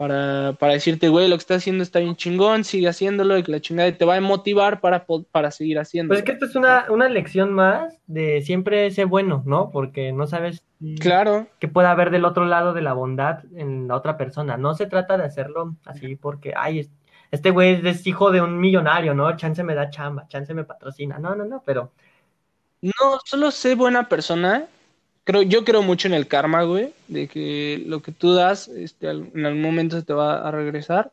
para, 0.00 0.54
para 0.58 0.72
decirte, 0.72 1.10
güey, 1.10 1.28
lo 1.28 1.36
que 1.36 1.40
estás 1.40 1.58
haciendo 1.58 1.82
está 1.82 1.98
bien 1.98 2.16
chingón, 2.16 2.64
sigue 2.64 2.88
haciéndolo 2.88 3.36
y 3.36 3.42
que 3.42 3.52
la 3.52 3.60
chingada 3.60 3.92
te 3.92 4.06
va 4.06 4.16
a 4.16 4.20
motivar 4.22 4.80
para, 4.80 5.04
para 5.30 5.50
seguir 5.50 5.78
haciendo. 5.78 6.12
Pues 6.12 6.20
es 6.20 6.24
que 6.24 6.32
esto 6.32 6.46
es 6.46 6.56
una, 6.56 6.86
una 6.88 7.06
lección 7.10 7.52
más 7.52 8.00
de 8.06 8.40
siempre 8.40 8.90
ser 8.92 9.08
bueno, 9.08 9.42
¿no? 9.44 9.68
Porque 9.70 10.10
no 10.12 10.26
sabes 10.26 10.64
claro. 11.00 11.48
qué 11.58 11.68
puede 11.68 11.88
haber 11.88 12.10
del 12.10 12.24
otro 12.24 12.46
lado 12.46 12.72
de 12.72 12.80
la 12.80 12.94
bondad 12.94 13.40
en 13.54 13.88
la 13.88 13.96
otra 13.96 14.16
persona. 14.16 14.56
No 14.56 14.72
se 14.72 14.86
trata 14.86 15.18
de 15.18 15.24
hacerlo 15.24 15.76
así 15.84 16.16
porque, 16.16 16.54
ay, 16.56 16.88
este 17.30 17.50
güey 17.50 17.86
es 17.86 18.06
hijo 18.06 18.30
de 18.30 18.40
un 18.40 18.58
millonario, 18.58 19.14
¿no? 19.14 19.36
Chance 19.36 19.62
me 19.62 19.74
da 19.74 19.90
chamba, 19.90 20.26
chance 20.28 20.52
me 20.54 20.64
patrocina. 20.64 21.18
No, 21.18 21.34
no, 21.34 21.44
no, 21.44 21.62
pero... 21.64 21.92
No, 22.82 23.20
solo 23.24 23.50
sé 23.50 23.74
buena 23.74 24.08
persona 24.08 24.66
creo, 25.24 25.42
yo 25.42 25.64
creo 25.64 25.82
mucho 25.82 26.08
en 26.08 26.14
el 26.14 26.26
karma, 26.28 26.62
güey, 26.64 26.92
de 27.08 27.28
que 27.28 27.82
lo 27.86 28.02
que 28.02 28.12
tú 28.12 28.34
das, 28.34 28.68
este, 28.68 29.10
en 29.10 29.46
algún 29.46 29.62
momento 29.62 29.96
se 29.96 30.04
te 30.04 30.12
va 30.12 30.46
a 30.46 30.50
regresar. 30.50 31.12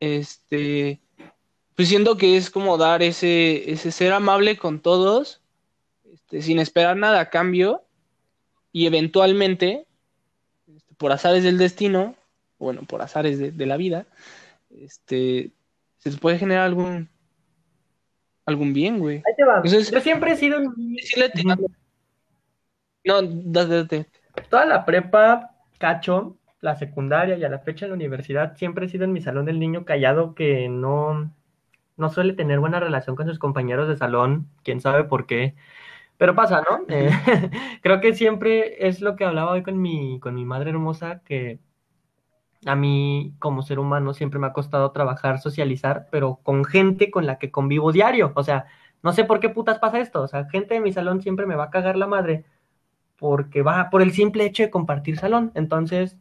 Este, 0.00 1.00
pues 1.74 1.88
siento 1.88 2.16
que 2.16 2.36
es 2.36 2.50
como 2.50 2.76
dar 2.78 3.02
ese, 3.02 3.70
ese 3.70 3.92
ser 3.92 4.12
amable 4.12 4.56
con 4.58 4.80
todos, 4.80 5.40
este, 6.12 6.42
sin 6.42 6.58
esperar 6.58 6.96
nada 6.96 7.20
a 7.20 7.30
cambio, 7.30 7.82
y 8.72 8.86
eventualmente, 8.86 9.86
este, 10.66 10.94
por 10.96 11.12
azares 11.12 11.42
del 11.42 11.58
destino, 11.58 12.14
bueno, 12.58 12.82
por 12.82 13.02
azares 13.02 13.56
de, 13.56 13.66
la 13.66 13.76
vida, 13.76 14.06
este, 14.70 15.52
se 15.98 16.10
puede 16.12 16.38
generar 16.38 16.64
algún 16.64 17.08
algún 18.46 18.72
bien, 18.72 18.98
güey. 18.98 19.16
Ahí 19.26 19.34
te 19.36 19.44
va. 19.44 19.62
Yo 19.62 20.00
siempre 20.00 20.32
he 20.32 20.36
sido 20.36 20.58
no, 23.04 23.22
date. 23.22 24.06
Toda 24.50 24.66
la 24.66 24.84
prepa, 24.84 25.54
cacho, 25.78 26.36
la 26.60 26.76
secundaria 26.76 27.36
y 27.36 27.44
a 27.44 27.48
la 27.48 27.58
fecha 27.60 27.86
en 27.86 27.90
la 27.90 27.96
universidad, 27.96 28.56
siempre 28.56 28.86
he 28.86 28.88
sido 28.88 29.04
en 29.04 29.12
mi 29.12 29.20
salón 29.20 29.48
el 29.48 29.58
niño 29.58 29.84
callado 29.84 30.34
que 30.34 30.68
no, 30.68 31.32
no 31.96 32.10
suele 32.10 32.34
tener 32.34 32.60
buena 32.60 32.80
relación 32.80 33.16
con 33.16 33.26
sus 33.26 33.38
compañeros 33.38 33.88
de 33.88 33.96
salón, 33.96 34.48
quién 34.62 34.80
sabe 34.80 35.04
por 35.04 35.26
qué. 35.26 35.54
Pero 36.16 36.34
pasa, 36.34 36.62
¿no? 36.68 36.84
Eh, 36.88 37.10
creo 37.82 38.00
que 38.00 38.12
siempre 38.14 38.86
es 38.88 39.00
lo 39.00 39.16
que 39.16 39.24
hablaba 39.24 39.52
hoy 39.52 39.62
con 39.62 39.80
mi, 39.80 40.18
con 40.20 40.34
mi 40.34 40.44
madre 40.44 40.70
hermosa, 40.70 41.22
que 41.24 41.60
a 42.66 42.74
mí 42.74 43.34
como 43.38 43.62
ser 43.62 43.78
humano 43.78 44.14
siempre 44.14 44.38
me 44.38 44.48
ha 44.48 44.52
costado 44.52 44.90
trabajar, 44.92 45.38
socializar, 45.40 46.08
pero 46.10 46.40
con 46.42 46.64
gente 46.64 47.10
con 47.10 47.26
la 47.26 47.38
que 47.38 47.50
convivo 47.50 47.92
diario. 47.92 48.32
O 48.34 48.42
sea, 48.42 48.66
no 49.02 49.12
sé 49.12 49.24
por 49.24 49.40
qué 49.40 49.48
putas 49.48 49.78
pasa 49.78 50.00
esto. 50.00 50.22
O 50.22 50.28
sea, 50.28 50.46
gente 50.46 50.74
de 50.74 50.80
mi 50.80 50.92
salón 50.92 51.22
siempre 51.22 51.46
me 51.46 51.56
va 51.56 51.64
a 51.64 51.70
cagar 51.70 51.96
la 51.96 52.06
madre 52.06 52.44
porque 53.16 53.62
va 53.62 53.90
por 53.90 54.02
el 54.02 54.12
simple 54.12 54.44
hecho 54.44 54.62
de 54.62 54.70
compartir 54.70 55.18
salón. 55.18 55.52
Entonces, 55.54 56.16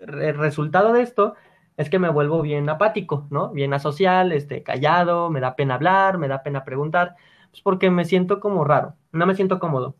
el 0.00 0.36
resultado 0.36 0.92
de 0.92 1.02
esto 1.02 1.34
es 1.76 1.90
que 1.90 1.98
me 1.98 2.08
vuelvo 2.10 2.42
bien 2.42 2.68
apático, 2.68 3.26
¿no? 3.30 3.50
Bien 3.50 3.72
asocial, 3.74 4.32
este, 4.32 4.62
callado, 4.62 5.30
me 5.30 5.40
da 5.40 5.56
pena 5.56 5.74
hablar, 5.74 6.18
me 6.18 6.28
da 6.28 6.42
pena 6.42 6.64
preguntar, 6.64 7.16
pues 7.50 7.62
porque 7.62 7.90
me 7.90 8.04
siento 8.04 8.40
como 8.40 8.64
raro, 8.64 8.94
no 9.12 9.26
me 9.26 9.34
siento 9.34 9.58
cómodo. 9.58 9.96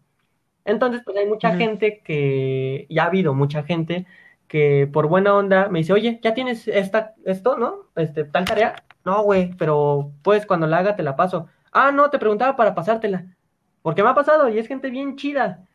Entonces, 0.64 1.02
pues 1.04 1.16
hay 1.16 1.26
mucha 1.26 1.56
gente 1.56 2.02
que, 2.04 2.86
ya 2.90 3.04
ha 3.04 3.06
habido 3.06 3.34
mucha 3.34 3.64
gente 3.64 4.06
que 4.52 4.86
por 4.86 5.08
buena 5.08 5.34
onda 5.34 5.70
me 5.70 5.78
dice, 5.78 5.94
oye, 5.94 6.20
¿ya 6.22 6.34
tienes 6.34 6.68
esta, 6.68 7.14
esto, 7.24 7.56
no? 7.56 7.86
Este, 7.96 8.24
tal 8.24 8.44
tarea. 8.44 8.84
No, 9.02 9.22
güey, 9.22 9.56
pero 9.56 10.12
pues 10.22 10.44
cuando 10.44 10.66
la 10.66 10.76
haga 10.76 10.94
te 10.94 11.02
la 11.02 11.16
paso. 11.16 11.48
Ah, 11.72 11.90
no, 11.90 12.10
te 12.10 12.18
preguntaba 12.18 12.54
para 12.54 12.74
pasártela. 12.74 13.34
Porque 13.80 14.02
me 14.02 14.10
ha 14.10 14.14
pasado 14.14 14.50
y 14.50 14.58
es 14.58 14.68
gente 14.68 14.90
bien 14.90 15.16
chida. 15.16 15.66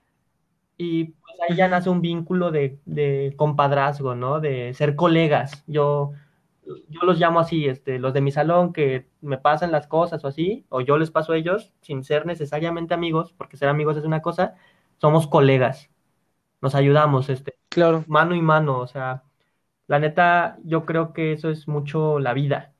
Y 0.77 1.05
pues 1.05 1.35
ahí 1.49 1.55
ya 1.55 1.67
nace 1.67 1.89
un 1.89 2.01
vínculo 2.01 2.51
de, 2.51 2.79
de 2.85 3.33
compadrazgo, 3.35 4.13
¿no? 4.13 4.39
De 4.41 4.75
ser 4.75 4.95
colegas. 4.95 5.63
Yo, 5.65 6.11
yo 6.87 7.01
los 7.01 7.17
llamo 7.17 7.39
así, 7.39 7.67
este, 7.67 7.97
los 7.97 8.13
de 8.13 8.21
mi 8.21 8.31
salón 8.31 8.73
que 8.73 9.07
me 9.21 9.39
pasan 9.39 9.71
las 9.71 9.87
cosas 9.87 10.23
o 10.23 10.27
así, 10.27 10.67
o 10.69 10.81
yo 10.81 10.99
les 10.99 11.09
paso 11.09 11.33
a 11.33 11.37
ellos 11.37 11.73
sin 11.81 12.03
ser 12.03 12.27
necesariamente 12.27 12.93
amigos, 12.93 13.33
porque 13.35 13.57
ser 13.57 13.69
amigos 13.69 13.97
es 13.97 14.05
una 14.05 14.21
cosa, 14.21 14.53
somos 14.99 15.25
colegas. 15.25 15.89
Nos 16.61 16.75
ayudamos, 16.75 17.29
este, 17.29 17.55
Claro. 17.69 18.03
mano 18.07 18.35
y 18.35 18.41
mano, 18.41 18.79
o 18.79 18.87
sea, 18.87 19.23
la 19.87 19.99
neta, 19.99 20.57
yo 20.63 20.85
creo 20.85 21.13
que 21.13 21.33
eso 21.33 21.49
es 21.49 21.67
mucho 21.67 22.19
la 22.19 22.33
vida. 22.33 22.73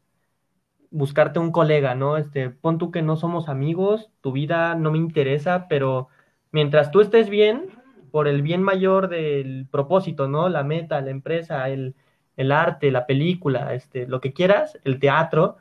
Buscarte 0.90 1.40
un 1.40 1.52
colega, 1.52 1.96
¿no? 1.96 2.18
Este, 2.18 2.50
pon 2.50 2.78
tú 2.78 2.92
que 2.92 3.02
no 3.02 3.18
somos 3.18 3.50
amigos, 3.50 4.10
tu 4.22 4.32
vida 4.32 4.76
no 4.76 4.92
me 4.92 4.98
interesa, 4.98 5.68
pero 5.70 6.08
mientras 6.52 6.92
tú 6.92 7.02
estés 7.02 7.30
bien, 7.30 7.70
por 8.12 8.28
el 8.28 8.42
bien 8.42 8.64
mayor 8.64 9.10
del 9.10 9.68
propósito, 9.70 10.28
¿no? 10.28 10.50
La 10.50 10.64
meta, 10.64 11.02
la 11.02 11.12
empresa, 11.12 11.70
el, 11.70 11.94
el 12.38 12.52
arte, 12.52 12.90
la 12.92 13.06
película, 13.06 13.74
este, 13.74 14.08
lo 14.08 14.22
que 14.22 14.34
quieras, 14.34 14.80
el 14.86 15.00
teatro, 15.00 15.58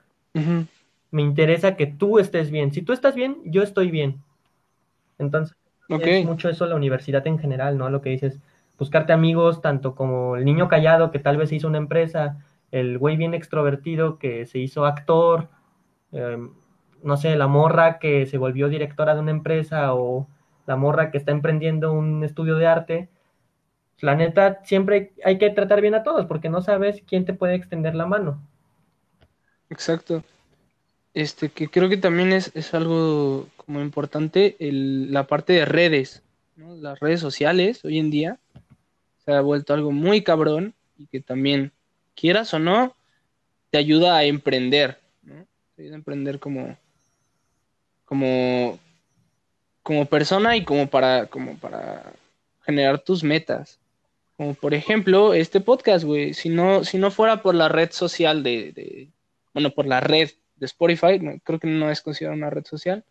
me 1.11 1.23
interesa 1.23 1.77
que 1.77 1.87
tú 1.87 2.19
estés 2.19 2.51
bien. 2.51 2.73
Si 2.73 2.83
tú 2.83 2.93
estás 2.93 3.15
bien, 3.15 3.39
yo 3.45 3.63
estoy 3.63 3.91
bien. 3.91 4.23
Entonces, 5.19 5.57
Ok. 5.89 6.03
es 6.07 6.25
mucho 6.25 6.49
eso 6.49 6.67
la 6.67 6.77
universidad 6.77 7.27
en 7.27 7.39
general, 7.39 7.79
¿no? 7.79 7.91
Lo 7.91 8.03
que 8.03 8.11
dices, 8.11 8.41
buscarte 8.79 9.13
amigos, 9.13 9.63
tanto 9.63 9.95
como 9.95 10.37
el 10.37 10.45
niño 10.45 10.69
callado 10.69 11.11
que 11.11 11.19
tal 11.19 11.37
vez 11.37 11.49
se 11.51 11.57
hizo 11.57 11.69
una 11.69 11.79
empresa, 11.79 12.45
el 12.71 12.99
güey 12.99 13.17
bien 13.17 13.35
extrovertido 13.35 14.19
que 14.19 14.47
se 14.47 14.59
hizo 14.59 14.85
actor, 14.87 15.49
eh, 16.13 16.39
no 17.03 17.17
sé, 17.17 17.37
la 17.37 17.47
morra 17.47 17.99
que 17.99 18.27
se 18.27 18.39
volvió 18.39 18.69
directora 18.69 19.15
de 19.15 19.21
una 19.21 19.31
empresa 19.31 19.95
o 19.95 20.29
la 20.67 20.77
morra 20.77 21.11
que 21.11 21.19
está 21.19 21.33
emprendiendo 21.33 21.93
un 21.93 22.25
estudio 22.25 22.57
de 22.57 22.67
arte. 22.67 23.09
La 24.01 24.15
neta, 24.17 24.63
siempre 24.65 25.13
hay 25.25 25.39
que 25.39 25.51
tratar 25.51 25.83
bien 25.83 25.95
a 25.95 26.03
todos 26.03 26.27
porque 26.27 26.49
no 26.49 26.63
sabes 26.63 27.03
quién 27.07 27.27
te 27.27 27.35
puede 27.35 27.55
extender 27.57 27.95
la 27.95 28.07
mano. 28.07 28.41
Exacto. 29.71 30.25
Este, 31.17 31.49
que 31.49 31.69
creo 31.69 31.89
que 31.89 31.97
también 31.97 32.31
es, 32.35 32.51
es 32.55 32.75
algo 32.75 33.49
como 33.57 33.81
importante, 33.81 34.55
el- 34.59 35.11
la 35.15 35.27
parte 35.27 35.55
de 35.55 35.65
redes, 35.65 36.23
¿no? 36.57 36.77
Las 36.77 37.01
redes 37.01 37.21
sociales 37.21 37.83
hoy 37.87 37.99
en 37.99 38.11
día 38.11 38.39
se 39.25 39.33
ha 39.33 39.41
vuelto 39.41 39.73
algo 39.73 39.93
muy 39.93 40.23
cabrón 40.23 40.75
y 40.99 41.07
que 41.07 41.21
también, 41.23 41.73
quieras 42.15 42.53
o 42.53 42.59
no, 42.59 42.95
te 43.71 43.79
ayuda 43.79 44.15
a 44.19 44.25
emprender, 44.25 44.99
¿no? 45.23 45.47
Te 45.75 45.85
ayuda 45.85 45.95
a 45.95 45.99
emprender 45.99 46.39
como, 46.39 46.77
como, 48.05 48.79
como 49.83 50.05
persona 50.05 50.55
y 50.55 50.65
como 50.65 50.87
para, 50.87 51.29
como 51.29 51.57
para 51.57 52.13
generar 52.67 52.99
tus 52.99 53.25
metas. 53.25 53.79
Como 54.37 54.53
por 54.53 54.75
ejemplo, 54.75 55.33
este 55.33 55.61
podcast, 55.63 56.05
güey. 56.05 56.35
Si 56.35 56.51
no, 56.51 56.85
si 56.85 56.99
no 56.99 57.11
fuera 57.11 57.41
por 57.41 57.55
la 57.55 57.71
red 57.71 57.91
social 57.91 58.43
de, 58.43 58.73
de- 58.73 59.09
bueno, 59.55 59.71
por 59.71 59.87
la 59.87 60.01
red 60.01 60.29
de 60.57 60.67
Spotify, 60.67 61.21
creo 61.45 61.59
que 61.59 61.69
no 61.69 61.91
es 61.91 62.01
considerada 62.01 62.37
una 62.37 62.51
red 62.51 62.65
social. 62.65 63.05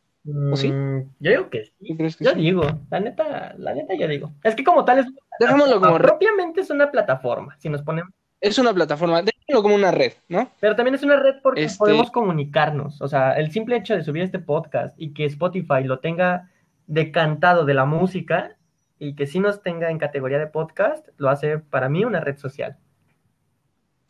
¿O 0.51 0.55
sí? 0.55 0.71
Mm, 0.71 1.01
yo 1.19 1.31
digo 1.31 1.49
que 1.51 1.65
sí. 1.65 1.71
¿Tú 1.87 1.97
crees 1.97 2.15
que 2.17 2.25
Yo 2.25 2.31
sí? 2.31 2.37
digo, 2.39 2.63
la 2.89 2.99
neta, 2.99 3.53
la 3.59 3.75
neta 3.75 3.93
yo 3.93 4.07
digo. 4.07 4.31
Es 4.43 4.55
que 4.55 4.63
como 4.63 4.83
tal 4.83 4.99
es 4.99 5.05
Dejémoslo 5.39 5.79
como 5.79 5.97
red. 5.99 6.07
propiamente 6.07 6.61
es 6.61 6.69
una 6.71 6.89
plataforma, 6.89 7.55
si 7.59 7.69
nos 7.69 7.83
ponemos, 7.83 8.11
Es 8.41 8.57
una 8.57 8.73
plataforma, 8.73 9.21
déjalo 9.21 9.61
como 9.61 9.75
una 9.75 9.91
red, 9.91 10.13
¿no? 10.27 10.49
pero 10.59 10.75
también 10.75 10.95
es 10.95 11.03
una 11.03 11.17
red 11.17 11.35
porque 11.43 11.63
Este- 11.63 11.77
podemos 11.77 12.09
comunicarnos. 12.09 13.01
O 13.01 13.07
sea, 13.07 13.33
el 13.33 13.51
simple 13.51 13.75
hecho 13.77 13.95
de 13.95 14.03
subir 14.03 14.23
este 14.23 14.39
podcast 14.39 14.95
y 14.99 15.13
que 15.13 15.25
Spotify 15.25 15.83
lo 15.83 15.99
tenga 15.99 16.49
decantado 16.87 17.63
de 17.65 17.73
la 17.75 17.85
música 17.85 18.55
y 18.97 19.15
que 19.15 19.27
sí 19.27 19.39
nos 19.39 19.61
tenga 19.61 19.91
en 19.91 19.99
categoría 19.99 20.39
de 20.39 20.47
podcast, 20.47 21.07
lo 21.17 21.29
hace 21.29 21.59
para 21.59 21.87
mí 21.89 22.03
una 22.05 22.19
red 22.19 22.37
social. 22.37 22.77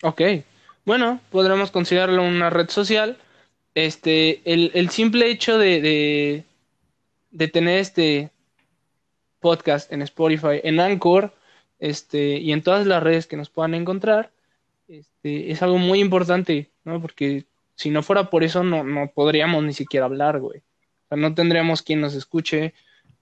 Ok. 0.04 0.22
Bueno, 0.86 1.20
podremos 1.32 1.72
considerarlo 1.72 2.22
una 2.24 2.50
red 2.50 2.70
social. 2.70 3.18
Este, 3.76 4.42
el, 4.46 4.72
el 4.74 4.90
simple 4.90 5.30
hecho 5.30 5.58
de, 5.58 6.44
de, 7.32 7.48
tener 7.50 7.80
este 7.80 8.32
podcast 9.42 9.92
en 9.92 10.02
Spotify, 10.02 10.62
en 10.64 10.80
Anchor, 10.80 11.34
este, 11.80 12.38
y 12.38 12.54
en 12.54 12.64
todas 12.64 12.88
las 12.88 13.04
redes 13.04 13.28
que 13.28 13.36
nos 13.36 13.50
puedan 13.50 13.74
encontrar, 13.74 14.32
este, 14.88 15.52
es 15.52 15.62
algo 15.62 15.78
muy 15.78 16.00
importante, 16.00 16.72
¿no? 16.86 17.02
Porque 17.02 17.46
si 17.76 17.90
no 17.90 18.02
fuera 18.02 18.30
por 18.30 18.46
eso, 18.46 18.64
no, 18.64 18.86
no 18.86 19.12
podríamos 19.14 19.62
ni 19.64 19.74
siquiera 19.74 20.06
hablar, 20.06 20.40
güey. 20.40 20.60
O 20.60 21.08
sea, 21.10 21.18
no 21.18 21.36
tendríamos 21.36 21.82
quien 21.82 22.00
nos 22.00 22.16
escuche. 22.16 22.74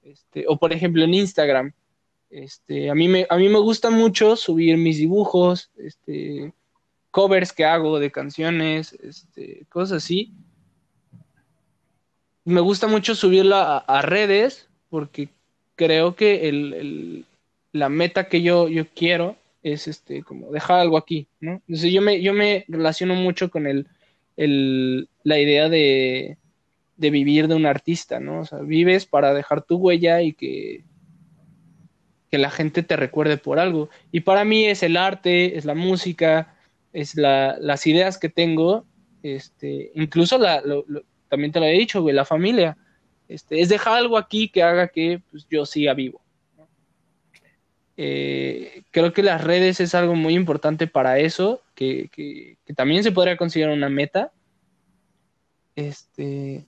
Este, 0.03 0.45
o 0.47 0.57
por 0.57 0.71
ejemplo 0.71 1.03
en 1.03 1.13
Instagram. 1.15 1.73
Este, 2.29 2.89
a 2.89 2.95
mí 2.95 3.07
me, 3.07 3.25
a 3.29 3.37
mí 3.37 3.47
me 3.49 3.59
gusta 3.59 3.89
mucho 3.89 4.35
subir 4.35 4.77
mis 4.77 4.97
dibujos, 4.97 5.71
este, 5.77 6.53
covers 7.11 7.53
que 7.53 7.63
hago 7.63 7.99
de 7.99 8.11
canciones, 8.11 8.93
este, 8.93 9.65
cosas 9.69 10.03
así. 10.03 10.33
Me 12.45 12.59
gusta 12.61 12.87
mucho 12.87 13.15
subirla 13.15 13.77
a, 13.77 14.01
redes 14.01 14.67
porque 14.89 15.29
creo 15.75 16.15
que 16.15 16.49
el, 16.49 16.73
el- 16.73 17.25
la 17.71 17.89
meta 17.89 18.27
que 18.27 18.41
yo, 18.41 18.67
yo 18.69 18.85
quiero 18.93 19.35
es 19.63 19.87
este, 19.87 20.23
como 20.23 20.51
dejar 20.51 20.79
algo 20.79 20.97
aquí, 20.97 21.27
¿no? 21.39 21.53
Entonces 21.67 21.91
yo 21.91 22.01
me, 22.01 22.21
yo 22.21 22.33
me 22.33 22.65
relaciono 22.67 23.15
mucho 23.15 23.49
con 23.49 23.65
el, 23.65 23.87
el, 24.37 25.09
la 25.23 25.39
idea 25.39 25.69
de, 25.69 26.37
de 26.97 27.09
vivir 27.11 27.47
de 27.47 27.55
un 27.55 27.65
artista, 27.65 28.19
¿no? 28.19 28.41
O 28.41 28.45
sea, 28.45 28.59
vives 28.59 29.05
para 29.07 29.33
dejar 29.33 29.63
tu 29.63 29.77
huella 29.77 30.21
y 30.21 30.33
que, 30.33 30.83
que 32.29 32.37
la 32.37 32.49
gente 32.49 32.83
te 32.83 32.95
recuerde 32.95 33.37
por 33.37 33.59
algo. 33.59 33.89
Y 34.11 34.21
para 34.21 34.43
mí 34.43 34.65
es 34.65 34.83
el 34.83 34.97
arte, 34.97 35.57
es 35.57 35.65
la 35.65 35.75
música, 35.75 36.55
es 36.91 37.15
la, 37.15 37.57
las 37.59 37.85
ideas 37.87 38.17
que 38.17 38.29
tengo, 38.29 38.85
este, 39.21 39.91
incluso 39.95 40.37
la, 40.37 40.61
lo- 40.61 40.85
también 41.33 41.51
te 41.51 41.59
lo 41.59 41.65
he 41.65 41.71
dicho, 41.71 42.03
güey, 42.03 42.13
la 42.13 42.25
familia. 42.25 42.77
Este, 43.27 43.59
es 43.59 43.69
dejar 43.69 43.95
algo 43.97 44.19
aquí 44.19 44.49
que 44.49 44.61
haga 44.61 44.87
que 44.87 45.19
pues, 45.31 45.47
yo 45.49 45.65
siga 45.65 45.95
vivo. 45.95 46.21
Eh, 47.97 48.83
creo 48.91 49.13
que 49.13 49.23
las 49.23 49.43
redes 49.43 49.79
es 49.79 49.95
algo 49.95 50.13
muy 50.13 50.35
importante 50.35 50.85
para 50.85 51.17
eso, 51.17 51.61
que, 51.73 52.07
que- 52.11 52.57
también 52.75 53.01
se 53.03 53.11
podría 53.11 53.35
considerar 53.35 53.73
una 53.73 53.89
meta. 53.89 54.31
Este, 55.75 56.63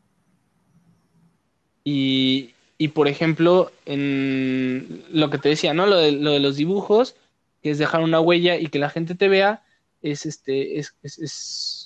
y, 1.83 2.55
y, 2.79 2.87
por 2.87 3.07
ejemplo, 3.07 3.71
en 3.85 5.03
lo 5.11 5.29
que 5.29 5.37
te 5.37 5.49
decía, 5.49 5.75
¿no? 5.75 5.85
Lo 5.85 5.97
de, 5.97 6.11
lo 6.11 6.31
de 6.31 6.39
los 6.39 6.57
dibujos, 6.57 7.15
que 7.61 7.69
es 7.69 7.77
dejar 7.77 8.01
una 8.01 8.19
huella 8.19 8.57
y 8.57 8.67
que 8.67 8.79
la 8.79 8.89
gente 8.89 9.13
te 9.13 9.27
vea, 9.29 9.63
es 10.01 10.25
este, 10.25 10.79
es, 10.79 10.95
es, 11.03 11.19
es, 11.19 11.84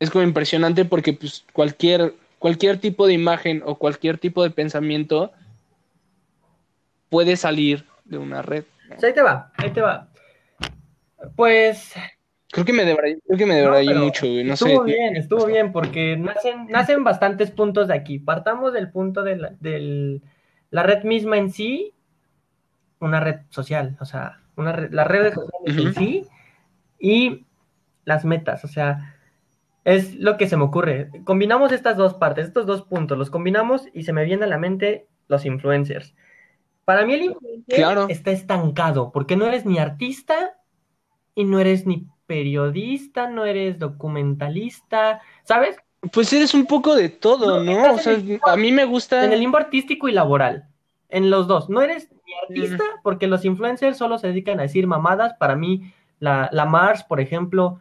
es 0.00 0.10
como 0.10 0.24
impresionante 0.24 0.84
porque 0.84 1.12
pues 1.12 1.44
cualquier, 1.52 2.14
cualquier 2.38 2.78
tipo 2.78 3.06
de 3.06 3.14
imagen 3.14 3.62
o 3.64 3.76
cualquier 3.76 4.18
tipo 4.18 4.42
de 4.42 4.50
pensamiento 4.50 5.32
puede 7.08 7.36
salir 7.36 7.84
de 8.04 8.18
una 8.18 8.42
red. 8.42 8.64
¿no? 8.88 8.94
Pues 8.94 9.04
ahí 9.04 9.12
te 9.14 9.22
va, 9.22 9.52
ahí 9.56 9.70
te 9.70 9.80
va. 9.80 10.08
Pues 11.36 11.94
Creo 12.50 12.64
que 12.64 12.72
me 12.72 12.84
debrayé, 12.84 13.18
creo 13.26 13.38
que 13.38 13.46
me 13.46 13.60
No, 13.62 14.00
mucho, 14.00 14.26
güey, 14.26 14.42
no 14.44 14.54
estuvo 14.54 14.84
sé. 14.84 14.92
bien, 14.94 15.16
estuvo 15.16 15.46
bien, 15.46 15.70
porque 15.70 16.16
nacen, 16.16 16.66
nacen 16.68 17.04
bastantes 17.04 17.50
puntos 17.50 17.88
de 17.88 17.94
aquí. 17.94 18.18
Partamos 18.18 18.72
del 18.72 18.90
punto 18.90 19.22
de 19.22 19.36
la, 19.36 19.50
del- 19.60 20.22
la 20.70 20.82
red 20.82 21.02
misma 21.04 21.36
en 21.36 21.50
sí, 21.50 21.92
una 23.00 23.20
red 23.20 23.40
social, 23.50 23.96
o 24.00 24.04
sea, 24.06 24.40
una 24.56 24.72
red- 24.72 24.92
las 24.92 25.06
redes 25.06 25.34
sociales 25.34 25.78
en 25.78 25.94
sí 25.94 26.26
y 26.98 27.44
las 28.04 28.24
metas, 28.24 28.64
o 28.64 28.68
sea, 28.68 29.14
es 29.88 30.14
lo 30.16 30.36
que 30.36 30.46
se 30.48 30.56
me 30.56 30.64
ocurre. 30.64 31.10
Combinamos 31.24 31.72
estas 31.72 31.96
dos 31.96 32.14
partes, 32.14 32.46
estos 32.48 32.66
dos 32.66 32.82
puntos, 32.82 33.16
los 33.16 33.30
combinamos 33.30 33.86
y 33.94 34.02
se 34.02 34.12
me 34.12 34.24
viene 34.24 34.44
a 34.44 34.48
la 34.48 34.58
mente 34.58 35.06
los 35.28 35.46
influencers. 35.46 36.14
Para 36.84 37.06
mí 37.06 37.14
el 37.14 37.22
influencer 37.22 37.76
Claro. 37.76 38.06
está 38.08 38.30
estancado, 38.30 39.10
porque 39.12 39.36
no 39.36 39.46
eres 39.46 39.64
ni 39.64 39.78
artista 39.78 40.58
y 41.34 41.44
no 41.44 41.58
eres 41.58 41.86
ni 41.86 42.06
periodista, 42.26 43.30
no 43.30 43.46
eres 43.46 43.78
documentalista, 43.78 45.20
¿sabes? 45.44 45.76
Pues 46.12 46.32
eres 46.32 46.54
un 46.54 46.66
poco 46.66 46.94
de 46.94 47.08
todo, 47.08 47.64
No, 47.64 47.72
¿no? 47.72 47.94
O 47.94 47.98
sea, 47.98 48.18
a 48.46 48.56
mí 48.56 48.70
me 48.72 48.84
gusta. 48.84 49.24
En 49.24 49.32
el 49.32 49.40
limbo 49.40 49.56
artístico 49.58 50.08
y 50.08 50.12
laboral, 50.12 50.68
en 51.08 51.30
los 51.30 51.48
dos. 51.48 51.68
No 51.70 51.80
eres 51.80 52.08
ni 52.50 52.54
pista, 52.54 52.84
porque 53.02 53.26
los 53.26 53.44
influencers 53.44 53.96
solo 53.96 54.18
se 54.18 54.28
dedican 54.28 54.58
a 54.60 54.64
decir 54.64 54.86
mamadas. 54.86 55.34
Para 55.38 55.56
mí, 55.56 55.92
la, 56.20 56.48
la 56.52 56.66
Mars, 56.66 57.04
por 57.04 57.20
ejemplo, 57.20 57.80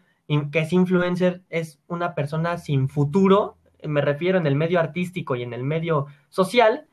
que 0.51 0.59
es 0.59 0.73
influencer, 0.73 1.43
es 1.49 1.80
una 1.88 2.15
persona 2.15 2.57
sin 2.57 2.89
futuro, 2.89 3.57
me 3.84 4.01
refiero 4.01 4.38
en 4.38 4.47
el 4.47 4.55
medio 4.55 4.80
artístico 4.80 5.36
y 5.36 5.43
en 5.43 5.53
el 5.53 5.63
medio 5.63 6.07
social, 6.30 6.88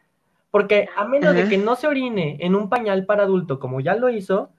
porque 0.50 0.88
a 0.96 1.04
menos 1.04 1.34
de 1.34 1.48
que 1.48 1.58
no 1.58 1.74
se 1.74 1.88
orine 1.88 2.36
en 2.40 2.54
un 2.54 2.68
pañal 2.68 3.06
para 3.06 3.24
adulto 3.24 3.58
como 3.58 3.80
ya 3.80 3.96
lo 3.96 4.08
hizo, 4.08 4.52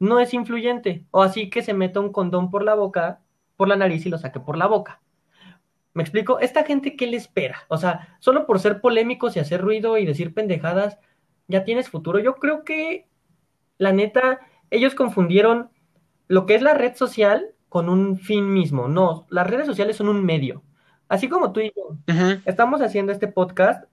no 0.00 0.18
es 0.18 0.34
influyente. 0.34 1.04
O 1.12 1.22
así 1.22 1.50
que 1.50 1.62
se 1.62 1.74
meta 1.74 2.00
un 2.00 2.10
condón 2.10 2.50
por 2.50 2.64
la 2.64 2.74
boca, 2.74 3.20
por 3.56 3.68
la 3.68 3.76
nariz 3.76 4.04
y 4.06 4.08
lo 4.08 4.18
saque 4.18 4.40
por 4.40 4.56
la 4.56 4.66
boca. 4.66 5.00
¿Me 5.92 6.02
explico? 6.02 6.40
Esta 6.40 6.64
gente, 6.64 6.96
¿qué 6.96 7.06
le 7.06 7.16
espera? 7.16 7.58
O 7.68 7.76
sea, 7.76 8.16
solo 8.20 8.46
por 8.46 8.58
ser 8.58 8.80
polémicos 8.80 9.36
y 9.36 9.40
hacer 9.40 9.60
ruido 9.60 9.98
y 9.98 10.06
decir 10.06 10.34
pendejadas, 10.34 10.98
ya 11.46 11.64
tienes 11.64 11.88
futuro. 11.88 12.18
Yo 12.18 12.36
creo 12.36 12.64
que, 12.64 13.06
la 13.76 13.92
neta, 13.92 14.40
ellos 14.70 14.94
confundieron 14.94 15.70
lo 16.28 16.46
que 16.46 16.54
es 16.54 16.62
la 16.62 16.74
red 16.74 16.94
social 16.94 17.54
con 17.70 17.88
un 17.88 18.18
fin 18.18 18.52
mismo. 18.52 18.88
No, 18.88 19.26
las 19.30 19.46
redes 19.46 19.64
sociales 19.64 19.96
son 19.96 20.08
un 20.08 20.22
medio. 20.22 20.62
Así 21.08 21.28
como 21.28 21.52
tú 21.52 21.60
y 21.60 21.72
yo 21.74 21.96
estamos 22.44 22.82
haciendo 22.82 23.12
este 23.12 23.28
podcast 23.28 23.84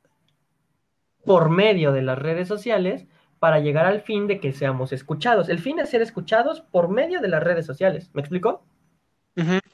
por 1.23 1.49
medio 1.49 1.91
de 1.91 2.01
las 2.01 2.17
redes 2.17 2.47
sociales 2.47 3.05
para 3.39 3.59
llegar 3.59 3.85
al 3.85 4.01
fin 4.01 4.27
de 4.27 4.39
que 4.39 4.51
seamos 4.51 4.91
escuchados. 4.91 5.47
El 5.47 5.59
fin 5.59 5.79
es 5.79 5.91
ser 5.91 6.01
escuchados 6.01 6.61
por 6.61 6.89
medio 6.89 7.21
de 7.21 7.27
las 7.27 7.43
redes 7.43 7.65
sociales. 7.65 8.09
¿Me 8.13 8.21
explico? 8.21 8.65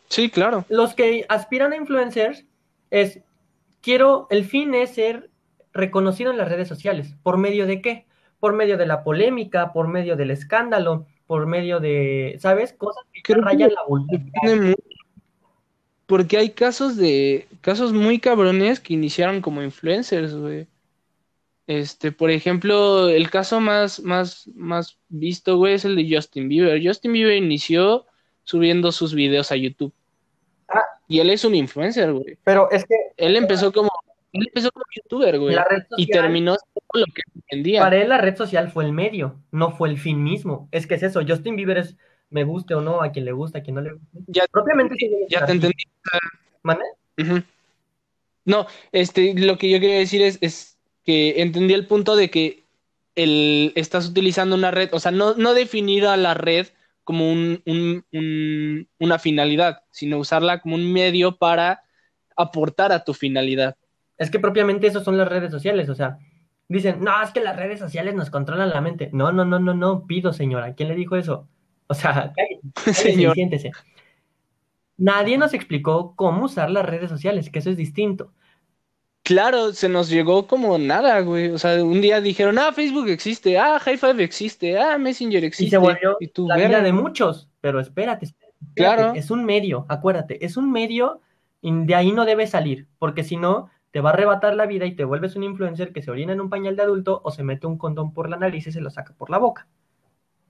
Sí, 0.09 0.29
claro. 0.29 0.65
Los 0.67 0.93
que 0.93 1.25
aspiran 1.29 1.71
a 1.71 1.77
influencers 1.77 2.45
es, 2.89 3.21
quiero, 3.81 4.27
el 4.29 4.43
fin 4.43 4.73
es 4.73 4.95
ser 4.95 5.29
reconocido 5.71 6.31
en 6.31 6.37
las 6.37 6.49
redes 6.49 6.67
sociales. 6.67 7.15
¿Por 7.23 7.37
medio 7.37 7.65
de 7.65 7.81
qué? 7.81 8.05
Por 8.39 8.51
medio 8.51 8.77
de 8.77 8.85
la 8.85 9.03
polémica, 9.03 9.71
por 9.71 9.87
medio 9.87 10.17
del 10.17 10.31
escándalo, 10.31 11.05
por 11.33 11.47
medio 11.47 11.79
de, 11.79 12.37
¿sabes? 12.39 12.73
Cosas 12.73 13.03
que 13.23 13.33
rayan 13.33 13.73
la 13.73 13.83
vulgaridad. 13.87 14.75
Porque 16.05 16.37
hay 16.37 16.51
casos 16.51 16.95
de, 16.95 17.47
casos 17.61 17.91
muy 17.91 18.19
cabrones 18.19 18.79
que 18.79 18.93
iniciaron 18.93 19.41
como 19.41 19.63
influencers, 19.63 20.35
güey. 20.35 20.67
Este, 21.65 22.11
por 22.11 22.29
ejemplo, 22.29 23.09
el 23.09 23.31
caso 23.31 23.59
más, 23.59 23.99
más, 24.01 24.47
más 24.53 24.99
visto, 25.09 25.57
güey, 25.57 25.73
es 25.73 25.85
el 25.85 25.95
de 25.95 26.15
Justin 26.15 26.49
Bieber. 26.49 26.79
Justin 26.85 27.13
Bieber 27.13 27.35
inició 27.35 28.05
subiendo 28.43 28.91
sus 28.91 29.15
videos 29.15 29.51
a 29.51 29.55
YouTube. 29.55 29.91
Ah. 30.67 30.83
Y 31.07 31.17
él 31.17 31.31
es 31.31 31.43
un 31.43 31.55
influencer, 31.55 32.13
güey. 32.13 32.37
Pero 32.43 32.69
es 32.69 32.85
que. 32.85 32.93
Él 33.17 33.35
empezó 33.37 33.73
como. 33.73 33.89
Él 34.33 34.47
empezó 34.47 34.71
como 34.71 34.85
youtuber, 34.95 35.39
güey. 35.39 35.55
y 35.97 36.07
terminó 36.07 36.57
lo 36.93 37.05
que 37.05 37.21
entendía. 37.35 37.81
Para 37.81 38.01
él 38.01 38.09
la 38.09 38.17
red 38.17 38.35
social 38.35 38.71
fue 38.71 38.83
el 38.83 38.91
medio, 38.91 39.39
no 39.51 39.71
fue 39.71 39.89
el 39.89 39.97
fin 39.97 40.23
mismo. 40.23 40.67
Es 40.71 40.87
que 40.87 40.95
es 40.95 41.03
eso. 41.03 41.21
Justin 41.25 41.55
Bieber 41.55 41.77
es 41.77 41.95
me 42.33 42.43
guste 42.43 42.73
o 42.73 42.81
no, 42.81 43.01
a 43.01 43.11
quien 43.11 43.25
le 43.25 43.31
gusta, 43.31 43.59
a 43.59 43.61
quien 43.63 43.75
no 43.75 43.81
le 43.81 43.93
gusta. 43.93 44.07
Ya, 44.27 44.45
Propiamente 44.51 44.95
Ya 45.29 45.45
te 45.45 45.51
entendí. 45.51 45.83
¿Mande? 46.63 46.83
No, 48.43 48.65
este, 48.91 49.35
lo 49.35 49.57
que 49.57 49.69
yo 49.69 49.79
quería 49.79 49.99
decir 49.99 50.21
es, 50.23 50.39
es 50.41 50.77
que 51.05 51.41
entendí 51.41 51.75
el 51.75 51.85
punto 51.85 52.15
de 52.15 52.29
que 52.31 52.63
el, 53.15 53.71
estás 53.75 54.07
utilizando 54.07 54.55
una 54.55 54.71
red, 54.71 54.89
o 54.93 54.99
sea, 54.99 55.11
no, 55.11 55.35
no 55.35 55.53
definir 55.53 56.07
a 56.07 56.17
la 56.17 56.33
red 56.33 56.67
como 57.03 57.31
un, 57.31 57.61
un, 57.65 58.87
una 58.99 59.19
finalidad, 59.19 59.83
sino 59.91 60.17
usarla 60.17 60.61
como 60.61 60.75
un 60.75 60.91
medio 60.91 61.37
para 61.37 61.83
aportar 62.35 62.91
a 62.91 63.03
tu 63.03 63.13
finalidad. 63.13 63.77
Es 64.23 64.31
que 64.31 64.39
propiamente 64.39 64.87
eso 64.87 65.03
son 65.03 65.17
las 65.17 65.27
redes 65.27 65.51
sociales, 65.51 65.89
o 65.89 65.95
sea, 65.95 66.17
dicen, 66.67 67.01
no, 67.01 67.21
es 67.21 67.31
que 67.31 67.41
las 67.41 67.55
redes 67.55 67.79
sociales 67.79 68.15
nos 68.15 68.29
controlan 68.29 68.69
la 68.69 68.81
mente. 68.81 69.09
No, 69.13 69.31
no, 69.31 69.45
no, 69.45 69.59
no, 69.59 69.73
no, 69.73 70.05
pido 70.05 70.33
señora, 70.33 70.73
¿quién 70.73 70.89
le 70.89 70.95
dijo 70.95 71.15
eso? 71.15 71.47
O 71.87 71.93
sea, 71.93 72.33
Señor. 72.93 73.35
siéntese. 73.35 73.71
Nadie 74.97 75.37
nos 75.37 75.53
explicó 75.53 76.13
cómo 76.15 76.45
usar 76.45 76.69
las 76.69 76.85
redes 76.85 77.09
sociales, 77.09 77.49
que 77.49 77.59
eso 77.59 77.69
es 77.69 77.77
distinto. 77.77 78.31
Claro, 79.23 79.71
se 79.71 79.87
nos 79.87 80.09
llegó 80.09 80.47
como 80.47 80.77
nada, 80.77 81.21
güey. 81.21 81.49
O 81.49 81.57
sea, 81.57 81.81
un 81.83 82.01
día 82.01 82.19
dijeron, 82.19 82.59
ah, 82.59 82.73
Facebook 82.73 83.07
existe, 83.07 83.57
ah, 83.57 83.79
High 83.79 83.97
Five 83.97 84.23
existe, 84.23 84.77
ah, 84.77 84.97
Messenger 84.97 85.45
existe. 85.45 85.67
Y 85.67 85.69
se 85.69 85.77
volvió 85.77 86.17
la 86.47 86.57
vida 86.57 86.81
de 86.81 86.91
muchos. 86.91 87.49
Pero 87.61 87.79
espérate, 87.79 88.25
espérate, 88.25 88.53
Claro. 88.75 89.13
Es 89.15 89.31
un 89.31 89.45
medio, 89.45 89.85
acuérdate, 89.89 90.45
es 90.45 90.57
un 90.57 90.71
medio 90.71 91.21
y 91.61 91.71
de 91.85 91.95
ahí 91.95 92.11
no 92.11 92.25
debe 92.25 92.47
salir, 92.47 92.87
porque 92.99 93.23
si 93.23 93.37
no, 93.37 93.69
te 93.93 94.01
va 94.01 94.09
a 94.09 94.13
arrebatar 94.13 94.55
la 94.55 94.65
vida 94.65 94.87
y 94.87 94.95
te 94.95 95.05
vuelves 95.05 95.35
un 95.35 95.43
influencer 95.43 95.93
que 95.93 96.01
se 96.01 96.09
orina 96.09 96.33
en 96.33 96.41
un 96.41 96.49
pañal 96.49 96.75
de 96.75 96.81
adulto 96.81 97.21
o 97.23 97.29
se 97.29 97.43
mete 97.43 97.67
un 97.67 97.77
condón 97.77 98.11
por 98.11 98.27
la 98.27 98.37
nariz 98.37 98.65
y 98.65 98.71
se 98.71 98.81
lo 98.81 98.89
saca 98.89 99.13
por 99.13 99.29
la 99.29 99.37
boca. 99.37 99.67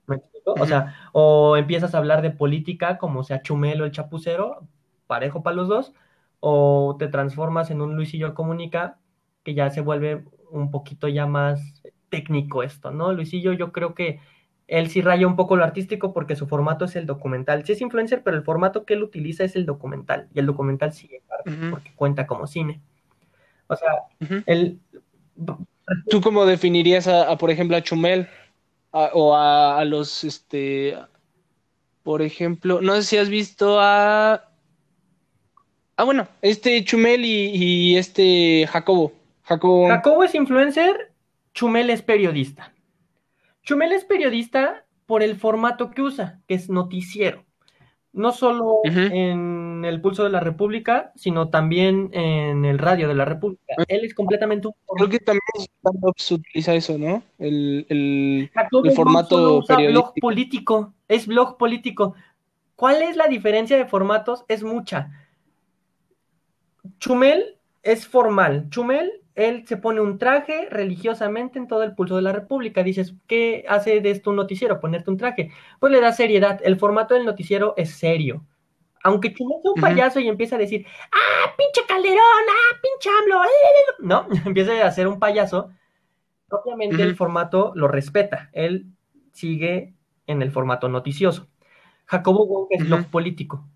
¿Me 0.06 0.16
explico? 0.16 0.54
O 0.58 0.64
sea, 0.64 0.94
o 1.12 1.58
empiezas 1.58 1.94
a 1.94 1.98
hablar 1.98 2.22
de 2.22 2.30
política 2.30 2.96
como 2.96 3.22
sea 3.22 3.42
Chumelo 3.42 3.84
el 3.84 3.90
chapucero, 3.90 4.66
parejo 5.06 5.42
para 5.42 5.56
los 5.56 5.68
dos, 5.68 5.92
o 6.40 6.96
te 6.98 7.08
transformas 7.08 7.70
en 7.70 7.82
un 7.82 7.96
Luisillo 7.96 8.32
Comunica, 8.32 8.96
que 9.42 9.52
ya 9.52 9.68
se 9.68 9.82
vuelve 9.82 10.24
un 10.50 10.70
poquito 10.70 11.06
ya 11.08 11.26
más 11.26 11.82
técnico 12.08 12.62
esto, 12.62 12.92
¿no? 12.92 13.12
Luisillo 13.12 13.52
yo 13.52 13.72
creo 13.72 13.94
que 13.94 14.20
él 14.68 14.88
sí 14.88 15.02
raya 15.02 15.26
un 15.26 15.36
poco 15.36 15.56
lo 15.56 15.64
artístico 15.64 16.14
porque 16.14 16.34
su 16.34 16.46
formato 16.46 16.86
es 16.86 16.96
el 16.96 17.04
documental. 17.04 17.62
Sí 17.66 17.72
es 17.72 17.82
influencer, 17.82 18.22
pero 18.22 18.38
el 18.38 18.42
formato 18.42 18.86
que 18.86 18.94
él 18.94 19.02
utiliza 19.02 19.44
es 19.44 19.54
el 19.54 19.66
documental. 19.66 20.28
Y 20.32 20.38
el 20.38 20.46
documental 20.46 20.94
sigue 20.94 21.22
porque 21.70 21.92
cuenta 21.94 22.26
como 22.26 22.46
cine. 22.46 22.80
O 23.74 23.76
sea, 23.76 24.42
él... 24.46 24.78
¿Tú 26.08 26.20
cómo 26.20 26.46
definirías 26.46 27.06
a, 27.06 27.36
por 27.36 27.50
ejemplo, 27.50 27.76
a 27.76 27.82
Chumel? 27.82 28.28
o 28.90 29.34
a, 29.34 29.78
a, 29.78 29.84
los, 29.84 30.24
este... 30.24 30.96
Por 32.02 32.22
ejemplo, 32.22 32.80
no 32.80 32.94
sé 32.96 33.02
si 33.02 33.16
has 33.16 33.28
visto 33.28 33.78
a 33.80 34.54
Ah, 35.96 36.02
bueno, 36.02 36.26
este 36.42 36.84
Chumel 36.84 37.24
y, 37.24 37.96
este 37.96 38.66
Jacobo. 38.66 39.12
Jacobo. 39.42 39.88
Jacobo 39.88 40.24
es 40.24 40.34
influencer, 40.34 41.12
Chumel 41.52 41.90
es 41.90 42.02
periodista. 42.02 42.72
Chumel 43.62 43.92
es 43.92 44.04
periodista 44.04 44.84
por 45.06 45.22
el 45.22 45.36
formato 45.36 45.92
que 45.92 46.02
usa, 46.02 46.40
que 46.48 46.54
es 46.54 46.68
noticiero. 46.68 47.44
No 48.14 48.32
solo 48.32 48.78
en 48.84 49.84
el 49.84 50.00
Pulso 50.00 50.24
de 50.24 50.30
la 50.30 50.40
República, 50.40 51.12
sino 51.16 51.50
también 51.50 52.10
en 52.12 52.64
el 52.64 52.78
Radio 52.78 53.08
de 53.08 53.14
la 53.14 53.24
República. 53.24 53.74
Él 53.88 54.04
es 54.04 54.14
completamente 54.14 54.68
un... 54.68 54.74
Creo 54.96 55.08
que 55.08 55.18
también 55.18 55.42
se 56.16 56.34
utiliza 56.34 56.74
eso, 56.74 56.96
¿no? 56.96 57.22
El, 57.38 57.84
el, 57.88 58.50
el 58.84 58.92
formato 58.92 59.62
blog 59.62 60.14
político, 60.20 60.94
es 61.08 61.26
blog 61.26 61.58
político. 61.58 62.14
¿Cuál 62.76 63.02
es 63.02 63.16
la 63.16 63.26
diferencia 63.26 63.76
de 63.76 63.84
formatos? 63.84 64.44
Es 64.48 64.62
mucha 64.62 65.10
Chumel 66.98 67.56
es 67.82 68.06
formal. 68.06 68.68
Chumel, 68.70 69.10
él 69.34 69.66
se 69.66 69.76
pone 69.76 70.00
un 70.00 70.18
traje 70.18 70.68
religiosamente 70.70 71.58
en 71.58 71.66
todo 71.66 71.82
el 71.82 71.94
pulso 71.94 72.16
de 72.16 72.22
la 72.22 72.32
República. 72.32 72.82
Dices, 72.82 73.14
¿qué 73.26 73.64
hace 73.68 74.00
de 74.00 74.10
esto 74.10 74.30
un 74.30 74.36
noticiero? 74.36 74.80
Ponerte 74.80 75.10
un 75.10 75.16
traje. 75.16 75.50
Pues 75.80 75.92
le 75.92 76.00
da 76.00 76.12
seriedad. 76.12 76.60
El 76.62 76.78
formato 76.78 77.14
del 77.14 77.24
noticiero 77.24 77.74
es 77.76 77.90
serio. 77.90 78.44
Aunque 79.02 79.34
Chumel 79.34 79.58
un 79.64 79.80
payaso 79.80 80.20
y 80.20 80.28
empieza 80.28 80.56
a 80.56 80.58
decir, 80.58 80.86
¡ah, 81.12 81.54
pinche 81.58 81.82
Calderón! 81.86 82.16
¡ah, 82.18 82.80
pinche 82.80 83.10
AMLO! 83.10 83.42
No, 83.98 84.26
empieza 84.46 84.72
a 84.72 84.86
hacer 84.86 85.08
un 85.08 85.18
payaso. 85.18 85.70
Obviamente 86.48 87.02
el 87.02 87.16
formato 87.16 87.72
lo 87.74 87.88
respeta. 87.88 88.50
Él 88.52 88.86
sigue 89.32 89.94
en 90.26 90.42
el 90.42 90.52
formato 90.52 90.88
noticioso. 90.88 91.48
Jacobo 92.06 92.46
Wong 92.46 92.66
es 92.70 92.86
blog 92.86 93.06
político. 93.06 93.66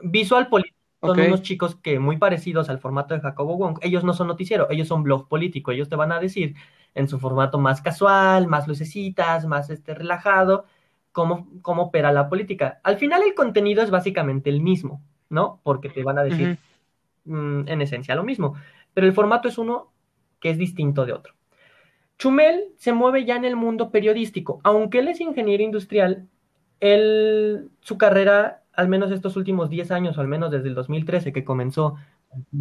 Visual 0.00 0.48
político 0.48 0.77
son 1.00 1.20
unos 1.20 1.42
chicos 1.42 1.76
que 1.76 1.98
muy 1.98 2.16
parecidos 2.16 2.68
al 2.68 2.78
formato 2.80 3.14
de 3.14 3.20
Jacobo 3.20 3.56
Wong. 3.56 3.78
Ellos 3.82 4.02
no 4.04 4.12
son 4.12 4.26
noticiero, 4.26 4.68
ellos 4.70 4.88
son 4.88 5.02
blog 5.02 5.28
político. 5.28 5.70
Ellos 5.70 5.88
te 5.88 5.96
van 5.96 6.10
a 6.10 6.18
decir 6.18 6.56
en 6.94 7.08
su 7.08 7.18
formato 7.20 7.58
más 7.58 7.80
casual, 7.80 8.48
más 8.48 8.66
lucecitas, 8.66 9.46
más 9.46 9.70
este, 9.70 9.94
relajado, 9.94 10.64
cómo, 11.12 11.48
cómo 11.62 11.84
opera 11.84 12.12
la 12.12 12.28
política. 12.28 12.80
Al 12.82 12.96
final 12.96 13.22
el 13.22 13.34
contenido 13.34 13.82
es 13.82 13.90
básicamente 13.90 14.50
el 14.50 14.60
mismo, 14.60 15.00
¿no? 15.28 15.60
Porque 15.62 15.88
te 15.88 16.02
van 16.02 16.18
a 16.18 16.24
decir 16.24 16.58
mm, 17.24 17.68
en 17.68 17.82
esencia 17.82 18.16
lo 18.16 18.24
mismo. 18.24 18.54
Pero 18.92 19.06
el 19.06 19.12
formato 19.12 19.48
es 19.48 19.58
uno 19.58 19.92
que 20.40 20.50
es 20.50 20.58
distinto 20.58 21.06
de 21.06 21.12
otro. 21.12 21.34
Chumel 22.18 22.72
se 22.76 22.92
mueve 22.92 23.24
ya 23.24 23.36
en 23.36 23.44
el 23.44 23.54
mundo 23.54 23.92
periodístico. 23.92 24.60
Aunque 24.64 24.98
él 24.98 25.08
es 25.08 25.20
ingeniero 25.20 25.62
industrial, 25.62 26.26
él, 26.80 27.70
su 27.80 27.96
carrera 27.96 28.62
al 28.78 28.86
menos 28.86 29.10
estos 29.10 29.36
últimos 29.36 29.70
10 29.70 29.90
años, 29.90 30.16
o 30.16 30.20
al 30.20 30.28
menos 30.28 30.52
desde 30.52 30.68
el 30.68 30.76
2013 30.76 31.32
que 31.32 31.44
comenzó. 31.44 31.96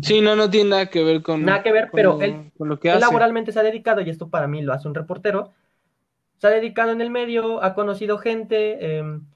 Sí, 0.01 0.19
no, 0.19 0.35
no 0.35 0.49
tiene 0.49 0.71
nada 0.71 0.87
que 0.87 1.03
ver 1.03 1.21
con. 1.21 1.45
Nada 1.45 1.61
que 1.61 1.71
ver, 1.71 1.89
pero 1.93 2.19
él, 2.19 2.51
lo 2.57 2.79
que 2.79 2.91
laboralmente 2.95 3.51
se 3.51 3.59
ha 3.59 3.63
dedicado, 3.63 4.01
y 4.01 4.09
esto 4.09 4.27
para 4.27 4.47
mí 4.47 4.63
lo 4.63 4.73
hace 4.73 4.87
un 4.87 4.95
reportero, 4.95 5.51
se 6.39 6.47
ha 6.47 6.49
dedicado 6.49 6.91
en 6.91 7.01
el 7.01 7.11
medio, 7.11 7.61
ha 7.61 7.75
conocido 7.75 8.17
gente, 8.17 8.97
em, 8.97 9.27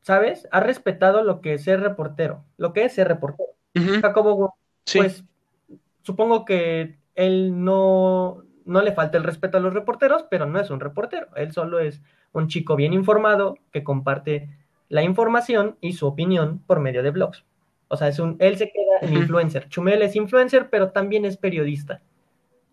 ¿sabes? 0.00 0.48
Ha 0.50 0.60
respetado 0.60 1.22
lo 1.24 1.42
que 1.42 1.52
es 1.52 1.64
ser 1.64 1.80
reportero, 1.80 2.42
lo 2.56 2.72
que 2.72 2.86
es 2.86 2.94
ser 2.94 3.08
reportero. 3.08 3.50
Jacobo, 4.00 4.54
pues 4.94 5.24
supongo 6.00 6.46
que 6.46 6.96
él 7.16 7.62
no, 7.62 8.44
no 8.64 8.80
le 8.80 8.92
falta 8.92 9.18
el 9.18 9.24
respeto 9.24 9.58
a 9.58 9.60
los 9.60 9.74
reporteros, 9.74 10.24
pero 10.30 10.46
no 10.46 10.58
es 10.58 10.70
un 10.70 10.80
reportero. 10.80 11.26
Él 11.36 11.52
solo 11.52 11.80
es 11.80 12.00
un 12.32 12.48
chico 12.48 12.76
bien 12.76 12.94
informado 12.94 13.58
que 13.72 13.84
comparte 13.84 14.48
la 14.90 15.02
información 15.02 15.76
y 15.80 15.94
su 15.94 16.06
opinión 16.06 16.62
por 16.66 16.80
medio 16.80 17.02
de 17.02 17.12
blogs. 17.12 17.44
O 17.88 17.96
sea, 17.96 18.08
es 18.08 18.18
un, 18.18 18.36
él 18.40 18.58
se 18.58 18.70
queda 18.70 18.98
en 19.00 19.16
influencer. 19.16 19.68
Chumel 19.68 20.02
es 20.02 20.14
influencer, 20.14 20.68
pero 20.68 20.90
también 20.90 21.24
es 21.24 21.38
periodista. 21.38 22.02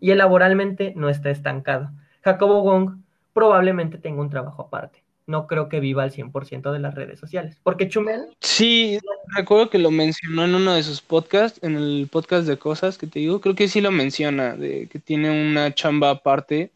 Y 0.00 0.10
él 0.10 0.18
laboralmente 0.18 0.92
no 0.94 1.08
está 1.08 1.30
estancado. 1.30 1.90
Jacobo 2.22 2.62
Wong 2.62 2.98
probablemente 3.32 3.98
tenga 3.98 4.20
un 4.20 4.30
trabajo 4.30 4.62
aparte. 4.62 5.02
No 5.26 5.46
creo 5.46 5.68
que 5.68 5.80
viva 5.80 6.02
al 6.02 6.12
100% 6.12 6.72
de 6.72 6.78
las 6.78 6.94
redes 6.94 7.20
sociales. 7.20 7.60
Porque 7.62 7.88
Chumel... 7.88 8.36
Sí, 8.40 8.98
recuerdo 9.36 9.70
que 9.70 9.78
lo 9.78 9.90
mencionó 9.90 10.44
en 10.44 10.54
uno 10.54 10.74
de 10.74 10.82
sus 10.82 11.00
podcasts, 11.00 11.62
en 11.62 11.76
el 11.76 12.08
podcast 12.10 12.46
de 12.48 12.58
cosas 12.58 12.98
que 12.98 13.06
te 13.06 13.20
digo. 13.20 13.40
Creo 13.40 13.54
que 13.54 13.68
sí 13.68 13.80
lo 13.80 13.90
menciona, 13.92 14.56
de 14.56 14.88
que 14.88 14.98
tiene 14.98 15.30
una 15.50 15.72
chamba 15.74 16.10
aparte 16.10 16.72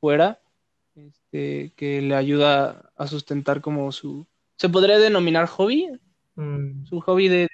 fuera, 0.00 0.38
este, 0.94 1.72
que 1.76 2.00
le 2.00 2.14
ayuda 2.14 2.90
a 2.96 3.06
sustentar 3.06 3.60
como 3.60 3.92
su... 3.92 4.26
¿Se 4.60 4.68
podría 4.68 4.98
denominar 4.98 5.46
hobby? 5.46 5.88
Mm. 6.34 6.84
Su 6.84 7.00
hobby 7.00 7.28
de 7.28 7.48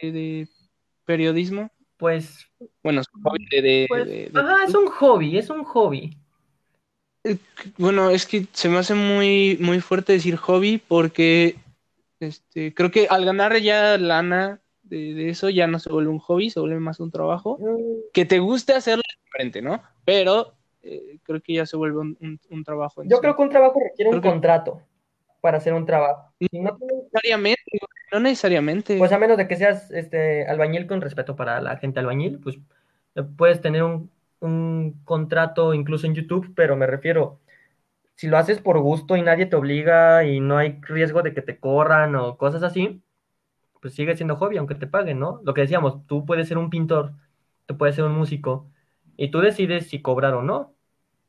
de 0.00 0.48
periodismo? 1.04 1.72
Pues. 1.96 2.46
Bueno, 2.84 3.02
hobby 3.24 3.46
de, 3.50 3.86
pues, 3.88 4.30
ajá, 4.32 4.64
es 4.68 4.74
un 4.74 4.86
hobby, 4.86 5.38
es 5.38 5.50
un 5.50 5.64
hobby. 5.64 6.16
Eh, 7.24 7.36
bueno, 7.78 8.10
es 8.10 8.26
que 8.26 8.46
se 8.52 8.68
me 8.68 8.78
hace 8.78 8.94
muy, 8.94 9.58
muy 9.60 9.80
fuerte 9.80 10.12
decir 10.12 10.36
hobby 10.36 10.78
porque 10.78 11.56
este, 12.20 12.72
creo 12.74 12.92
que 12.92 13.08
al 13.10 13.24
ganar 13.24 13.56
ya 13.58 13.98
lana 13.98 14.60
de, 14.84 15.30
eso 15.30 15.48
ya 15.48 15.66
no 15.66 15.80
se 15.80 15.90
vuelve 15.90 16.10
un 16.10 16.20
hobby, 16.20 16.50
se 16.50 16.60
vuelve 16.60 16.78
más 16.78 17.00
un 17.00 17.10
trabajo. 17.10 17.58
Mm. 17.60 18.10
Que 18.12 18.24
te 18.24 18.38
guste 18.38 18.72
hacerlo 18.72 19.02
diferente, 19.24 19.62
¿no? 19.62 19.82
Pero 20.04 20.54
eh, 20.82 21.18
creo 21.24 21.40
que 21.40 21.54
ya 21.54 21.66
se 21.66 21.76
vuelve 21.76 21.98
un, 21.98 22.64
trabajo. 22.64 23.02
Yo 23.02 23.18
creo 23.18 23.34
que 23.34 23.42
un 23.42 23.50
trabajo 23.50 23.80
requiere 23.82 24.12
un 24.12 24.20
contrato 24.20 24.80
para 25.42 25.58
hacer 25.58 25.74
un 25.74 25.84
trabajo. 25.84 26.32
No, 26.52 26.78
necesariamente, 26.80 27.78
no 28.10 28.20
necesariamente. 28.20 28.96
Pues 28.96 29.12
a 29.12 29.18
menos 29.18 29.36
de 29.36 29.46
que 29.46 29.56
seas 29.56 29.90
este 29.90 30.46
albañil 30.46 30.86
con 30.86 31.02
respeto 31.02 31.36
para 31.36 31.60
la 31.60 31.76
gente 31.76 32.00
albañil, 32.00 32.38
pues 32.38 32.56
eh, 33.16 33.22
puedes 33.36 33.60
tener 33.60 33.82
un, 33.82 34.10
contrato 35.04 35.74
incluso 35.74 36.06
en 36.06 36.14
YouTube, 36.14 36.52
pero 36.56 36.74
me 36.76 36.86
refiero, 36.86 37.38
si 38.16 38.26
lo 38.26 38.38
haces 38.38 38.60
por 38.60 38.80
gusto 38.80 39.16
y 39.16 39.22
nadie 39.22 39.46
te 39.46 39.56
obliga 39.56 40.24
y 40.24 40.40
no 40.40 40.56
hay 40.58 40.80
riesgo 40.82 41.22
de 41.22 41.34
que 41.34 41.42
te 41.42 41.58
corran 41.58 42.16
o 42.16 42.38
cosas 42.38 42.62
así, 42.62 43.02
pues 43.80 43.94
sigue 43.94 44.16
siendo 44.16 44.36
hobby, 44.36 44.56
aunque 44.56 44.74
te 44.74 44.86
paguen, 44.86 45.18
¿no? 45.20 45.40
Lo 45.44 45.54
que 45.54 45.62
decíamos, 45.62 46.06
tú 46.06 46.24
puedes 46.24 46.48
ser 46.48 46.58
un 46.58 46.70
pintor, 46.70 47.12
tú 47.66 47.76
puedes 47.76 47.94
ser 47.96 48.04
un 48.04 48.14
músico, 48.14 48.66
y 49.16 49.30
tú 49.30 49.40
decides 49.40 49.88
si 49.88 50.02
cobrar 50.02 50.34
o 50.34 50.42
no. 50.42 50.74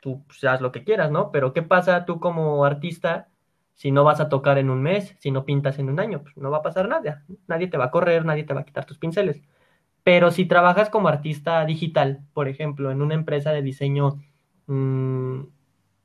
Tú 0.02 0.24
pues, 0.28 0.44
haz 0.44 0.62
lo 0.62 0.72
que 0.72 0.84
quieras, 0.84 1.12
¿no? 1.12 1.32
Pero 1.32 1.54
¿qué 1.54 1.62
pasa 1.62 2.06
tú 2.06 2.20
como 2.20 2.66
artista? 2.66 3.30
Si 3.76 3.92
no 3.92 4.04
vas 4.04 4.20
a 4.20 4.30
tocar 4.30 4.58
en 4.58 4.70
un 4.70 4.82
mes, 4.82 5.16
si 5.20 5.32
no 5.32 5.46
pintas 5.46 5.80
en 5.80 5.90
un 5.90 6.00
año, 6.00 6.22
pues 6.22 6.38
no 6.38 6.52
va 6.52 6.58
a 6.58 6.62
pasar 6.62 6.88
nada. 6.88 7.24
Nadie 7.48 7.68
te 7.68 7.78
va 7.78 7.86
a 7.86 7.92
correr, 7.92 8.26
nadie 8.26 8.44
te 8.44 8.54
va 8.54 8.62
a 8.62 8.66
quitar 8.66 8.86
tus 8.86 9.00
pinceles. 9.00 9.42
Pero 10.04 10.32
si 10.32 10.46
trabajas 10.46 10.90
como 10.90 11.08
artista 11.08 11.66
digital, 11.66 12.22
por 12.34 12.48
ejemplo, 12.48 12.92
en 12.92 13.02
una 13.02 13.16
empresa 13.16 13.52
de 13.52 13.62
diseño, 13.62 14.22
mm, 14.68 15.42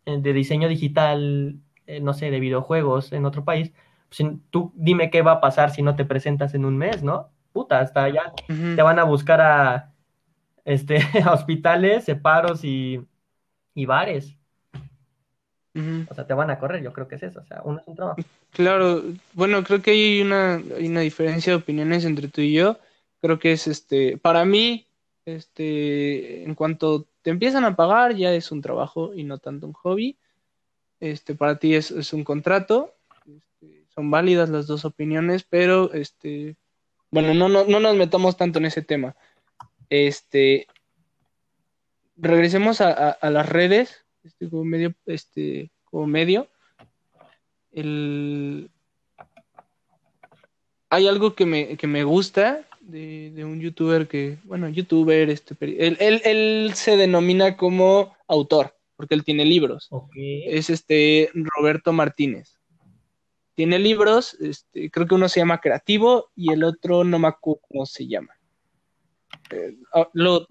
de 0.07 0.33
diseño 0.33 0.69
digital, 0.69 1.61
eh, 1.87 2.01
no 2.01 2.15
sé, 2.15 2.31
de 2.31 2.41
videojuegos 2.41 3.13
en 3.13 3.27
otro 3.27 3.45
país, 3.45 3.73
pues 4.09 4.23
tú 4.51 4.73
dime 4.75 5.11
qué 5.11 5.23
va 5.23 5.33
a 5.33 5.41
pasar 5.41 5.71
si 5.71 5.83
no 5.83 5.97
te 5.97 6.05
presentas 6.05 6.55
en 6.55 6.65
un 6.65 6.77
mes, 6.79 7.03
¿no? 7.03 7.31
Puta, 7.53 7.81
hasta 7.81 8.05
allá 8.05 8.33
te 8.47 8.83
van 8.83 8.99
a 8.99 9.05
buscar 9.05 9.41
a, 9.41 9.93
este, 10.65 10.99
hospitales, 11.33 12.05
separos 12.05 12.65
y, 12.65 13.01
y 13.75 13.87
bares. 13.87 14.38
O 15.75 16.15
sea, 16.15 16.27
te 16.27 16.35
van 16.35 16.51
a 16.51 16.59
correr, 16.59 16.83
yo 16.83 16.93
creo 16.93 17.07
que 17.07 17.17
es 17.17 17.23
eso, 17.23 17.41
o 17.41 17.45
sea, 17.45 17.61
uno 17.65 17.81
es 17.81 17.87
un 17.87 17.95
trabajo. 17.95 18.21
Claro, 18.51 19.03
bueno, 19.35 19.63
creo 19.63 19.81
que 19.81 19.93
hay 19.93 20.21
una, 20.21 20.55
hay 20.55 20.89
una 20.89 21.01
diferencia 21.01 21.53
de 21.53 21.59
opiniones 21.59 22.05
entre 22.05 22.29
tú 22.29 22.41
y 22.41 22.53
yo. 22.53 22.79
Creo 23.21 23.39
que 23.39 23.53
es 23.53 23.67
este, 23.69 24.17
para 24.17 24.45
mí, 24.45 24.87
este, 25.25 26.43
en 26.43 26.55
cuanto 26.55 27.07
te 27.23 27.31
empiezan 27.31 27.65
a 27.65 27.77
pagar, 27.77 28.17
ya 28.17 28.33
es 28.33 28.51
un 28.51 28.61
trabajo 28.61 29.15
y 29.15 29.23
no 29.25 29.39
tanto 29.39 29.67
un 29.67 29.73
hobby. 29.75 30.19
Este, 31.01 31.35
para 31.35 31.59
ti 31.59 31.75
es, 31.75 32.13
un 32.13 32.25
contrato. 32.25 32.95
Este, 33.27 33.85
son 33.95 34.11
válidas 34.11 34.49
las 34.49 34.67
dos 34.67 34.85
opiniones, 34.85 35.45
pero 35.45 35.93
este, 35.93 36.57
bueno, 37.11 37.35
no, 37.35 37.49
no, 37.49 37.65
no 37.65 37.79
nos 37.79 37.95
metamos 37.95 38.37
tanto 38.37 38.59
en 38.59 38.67
ese 38.67 38.83
tema. 38.83 39.15
Este, 39.91 40.67
regresemos 42.17 42.81
a, 42.81 43.11
a 43.11 43.31
las 43.31 43.49
redes 43.49 44.08
este, 44.29 44.49
como 44.49 44.65
medio, 44.65 44.95
este, 45.07 45.71
como 45.85 46.07
medio. 46.07 46.49
El... 47.73 48.71
Hay 50.91 51.07
algo 51.07 51.35
que 51.35 51.45
me, 51.45 51.77
que 51.77 51.87
me 51.87 52.05
gusta 52.05 52.67
de, 52.81 53.45
un 53.45 53.61
youtuber 53.61 54.09
que, 54.09 54.39
bueno, 54.45 54.69
youtuber, 54.69 55.29
este, 55.29 55.55
él, 55.61 56.73
se 56.75 56.97
denomina 56.97 57.57
como 57.57 58.17
autor, 58.27 58.75
porque 58.97 59.15
él 59.15 59.25
tiene 59.25 59.45
libros. 59.45 59.91
Es 60.15 60.71
este 60.71 61.31
Roberto 61.35 61.93
Martínez. 61.93 62.59
Tiene 63.55 63.79
libros, 63.79 64.35
este, 64.41 64.91
creo 64.91 65.07
que 65.07 65.15
uno 65.15 65.29
se 65.29 65.41
llama 65.41 65.61
Creativo 65.61 66.31
y 66.35 66.53
el 66.53 66.65
otro 66.65 67.05
no 67.05 67.19
me 67.19 67.29
acuerdo 67.29 67.61
cómo 67.69 67.87
se 67.87 68.07
llama. 68.07 68.39
Eh, 69.51 69.77
ah, 69.95 70.09
lo, 70.13 70.47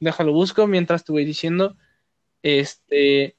déjalo 0.00 0.32
busco 0.32 0.66
mientras 0.66 1.04
te 1.04 1.12
voy 1.12 1.24
diciendo. 1.24 1.76
Este, 2.44 3.36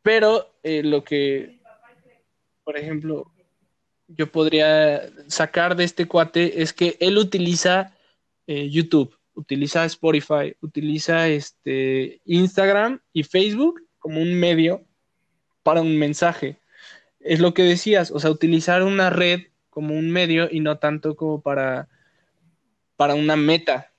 pero 0.00 0.54
eh, 0.62 0.84
lo 0.84 1.02
que, 1.02 1.60
por 2.62 2.78
ejemplo, 2.78 3.32
yo 4.06 4.30
podría 4.30 5.10
sacar 5.26 5.74
de 5.74 5.82
este 5.82 6.06
cuate 6.06 6.62
es 6.62 6.72
que 6.72 6.96
él 7.00 7.18
utiliza 7.18 7.96
eh, 8.46 8.70
YouTube, 8.70 9.12
utiliza 9.34 9.84
Spotify, 9.86 10.54
utiliza 10.60 11.26
este 11.26 12.20
Instagram 12.26 13.00
y 13.12 13.24
Facebook 13.24 13.82
como 13.98 14.22
un 14.22 14.34
medio 14.34 14.84
para 15.64 15.80
un 15.80 15.98
mensaje. 15.98 16.60
Es 17.18 17.40
lo 17.40 17.54
que 17.54 17.64
decías, 17.64 18.12
o 18.12 18.20
sea, 18.20 18.30
utilizar 18.30 18.84
una 18.84 19.10
red 19.10 19.48
como 19.68 19.98
un 19.98 20.12
medio 20.12 20.48
y 20.48 20.60
no 20.60 20.78
tanto 20.78 21.16
como 21.16 21.40
para, 21.40 21.88
para 22.96 23.16
una 23.16 23.34
meta. 23.34 23.90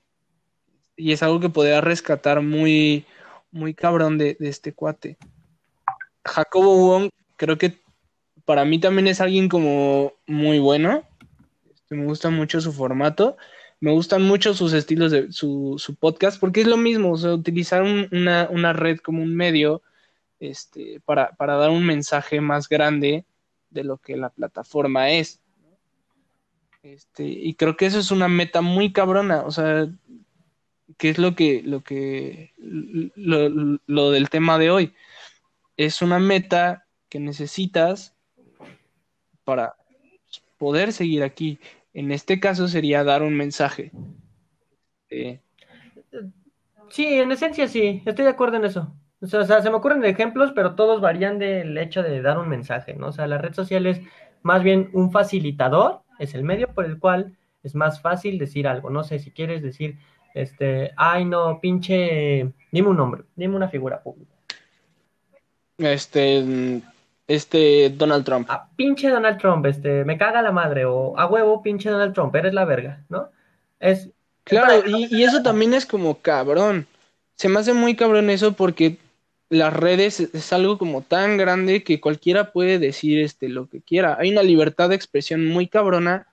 Y 0.96 1.12
es 1.12 1.22
algo 1.22 1.40
que 1.40 1.50
podría 1.50 1.82
rescatar 1.82 2.40
muy, 2.40 3.04
muy 3.52 3.74
cabrón 3.74 4.18
de, 4.18 4.36
este 4.40 4.72
cuate. 4.72 5.18
Jacobo 6.24 6.76
Wong, 6.76 7.10
creo 7.36 7.58
que 7.58 7.80
para 8.44 8.64
mí 8.64 8.78
también 8.78 9.06
es 9.06 9.20
alguien 9.20 9.48
como 9.48 10.12
muy 10.26 10.58
bueno. 10.58 11.04
Este, 11.72 11.94
me 11.94 12.04
gusta 12.04 12.30
mucho 12.30 12.60
su 12.60 12.72
formato. 12.72 13.36
Me 13.80 13.90
gustan 13.92 14.22
mucho 14.22 14.54
sus 14.54 14.72
estilos 14.72 15.10
de 15.10 15.32
su, 15.32 15.78
podcast, 15.98 16.38
porque 16.38 16.60
es 16.60 16.66
lo 16.66 16.76
mismo, 16.76 17.12
o 17.12 17.16
sea, 17.16 17.32
utilizar 17.32 17.82
una, 17.82 18.72
red 18.74 18.98
como 18.98 19.22
un 19.22 19.34
medio 19.34 19.82
este, 20.38 21.00
para, 21.06 21.30
para 21.32 21.56
dar 21.56 21.70
un 21.70 21.86
mensaje 21.86 22.42
más 22.42 22.68
grande 22.68 23.24
de 23.70 23.84
lo 23.84 23.96
que 23.96 24.16
la 24.16 24.28
plataforma 24.28 25.10
es. 25.10 25.40
Este, 26.82 27.24
y 27.24 27.54
creo 27.54 27.76
que 27.76 27.86
eso 27.86 27.98
es 27.98 28.10
una 28.10 28.28
meta 28.28 28.60
muy 28.60 28.92
cabrona. 28.92 29.42
O 29.42 29.50
sea, 29.50 29.88
¿Qué 30.98 31.10
es 31.10 31.18
lo 31.18 31.34
que, 31.34 31.62
lo 31.62 31.82
que, 31.82 32.52
lo, 32.58 34.10
del 34.10 34.30
tema 34.30 34.58
de 34.58 34.70
hoy? 34.70 34.94
Es 35.76 36.02
una 36.02 36.18
meta 36.18 36.86
que 37.08 37.20
necesitas 37.20 38.14
para 39.44 39.74
poder 40.58 40.92
seguir 40.92 41.22
aquí. 41.22 41.58
En 41.92 42.12
este 42.12 42.40
caso 42.40 42.68
sería 42.68 43.04
dar 43.04 43.22
un 43.22 43.34
mensaje. 43.34 43.90
Sí, 46.90 47.06
en 47.06 47.32
esencia 47.32 47.68
sí, 47.68 48.02
estoy 48.04 48.24
de 48.24 48.30
acuerdo 48.30 48.56
en 48.56 48.64
eso. 48.64 48.94
O 49.22 49.26
sea, 49.26 49.60
se 49.60 49.70
me 49.70 49.76
ocurren 49.76 50.04
ejemplos, 50.04 50.52
pero 50.54 50.74
todos 50.74 51.00
varían 51.00 51.38
del 51.38 51.76
hecho 51.76 52.02
de 52.02 52.22
dar 52.22 52.38
un 52.38 52.48
mensaje, 52.48 52.94
¿no? 52.94 53.08
O 53.08 53.12
sea, 53.12 53.26
la 53.26 53.38
red 53.38 53.52
social 53.52 53.86
es 53.86 54.00
más 54.42 54.62
bien 54.62 54.88
un 54.94 55.12
facilitador, 55.12 56.02
es 56.18 56.34
el 56.34 56.42
medio 56.42 56.68
por 56.72 56.86
el 56.86 56.98
cual 56.98 57.36
es 57.62 57.74
más 57.74 58.00
fácil 58.00 58.38
decir 58.38 58.66
algo. 58.66 58.88
No 58.88 59.04
sé 59.04 59.18
si 59.18 59.30
quieres 59.30 59.62
decir, 59.62 59.98
este, 60.34 60.92
ay 60.96 61.24
no, 61.24 61.58
pinche, 61.60 62.52
dime 62.70 62.88
un 62.88 62.96
nombre, 62.96 63.22
dime 63.36 63.56
una 63.56 63.68
figura 63.68 64.02
pública. 64.02 64.32
Este, 65.78 66.82
este, 67.26 67.90
Donald 67.90 68.24
Trump. 68.24 68.46
Ah, 68.50 68.68
pinche 68.76 69.08
Donald 69.08 69.38
Trump, 69.38 69.64
este, 69.66 70.04
me 70.04 70.18
caga 70.18 70.42
la 70.42 70.52
madre, 70.52 70.84
o 70.84 71.18
a 71.18 71.26
huevo, 71.26 71.62
pinche 71.62 71.88
Donald 71.88 72.12
Trump, 72.12 72.34
eres 72.34 72.54
la 72.54 72.64
verga, 72.64 73.04
¿no? 73.08 73.30
Es. 73.78 74.10
Claro, 74.44 74.82
y, 74.86 75.22
eso 75.22 75.42
también 75.42 75.74
es 75.74 75.86
como 75.86 76.18
cabrón. 76.18 76.86
Se 77.36 77.48
me 77.48 77.60
hace 77.60 77.72
muy 77.72 77.94
cabrón 77.94 78.30
eso 78.30 78.54
porque 78.54 78.98
las 79.48 79.72
redes 79.72 80.20
es 80.20 80.52
algo 80.52 80.76
como 80.76 81.02
tan 81.02 81.36
grande 81.36 81.84
que 81.84 82.00
cualquiera 82.00 82.52
puede 82.52 82.78
decir 82.78 83.20
este 83.20 83.48
lo 83.48 83.68
que 83.68 83.80
quiera. 83.80 84.16
Hay 84.18 84.32
una 84.32 84.42
libertad 84.42 84.88
de 84.88 84.96
expresión 84.96 85.46
muy 85.46 85.68
cabrona 85.68 86.26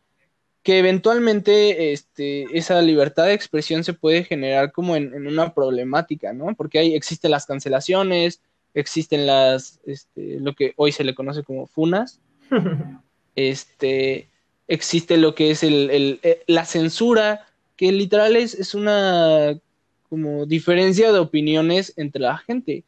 que 0.67 0.79
eventualmente 0.79 1.93
este, 1.93 2.45
esa 2.51 2.81
libertad 2.81 3.27
de 3.27 3.33
expresión 3.33 3.85
se 3.85 3.93
puede 3.93 4.25
generar 4.25 4.73
como 4.73 4.97
en, 4.97 5.13
en 5.13 5.25
una 5.25 5.53
problemática, 5.53 6.33
¿no? 6.33 6.53
Porque 6.57 6.77
ahí 6.77 6.93
existen 6.93 7.31
las 7.31 7.45
cancelaciones, 7.45 8.41
existen 8.73 9.25
las, 9.25 9.79
este, 9.85 10.41
lo 10.41 10.55
que 10.55 10.73
hoy 10.75 10.91
se 10.91 11.05
le 11.05 11.15
conoce 11.15 11.43
como 11.43 11.67
funas, 11.67 12.19
este, 13.37 14.27
existe 14.67 15.15
lo 15.15 15.35
que 15.35 15.51
es 15.51 15.63
el, 15.63 15.89
el, 15.89 16.19
eh, 16.21 16.43
la 16.47 16.65
censura, 16.65 17.47
que 17.77 17.93
literal 17.93 18.35
es, 18.35 18.53
es 18.53 18.75
una 18.75 19.57
como 20.09 20.45
diferencia 20.45 21.13
de 21.13 21.19
opiniones 21.19 21.93
entre 21.95 22.23
la 22.23 22.39
gente 22.39 22.83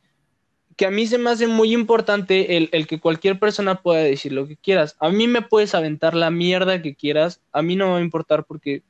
que 0.80 0.86
a 0.86 0.92
mí 0.92 1.06
se 1.08 1.18
me 1.18 1.30
hace 1.30 1.46
muy 1.46 1.74
importante 1.74 2.56
el, 2.56 2.70
el, 2.72 2.88
que 2.88 3.02
cualquier 3.02 3.38
persona 3.38 3.82
pueda 3.82 4.02
decir 4.02 4.32
lo 4.32 4.48
que 4.48 4.56
quieras. 4.56 4.96
A 5.02 5.10
mí 5.10 5.28
me 5.28 5.42
puedes 5.42 5.76
aventar 5.76 6.16
la 6.16 6.32
mierda 6.32 6.82
que 6.82 6.96
quieras, 6.96 7.42
a 7.52 7.62
mí 7.62 7.76
no 7.76 7.88
me 7.88 7.92
va 7.92 7.98
a 7.98 8.02
importar 8.02 8.46
porque 8.46 8.82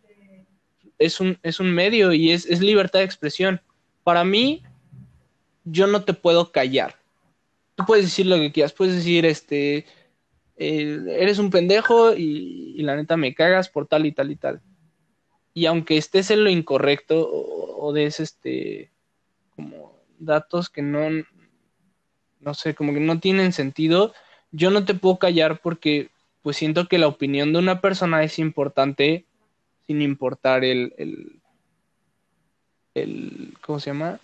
es 0.99 1.19
un, 1.19 1.39
es 1.41 1.59
un 1.59 1.73
medio 1.73 2.13
y 2.13 2.31
es, 2.31 2.45
es 2.45 2.61
libertad 2.61 2.99
de 2.99 3.05
expresión. 3.05 3.59
Para 4.03 4.23
mí, 4.23 4.61
yo 5.63 5.87
no 5.87 6.03
te 6.03 6.13
puedo 6.13 6.51
callar. 6.51 6.95
Tú 7.73 7.85
puedes 7.87 8.05
decir 8.05 8.27
lo 8.27 8.35
que 8.35 8.51
quieras, 8.51 8.71
puedes 8.71 8.93
decir, 8.93 9.25
este, 9.25 9.87
eh, 10.57 10.99
eres 11.17 11.39
un 11.39 11.49
pendejo 11.49 12.13
y, 12.13 12.75
y, 12.77 12.83
la 12.83 12.97
neta 12.97 13.17
me 13.17 13.33
cagas 13.33 13.67
por 13.67 13.87
tal 13.87 14.05
y 14.05 14.11
tal 14.11 14.29
y 14.29 14.35
tal. 14.35 14.61
Y 15.55 15.65
aunque 15.65 15.97
estés 15.97 16.29
en 16.29 16.43
lo 16.43 16.51
incorrecto 16.51 17.27
o, 17.27 17.83
o 17.83 17.93
des 17.93 18.19
este, 18.19 18.91
como 19.55 19.97
datos 20.19 20.69
que 20.69 20.83
no, 20.83 21.09
no 22.39 22.53
sé, 22.53 22.75
como 22.75 22.93
que 22.93 22.99
no 22.99 23.19
tienen 23.19 23.53
sentido, 23.53 24.13
yo 24.51 24.71
no 24.71 24.85
te 24.85 24.93
puedo 24.93 25.17
callar 25.17 25.59
porque 25.61 26.09
pues 26.41 26.57
siento 26.57 26.87
que 26.87 26.97
la 26.97 27.07
opinión 27.07 27.53
de 27.53 27.59
una 27.59 27.81
persona 27.81 28.23
es 28.23 28.39
importante 28.39 29.25
sin 29.85 30.01
importar 30.01 30.63
el, 30.63 30.93
el, 30.97 31.39
el 32.95 33.53
¿cómo 33.61 33.79
se 33.79 33.89
llama? 33.89 34.19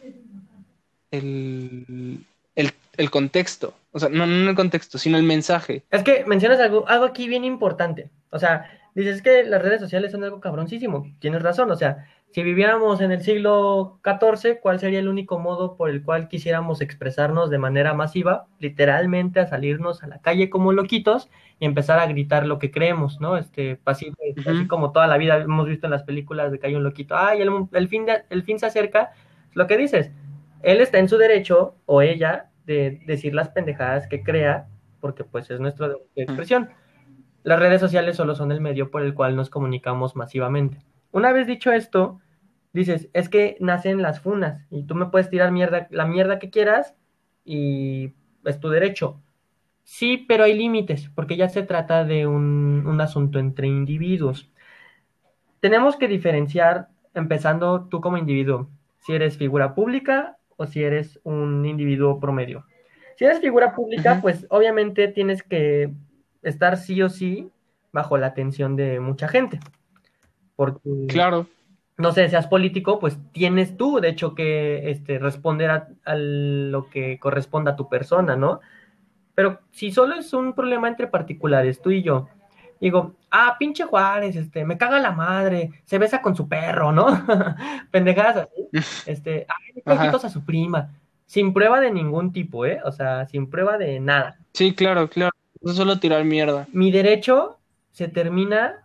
El, 1.11 2.25
el, 2.55 2.71
el 2.97 3.11
contexto. 3.11 3.73
O 3.91 3.99
sea, 3.99 4.09
no, 4.09 4.25
no 4.25 4.49
el 4.49 4.55
contexto, 4.55 4.97
sino 4.97 5.17
el 5.17 5.23
mensaje. 5.23 5.83
Es 5.91 6.03
que 6.03 6.25
mencionas 6.25 6.59
algo, 6.59 6.87
algo 6.87 7.05
aquí 7.05 7.27
bien 7.27 7.45
importante. 7.45 8.09
O 8.29 8.39
sea, 8.39 8.69
dices 8.93 9.21
que 9.21 9.43
las 9.43 9.61
redes 9.61 9.81
sociales 9.81 10.11
son 10.11 10.23
algo 10.23 10.39
cabroncísimo. 10.39 11.13
Tienes 11.19 11.41
razón, 11.41 11.71
o 11.71 11.75
sea, 11.75 12.07
si 12.35 12.43
viviéramos 12.43 12.99
en 12.99 13.13
el 13.13 13.21
siglo 13.21 14.01
XIV, 14.03 14.59
¿cuál 14.59 14.77
sería 14.77 14.99
el 14.99 15.07
único 15.07 15.39
modo 15.39 15.77
por 15.77 15.89
el 15.89 16.03
cual 16.03 16.27
quisiéramos 16.27 16.81
expresarnos 16.81 17.49
de 17.49 17.59
manera 17.59 17.93
masiva? 17.93 18.47
Literalmente 18.59 19.39
a 19.39 19.47
salirnos 19.47 20.03
a 20.03 20.07
la 20.07 20.19
calle 20.19 20.49
como 20.49 20.73
loquitos 20.73 21.29
y 21.61 21.65
empezar 21.65 21.97
a 21.97 22.07
gritar 22.07 22.45
lo 22.45 22.59
que 22.59 22.71
creemos, 22.71 23.21
¿no? 23.21 23.37
Este, 23.37 23.79
así, 23.85 24.09
uh 24.09 24.13
-huh. 24.35 24.51
así 24.51 24.67
como 24.67 24.91
toda 24.91 25.07
la 25.07 25.15
vida 25.15 25.37
hemos 25.37 25.65
visto 25.65 25.87
en 25.87 25.91
las 25.91 26.03
películas 26.03 26.51
de 26.51 26.59
que 26.59 26.67
hay 26.67 26.75
un 26.75 26.83
loquito, 26.83 27.15
ay, 27.15 27.39
el, 27.39 27.49
el, 27.71 27.87
fin, 27.87 28.05
de, 28.05 28.23
el 28.29 28.43
fin 28.43 28.59
se 28.59 28.65
acerca, 28.65 29.13
lo 29.53 29.65
que 29.65 29.77
dices, 29.77 30.11
él 30.61 30.81
está 30.81 30.99
en 30.99 31.07
su 31.07 31.17
derecho, 31.17 31.77
o 31.85 32.01
ella, 32.01 32.49
de 32.65 32.99
decir 33.05 33.33
las 33.33 33.47
pendejadas 33.47 34.07
que 34.07 34.23
crea, 34.23 34.67
porque 34.99 35.23
pues 35.23 35.49
es 35.51 35.61
nuestra 35.61 35.93
expresión. 36.17 36.67
Las 37.43 37.59
redes 37.59 37.79
sociales 37.79 38.17
solo 38.17 38.35
son 38.35 38.51
el 38.51 38.59
medio 38.59 38.91
por 38.91 39.03
el 39.03 39.13
cual 39.13 39.37
nos 39.37 39.49
comunicamos 39.49 40.17
masivamente. 40.17 40.79
Una 41.13 41.31
vez 41.31 41.47
dicho 41.47 41.71
esto, 41.71 42.19
dices, 42.75 43.09
es 43.13 43.29
que 43.29 43.55
nacen 43.59 44.01
las 44.01 44.19
funas 44.19 44.65
y 44.69 44.83
tú 44.83 44.95
me 44.95 45.07
puedes 45.07 45.29
tirar 45.29 45.51
mierda, 45.51 45.87
la 45.91 46.05
mierda 46.05 46.39
que 46.39 46.49
quieras 46.49 46.93
y 47.45 48.13
es 48.43 48.59
tu 48.59 48.69
derecho. 48.69 49.21
Sí, 49.83 50.25
pero 50.27 50.43
hay 50.43 50.55
límites, 50.55 51.09
porque 51.15 51.37
ya 51.37 51.47
se 51.47 51.63
trata 51.63 52.03
de 52.03 52.27
un, 52.27 52.83
un, 52.85 53.01
asunto 53.01 53.39
entre 53.39 53.67
individuos. 53.67 54.51
Tenemos 55.59 55.95
que 55.95 56.07
diferenciar, 56.07 56.89
empezando 57.13 57.87
tú 57.87 58.01
como 58.01 58.17
individuo, 58.17 58.69
si 58.99 59.13
eres 59.13 59.37
figura 59.37 59.73
pública 59.73 60.37
o 60.57 60.65
si 60.65 60.83
eres 60.83 61.19
un 61.23 61.65
individuo 61.65 62.19
promedio. 62.19 62.65
Si 63.15 63.25
eres 63.25 63.39
figura 63.39 63.73
pública, 63.73 64.13
uh 64.13 64.17
-huh. 64.17 64.21
pues 64.21 64.47
obviamente 64.49 65.07
tienes 65.07 65.43
que 65.43 65.93
estar 66.41 66.77
sí 66.77 67.01
o 67.01 67.09
sí 67.09 67.49
bajo 67.93 68.17
la 68.17 68.27
atención 68.27 68.75
de 68.75 68.99
mucha 68.99 69.27
gente. 69.27 69.59
Porque, 70.55 71.07
claro 71.07 71.47
no 71.97 72.11
sé, 72.11 72.27
seas 72.29 72.47
político, 72.47 72.99
pues 72.99 73.17
tienes 73.31 73.77
tú, 73.77 73.99
de 73.99 74.09
hecho, 74.09 74.35
que 74.35 74.89
este, 74.89 75.17
responder 75.19 75.69
a, 75.69 75.87
a, 76.03 76.15
lo 76.15 76.89
que 76.89 77.19
corresponda 77.19 77.71
a 77.71 77.75
tu 77.75 77.87
persona, 77.87 78.35
¿no? 78.35 78.59
Pero 79.33 79.59
si 79.71 79.91
solo 79.91 80.15
es 80.15 80.33
un 80.33 80.53
problema 80.53 80.87
entre 80.87 81.07
particulares, 81.07 81.81
tú 81.81 81.91
y 81.91 82.03
yo, 82.03 82.27
digo, 82.79 83.15
ah, 83.31 83.55
pinche 83.57 83.83
Juárez, 83.83 84.35
este, 84.35 84.65
me 84.65 84.77
caga 84.77 84.99
la 84.99 85.11
madre, 85.11 85.71
se 85.85 85.97
besa 85.97 86.21
con 86.21 86.35
su 86.35 86.47
perro, 86.47 86.91
¿no? 86.91 87.05
Pendejadas 87.91 88.47
así, 88.47 88.69
este, 89.09 89.45
ay, 89.85 90.09
a 90.13 90.29
su 90.29 90.45
prima, 90.45 90.93
sin 91.25 91.53
prueba 91.53 91.79
de 91.79 91.91
ningún 91.91 92.31
tipo, 92.31 92.65
¿eh? 92.65 92.79
O 92.83 92.91
sea, 92.91 93.25
sin 93.27 93.49
prueba 93.49 93.77
de 93.77 93.99
nada. 93.99 94.37
Sí, 94.53 94.73
claro, 94.73 95.09
claro, 95.09 95.31
no 95.61 95.73
solo 95.73 95.99
tirar 95.99 96.23
mierda. 96.23 96.67
Mi 96.71 96.91
derecho 96.91 97.57
se 97.91 98.07
termina 98.07 98.84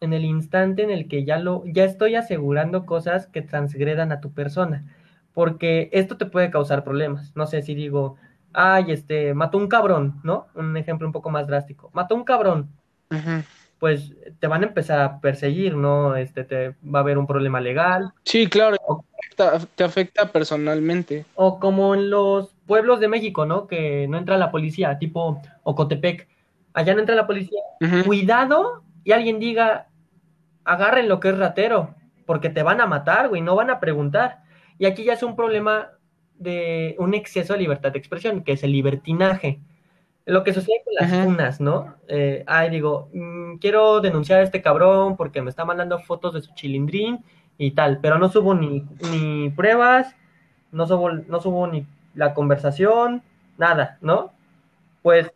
en 0.00 0.12
el 0.12 0.24
instante 0.24 0.82
en 0.82 0.90
el 0.90 1.08
que 1.08 1.24
ya 1.24 1.38
lo 1.38 1.62
ya 1.66 1.84
estoy 1.84 2.14
asegurando 2.14 2.86
cosas 2.86 3.26
que 3.26 3.42
transgredan 3.42 4.12
a 4.12 4.20
tu 4.20 4.32
persona, 4.32 4.84
porque 5.32 5.88
esto 5.92 6.16
te 6.16 6.26
puede 6.26 6.50
causar 6.50 6.84
problemas. 6.84 7.34
No 7.34 7.46
sé 7.46 7.62
si 7.62 7.74
digo, 7.74 8.16
ay, 8.52 8.86
este, 8.88 9.34
mató 9.34 9.58
un 9.58 9.68
cabrón, 9.68 10.20
¿no? 10.22 10.48
Un 10.54 10.76
ejemplo 10.76 11.06
un 11.06 11.12
poco 11.12 11.30
más 11.30 11.46
drástico. 11.46 11.90
Mató 11.92 12.14
un 12.14 12.24
cabrón. 12.24 12.70
Uh 13.10 13.14
-huh. 13.14 13.44
Pues 13.78 14.14
te 14.40 14.46
van 14.46 14.62
a 14.62 14.66
empezar 14.66 15.00
a 15.00 15.20
perseguir, 15.20 15.76
¿no? 15.76 16.16
Este, 16.16 16.44
te 16.44 16.68
va 16.82 17.00
a 17.00 17.02
haber 17.02 17.18
un 17.18 17.26
problema 17.26 17.60
legal. 17.60 18.12
Sí, 18.24 18.46
claro, 18.46 18.78
o, 18.86 19.04
te, 19.36 19.42
afecta, 19.42 19.68
te 19.74 19.84
afecta 19.84 20.32
personalmente. 20.32 21.26
O 21.34 21.60
como 21.60 21.94
en 21.94 22.08
los 22.08 22.54
pueblos 22.66 23.00
de 23.00 23.08
México, 23.08 23.44
¿no? 23.44 23.66
Que 23.66 24.08
no 24.08 24.16
entra 24.16 24.38
la 24.38 24.50
policía, 24.50 24.98
tipo 24.98 25.42
Ocotepec. 25.62 26.26
Allá 26.72 26.94
no 26.94 27.00
entra 27.00 27.14
la 27.14 27.26
policía. 27.26 27.60
Uh 27.80 27.84
-huh. 27.84 28.04
Cuidado 28.06 28.85
y 29.06 29.12
alguien 29.12 29.38
diga, 29.38 29.86
agarren 30.64 31.08
lo 31.08 31.20
que 31.20 31.28
es 31.28 31.38
ratero, 31.38 31.94
porque 32.26 32.50
te 32.50 32.64
van 32.64 32.80
a 32.80 32.86
matar, 32.86 33.28
güey, 33.28 33.40
no 33.40 33.54
van 33.54 33.70
a 33.70 33.78
preguntar. 33.78 34.40
Y 34.78 34.86
aquí 34.86 35.04
ya 35.04 35.12
es 35.12 35.22
un 35.22 35.36
problema 35.36 35.92
de 36.40 36.96
un 36.98 37.14
exceso 37.14 37.52
de 37.52 37.60
libertad 37.60 37.92
de 37.92 38.00
expresión, 38.00 38.42
que 38.42 38.50
es 38.50 38.64
el 38.64 38.72
libertinaje. 38.72 39.60
Lo 40.24 40.42
que 40.42 40.52
sucede 40.52 40.82
con 40.84 40.94
las 40.94 41.24
funas, 41.24 41.60
¿no? 41.60 41.94
Eh, 42.08 42.42
ay, 42.48 42.68
digo, 42.68 43.08
mmm, 43.12 43.58
quiero 43.58 44.00
denunciar 44.00 44.40
a 44.40 44.42
este 44.42 44.60
cabrón 44.60 45.16
porque 45.16 45.40
me 45.40 45.50
está 45.50 45.64
mandando 45.64 46.00
fotos 46.00 46.34
de 46.34 46.42
su 46.42 46.52
chilindrín 46.54 47.24
y 47.58 47.70
tal, 47.70 48.00
pero 48.00 48.18
no 48.18 48.28
subo 48.28 48.54
ni, 48.54 48.84
ni 49.12 49.50
pruebas, 49.50 50.16
no 50.72 50.84
subo, 50.88 51.12
no 51.12 51.40
subo 51.40 51.68
ni 51.68 51.86
la 52.16 52.34
conversación, 52.34 53.22
nada, 53.56 53.98
¿no? 54.00 54.32
Pues 55.02 55.30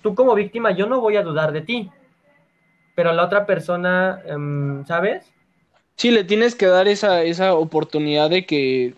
tú 0.00 0.14
como 0.14 0.34
víctima, 0.34 0.70
yo 0.70 0.86
no 0.86 1.02
voy 1.02 1.16
a 1.16 1.22
dudar 1.22 1.52
de 1.52 1.60
ti, 1.60 1.90
pero 3.02 3.14
la 3.14 3.24
otra 3.24 3.46
persona, 3.46 4.22
um, 4.32 4.86
¿sabes? 4.86 5.28
Sí, 5.96 6.12
le 6.12 6.22
tienes 6.22 6.54
que 6.54 6.66
dar 6.66 6.86
esa, 6.86 7.24
esa 7.24 7.54
oportunidad 7.54 8.30
de 8.30 8.46
que 8.46 8.94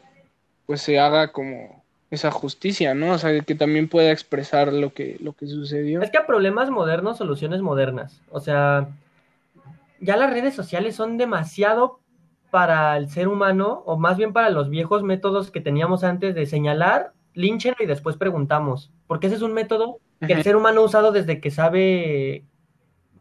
pues 0.66 0.82
se 0.82 1.00
haga 1.00 1.32
como 1.32 1.82
esa 2.10 2.30
justicia, 2.30 2.94
¿no? 2.94 3.12
O 3.12 3.18
sea, 3.18 3.40
que 3.40 3.54
también 3.54 3.88
pueda 3.88 4.12
expresar 4.12 4.74
lo 4.74 4.92
que, 4.92 5.16
lo 5.20 5.32
que 5.32 5.46
sucedió. 5.46 6.02
Es 6.02 6.10
que 6.10 6.18
a 6.18 6.26
problemas 6.26 6.68
modernos, 6.68 7.16
soluciones 7.16 7.62
modernas. 7.62 8.20
O 8.30 8.40
sea, 8.40 8.90
ya 10.00 10.18
las 10.18 10.30
redes 10.30 10.54
sociales 10.54 10.94
son 10.94 11.16
demasiado 11.16 12.00
para 12.50 12.98
el 12.98 13.08
ser 13.08 13.28
humano, 13.28 13.84
o 13.86 13.96
más 13.96 14.18
bien 14.18 14.34
para 14.34 14.50
los 14.50 14.68
viejos 14.68 15.02
métodos 15.02 15.50
que 15.50 15.62
teníamos 15.62 16.04
antes 16.04 16.34
de 16.34 16.44
señalar, 16.44 17.14
línchenlo 17.32 17.82
y 17.82 17.86
después 17.86 18.18
preguntamos. 18.18 18.92
Porque 19.06 19.28
ese 19.28 19.36
es 19.36 19.42
un 19.42 19.54
método 19.54 19.98
que 20.26 20.34
el 20.34 20.42
ser 20.42 20.56
humano 20.56 20.82
ha 20.82 20.84
usado 20.84 21.10
desde 21.10 21.40
que 21.40 21.50
sabe, 21.50 22.44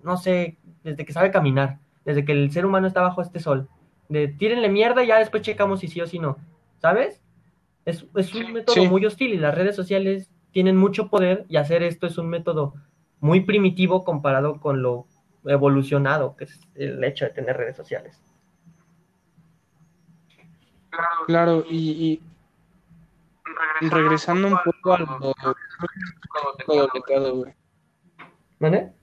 no 0.04 0.18
sé, 0.18 0.58
desde 0.84 1.06
que 1.06 1.14
sabe 1.14 1.32
caminar, 1.32 1.80
desde 2.06 2.26
que 2.26 2.32
el 2.32 2.52
ser 2.52 2.66
humano 2.66 2.88
está 2.88 3.02
bajo 3.02 3.22
este 3.22 3.40
sol. 3.40 3.68
De 4.10 4.28
tírenle 4.28 4.70
mierda 4.70 5.04
y 5.04 5.08
ya 5.08 5.20
después 5.20 5.44
checamos 5.44 5.80
si 5.80 5.88
sí 5.88 6.02
o 6.02 6.08
si 6.08 6.20
no. 6.20 6.38
¿Sabes? 6.80 7.22
Es, 7.86 8.06
es 8.16 8.34
un 8.34 8.54
método 8.54 8.76
sí. 8.76 8.88
muy 8.88 9.06
hostil 9.06 9.34
y 9.34 9.38
las 9.38 9.56
redes 9.56 9.76
sociales 9.76 10.30
tienen 10.52 10.78
mucho 10.78 11.10
poder 11.10 11.46
y 11.50 11.58
hacer 11.58 11.84
esto 11.84 12.08
es 12.08 12.18
un 12.18 12.30
método 12.30 12.74
muy 13.20 13.42
primitivo 13.42 14.04
comparado 14.04 14.60
con 14.60 14.82
lo 14.82 15.08
evolucionado 15.46 16.36
que 16.36 16.46
es 16.46 16.60
el 16.76 17.04
hecho 17.04 17.26
de 17.26 17.32
tener 17.32 17.58
redes 17.58 17.76
sociales. 17.76 18.22
Claro, 21.26 21.66
y, 21.70 22.22
y 23.82 23.90
regresando 23.90 24.48
un 24.48 24.58
poco 24.64 24.94
a 24.94 25.00
lo 25.00 25.34
¿Vale? 28.60 28.94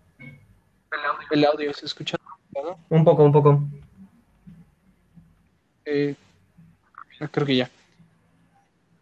El 1.30 1.45
audio 1.45 1.72
se 1.72 1.86
escucha. 1.86 2.16
¿no? 2.53 2.78
Un 2.88 3.05
poco, 3.05 3.24
un 3.24 3.32
poco. 3.32 3.62
Eh, 5.84 6.14
creo 7.30 7.47
que 7.47 7.57
ya. 7.57 7.70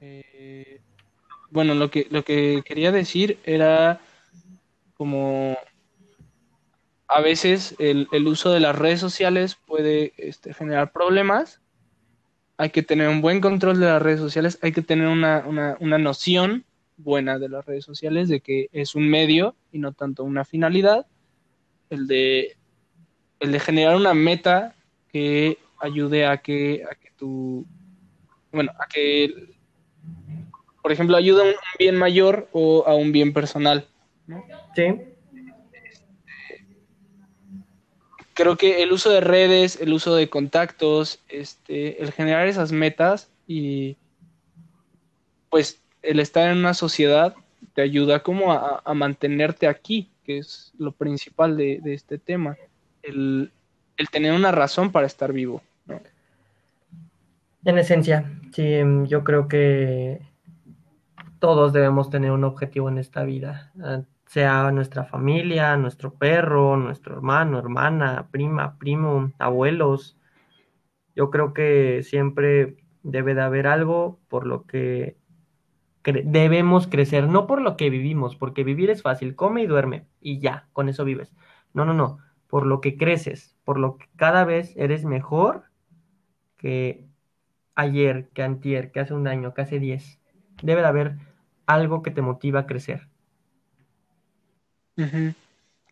Eh, 0.00 0.80
bueno, 1.50 1.74
lo 1.74 1.90
que, 1.90 2.06
lo 2.10 2.24
que 2.24 2.62
quería 2.64 2.92
decir 2.92 3.38
era 3.44 4.00
como 4.96 5.56
a 7.06 7.20
veces 7.20 7.74
el, 7.78 8.08
uso 8.26 8.50
de 8.50 8.60
las 8.60 8.76
redes 8.76 9.00
sociales 9.00 9.56
puede 9.66 10.12
este, 10.18 10.52
generar 10.52 10.92
problemas. 10.92 11.60
Hay 12.58 12.70
que 12.70 12.82
tener 12.82 13.08
un 13.08 13.20
buen 13.20 13.40
control 13.40 13.80
de 13.80 13.86
las 13.86 14.02
redes 14.02 14.20
sociales, 14.20 14.58
hay 14.62 14.72
que 14.72 14.82
tener 14.82 15.06
una, 15.06 15.44
una 15.80 15.98
noción 15.98 16.64
buena 16.96 17.38
de 17.38 17.48
las 17.48 17.64
redes 17.64 17.84
sociales, 17.84 18.28
de 18.28 18.40
que 18.40 18.68
es 18.72 18.94
un 18.94 19.08
medio 19.08 19.54
y 19.72 19.78
no 19.78 19.92
tanto 19.92 20.24
una 20.24 20.44
finalidad. 20.44 21.06
El 21.90 22.06
de, 22.06 22.56
el 23.40 23.52
de 23.52 23.60
generar 23.60 23.96
una 23.96 24.14
meta 24.14 24.74
que 25.12 25.58
ayude 25.78 26.26
a 26.26 26.38
que, 26.38 26.84
a 26.90 26.94
que 26.94 27.10
tu, 27.16 27.66
bueno, 28.52 28.72
a 28.78 28.86
que, 28.86 29.54
por 30.82 30.92
ejemplo, 30.92 31.16
ayude 31.16 31.42
a 31.42 31.44
un 31.46 31.54
bien 31.78 31.96
mayor 31.96 32.48
o 32.52 32.84
a 32.86 32.94
un 32.94 33.12
bien 33.12 33.32
personal. 33.32 33.86
Sí. 34.74 34.84
Creo 38.34 38.56
que 38.56 38.82
el 38.82 38.92
uso 38.92 39.10
de 39.10 39.20
redes, 39.20 39.80
el 39.80 39.92
uso 39.92 40.14
de 40.14 40.28
contactos, 40.28 41.20
este, 41.28 42.02
el 42.02 42.12
generar 42.12 42.46
esas 42.46 42.70
metas 42.70 43.30
y 43.48 43.96
pues 45.50 45.80
el 46.02 46.20
estar 46.20 46.50
en 46.50 46.58
una 46.58 46.74
sociedad 46.74 47.34
te 47.74 47.82
ayuda 47.82 48.22
como 48.22 48.52
a, 48.52 48.82
mantenerte 48.94 49.66
aquí, 49.66 50.10
que 50.28 50.36
es 50.36 50.74
lo 50.76 50.92
principal 50.92 51.56
de, 51.56 51.80
este 51.86 52.18
tema, 52.18 52.58
el, 53.00 53.50
tener 54.12 54.34
una 54.34 54.52
razón 54.52 54.92
para 54.92 55.06
estar 55.06 55.32
vivo. 55.32 55.62
En 57.64 57.78
esencia, 57.78 58.38
sí, 58.52 58.78
yo 59.06 59.24
creo 59.24 59.48
que 59.48 60.20
todos 61.38 61.72
debemos 61.72 62.10
tener 62.10 62.30
un 62.30 62.44
objetivo 62.44 62.90
en 62.90 62.98
esta 62.98 63.22
vida, 63.24 63.72
ah, 63.82 64.02
sea 64.26 64.70
nuestra 64.70 65.04
familia, 65.04 65.78
nuestro 65.78 66.12
perro, 66.12 66.76
nuestro 66.76 67.14
hermano, 67.14 67.58
hermana, 67.58 68.28
prima, 68.30 68.76
primo, 68.76 69.32
abuelos. 69.38 70.18
Yo 71.16 71.30
creo 71.30 71.54
que 71.54 72.02
siempre 72.02 72.76
debe 73.02 73.34
de 73.34 73.40
haber 73.40 73.66
algo 73.66 74.18
por 74.28 74.46
lo 74.46 74.66
que 74.66 75.16
debemos 76.04 76.86
crecer, 76.86 77.28
no 77.28 77.46
por 77.46 77.60
lo 77.60 77.76
que 77.76 77.90
vivimos, 77.90 78.36
porque 78.36 78.64
vivir 78.64 78.90
es 78.90 79.02
fácil, 79.02 79.34
come 79.34 79.62
y 79.62 79.66
duerme 79.66 80.06
y 80.20 80.38
ya, 80.38 80.68
con 80.72 80.88
eso 80.88 81.04
vives. 81.04 81.32
No, 81.74 81.84
no, 81.84 81.94
no, 81.94 82.18
por 82.48 82.66
lo 82.66 82.80
que 82.80 82.96
creces, 82.96 83.56
por 83.64 83.78
lo 83.78 83.98
que 83.98 84.06
cada 84.16 84.44
vez 84.44 84.72
eres 84.76 85.04
mejor 85.04 85.64
que 86.56 87.04
ayer, 87.74 88.28
que 88.32 88.42
antier, 88.42 88.90
que 88.90 89.00
hace 89.00 89.14
un 89.14 89.28
año, 89.28 89.54
que 89.54 89.62
hace 89.62 89.78
diez. 89.78 90.18
Debe 90.62 90.80
de 90.80 90.88
haber 90.88 91.16
algo 91.66 92.02
que 92.02 92.10
te 92.10 92.22
motiva 92.22 92.60
a 92.60 92.66
crecer. 92.66 93.06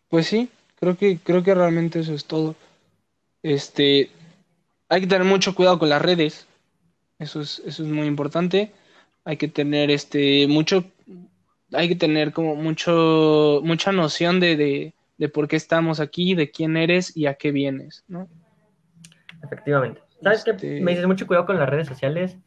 Pues 0.09 0.27
sí, 0.27 0.49
creo 0.79 0.97
que, 0.97 1.19
creo 1.19 1.43
que 1.43 1.55
realmente 1.55 1.99
eso 1.99 2.13
es 2.13 2.25
todo. 2.25 2.55
Este, 3.43 4.09
hay 4.89 5.01
que 5.01 5.07
tener 5.07 5.25
mucho 5.25 5.55
cuidado 5.55 5.79
con 5.79 5.89
las 5.89 6.01
redes. 6.01 6.47
Eso 7.19 7.39
es, 7.39 7.59
eso 7.65 7.83
es 7.83 7.89
muy 7.89 8.07
importante 8.07 8.73
hay 9.27 9.35
que 9.35 9.49
tener 9.49 9.91
este 9.91 10.47
mucho, 10.47 10.85
hay 11.73 11.89
que 11.89 11.97
tener 11.97 12.31
como 12.31 12.55
mucho, 12.55 13.59
mucha 13.61 13.91
noción 13.91 14.39
de, 14.39 14.93
de, 15.17 15.29
por 15.29 15.49
qué 15.49 15.57
estamos 15.57 15.99
aquí, 15.99 16.33
de 16.33 16.49
quién 16.49 16.77
eres 16.77 17.15
y 17.15 17.25
a 17.25 17.33
qué 17.33 17.51
vienes, 17.51 18.05
¿no? 18.07 18.29
Efectivamente. 19.43 20.01
¿Sabes 20.23 20.45
qué? 20.45 20.51
Este 20.51 20.79
Me 20.79 20.91
dices 20.91 21.07
mucho 21.07 21.27
cuidado 21.27 21.45
con 21.45 21.59
las 21.59 21.67
redes 21.67 21.89
sociales. 21.89 22.37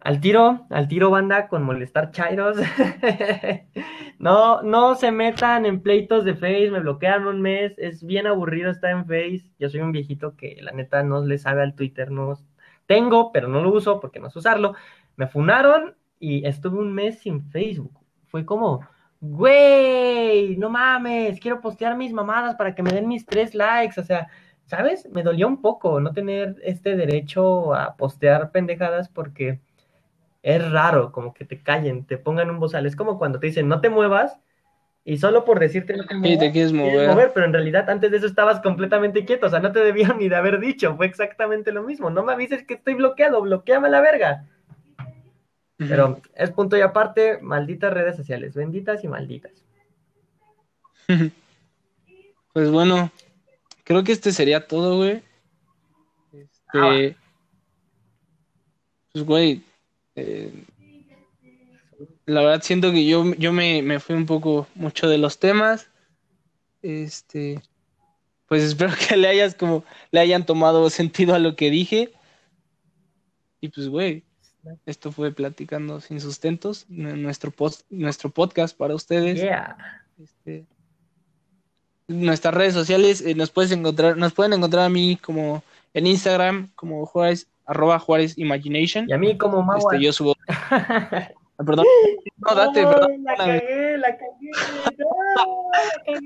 Al 0.00 0.18
tiro, 0.22 0.66
al 0.70 0.88
tiro 0.88 1.10
banda 1.10 1.48
con 1.48 1.62
molestar 1.62 2.12
chairos. 2.12 2.56
no, 4.18 4.62
no 4.62 4.94
se 4.94 5.12
metan 5.12 5.66
en 5.66 5.82
pleitos 5.82 6.24
de 6.24 6.32
Face, 6.32 6.70
me 6.70 6.80
bloquean 6.80 7.26
un 7.26 7.42
mes, 7.42 7.74
es 7.76 8.02
bien 8.02 8.26
aburrido 8.26 8.70
estar 8.70 8.90
en 8.90 9.04
Face. 9.04 9.50
Yo 9.58 9.68
soy 9.68 9.80
un 9.80 9.92
viejito 9.92 10.34
que 10.34 10.56
la 10.62 10.72
neta 10.72 11.02
no 11.02 11.22
le 11.26 11.36
sabe 11.36 11.62
al 11.62 11.74
Twitter, 11.74 12.10
no 12.10 12.38
tengo, 12.86 13.32
pero 13.32 13.48
no 13.48 13.62
lo 13.62 13.70
uso 13.70 14.00
porque 14.00 14.18
no 14.18 14.30
sé 14.30 14.38
usarlo. 14.38 14.74
Me 15.16 15.26
funaron 15.26 15.94
y 16.18 16.46
estuve 16.46 16.78
un 16.78 16.92
mes 16.92 17.18
sin 17.18 17.42
Facebook. 17.50 17.92
Fue 18.26 18.44
como, 18.44 18.86
güey, 19.20 20.56
no 20.56 20.70
mames, 20.70 21.40
quiero 21.40 21.60
postear 21.60 21.96
mis 21.96 22.12
mamadas 22.12 22.54
para 22.56 22.74
que 22.74 22.82
me 22.82 22.90
den 22.90 23.08
mis 23.08 23.26
tres 23.26 23.54
likes. 23.54 24.00
O 24.00 24.04
sea, 24.04 24.28
¿sabes? 24.66 25.08
Me 25.10 25.22
dolió 25.22 25.46
un 25.48 25.60
poco 25.60 26.00
no 26.00 26.12
tener 26.12 26.56
este 26.62 26.96
derecho 26.96 27.74
a 27.74 27.96
postear 27.96 28.50
pendejadas 28.50 29.08
porque 29.08 29.60
es 30.42 30.70
raro, 30.70 31.12
como 31.12 31.34
que 31.34 31.44
te 31.44 31.60
callen, 31.62 32.04
te 32.04 32.18
pongan 32.18 32.50
un 32.50 32.60
bozal. 32.60 32.86
Es 32.86 32.96
como 32.96 33.18
cuando 33.18 33.40
te 33.40 33.48
dicen, 33.48 33.68
no 33.68 33.80
te 33.80 33.90
muevas. 33.90 34.38
Y 35.04 35.18
solo 35.18 35.44
por 35.44 35.60
decirte 35.60 35.96
no 35.96 36.04
te 36.04 36.16
muevas, 36.16 36.40
te 36.40 36.50
quieres 36.50 36.72
mover. 36.72 37.30
Pero 37.32 37.46
en 37.46 37.52
realidad 37.52 37.88
antes 37.88 38.10
de 38.10 38.16
eso 38.16 38.26
estabas 38.26 38.60
completamente 38.60 39.24
quieto. 39.24 39.46
O 39.46 39.50
sea, 39.50 39.60
no 39.60 39.70
te 39.70 39.80
debían 39.80 40.18
ni 40.18 40.28
de 40.28 40.36
haber 40.36 40.58
dicho. 40.58 40.96
Fue 40.96 41.06
exactamente 41.06 41.70
lo 41.70 41.84
mismo. 41.84 42.10
No 42.10 42.24
me 42.24 42.32
avises 42.32 42.64
que 42.64 42.74
estoy 42.74 42.94
bloqueado. 42.94 43.40
Bloqueame 43.42 43.88
la 43.88 44.00
verga. 44.00 44.46
Pero 45.78 46.22
es 46.34 46.50
punto 46.50 46.76
y 46.76 46.80
aparte, 46.80 47.38
malditas 47.42 47.92
redes 47.92 48.16
sociales, 48.16 48.54
benditas 48.54 49.04
y 49.04 49.08
malditas. 49.08 49.52
Pues 52.52 52.70
bueno, 52.70 53.12
creo 53.84 54.02
que 54.02 54.12
este 54.12 54.32
sería 54.32 54.66
todo, 54.66 54.96
güey. 54.96 55.22
Este, 56.32 57.16
pues, 59.12 59.24
güey, 59.26 59.62
eh, 60.14 60.64
la 62.24 62.40
verdad 62.40 62.62
siento 62.62 62.92
que 62.92 63.06
yo, 63.06 63.34
yo 63.34 63.52
me, 63.52 63.82
me, 63.82 64.00
fui 64.00 64.16
un 64.16 64.24
poco 64.24 64.66
mucho 64.74 65.06
de 65.06 65.18
los 65.18 65.38
temas. 65.38 65.90
Este, 66.80 67.60
pues 68.46 68.62
espero 68.62 68.92
que 69.08 69.16
le 69.16 69.28
hayas 69.28 69.54
como, 69.54 69.84
le 70.10 70.20
hayan 70.20 70.46
tomado 70.46 70.88
sentido 70.90 71.34
a 71.34 71.38
lo 71.38 71.56
que 71.56 71.70
dije. 71.70 72.12
Y 73.60 73.68
pues, 73.68 73.88
güey, 73.88 74.24
esto 74.86 75.12
fue 75.12 75.32
Platicando 75.32 76.00
sin 76.00 76.20
sustentos, 76.20 76.86
nuestro, 76.88 77.50
post, 77.50 77.82
nuestro 77.90 78.30
podcast 78.30 78.76
para 78.76 78.94
ustedes. 78.94 79.42
Este, 80.22 80.64
nuestras 82.08 82.54
redes 82.54 82.74
sociales 82.74 83.20
eh, 83.20 83.34
nos 83.34 83.50
puedes 83.50 83.72
encontrar, 83.72 84.16
nos 84.16 84.32
pueden 84.32 84.52
encontrar 84.52 84.84
a 84.84 84.88
mí 84.88 85.16
como 85.16 85.62
en 85.94 86.06
Instagram 86.06 86.68
como 86.74 87.04
Juárez, 87.06 87.48
arroba 87.64 87.98
Juárez 87.98 88.38
Imagination. 88.38 89.08
Y 89.08 89.12
a 89.12 89.18
mí 89.18 89.36
como 89.36 89.62
Mau. 89.62 89.78
Este, 89.78 90.00
yo 90.00 90.12
subo. 90.12 90.34
Perdón. 91.56 91.86
No, 92.36 92.54
date, 92.54 92.86
perdón. 92.86 93.24
La 93.24 93.34
cagué, 93.34 93.96
la 93.96 94.16
cagué, 94.16 94.50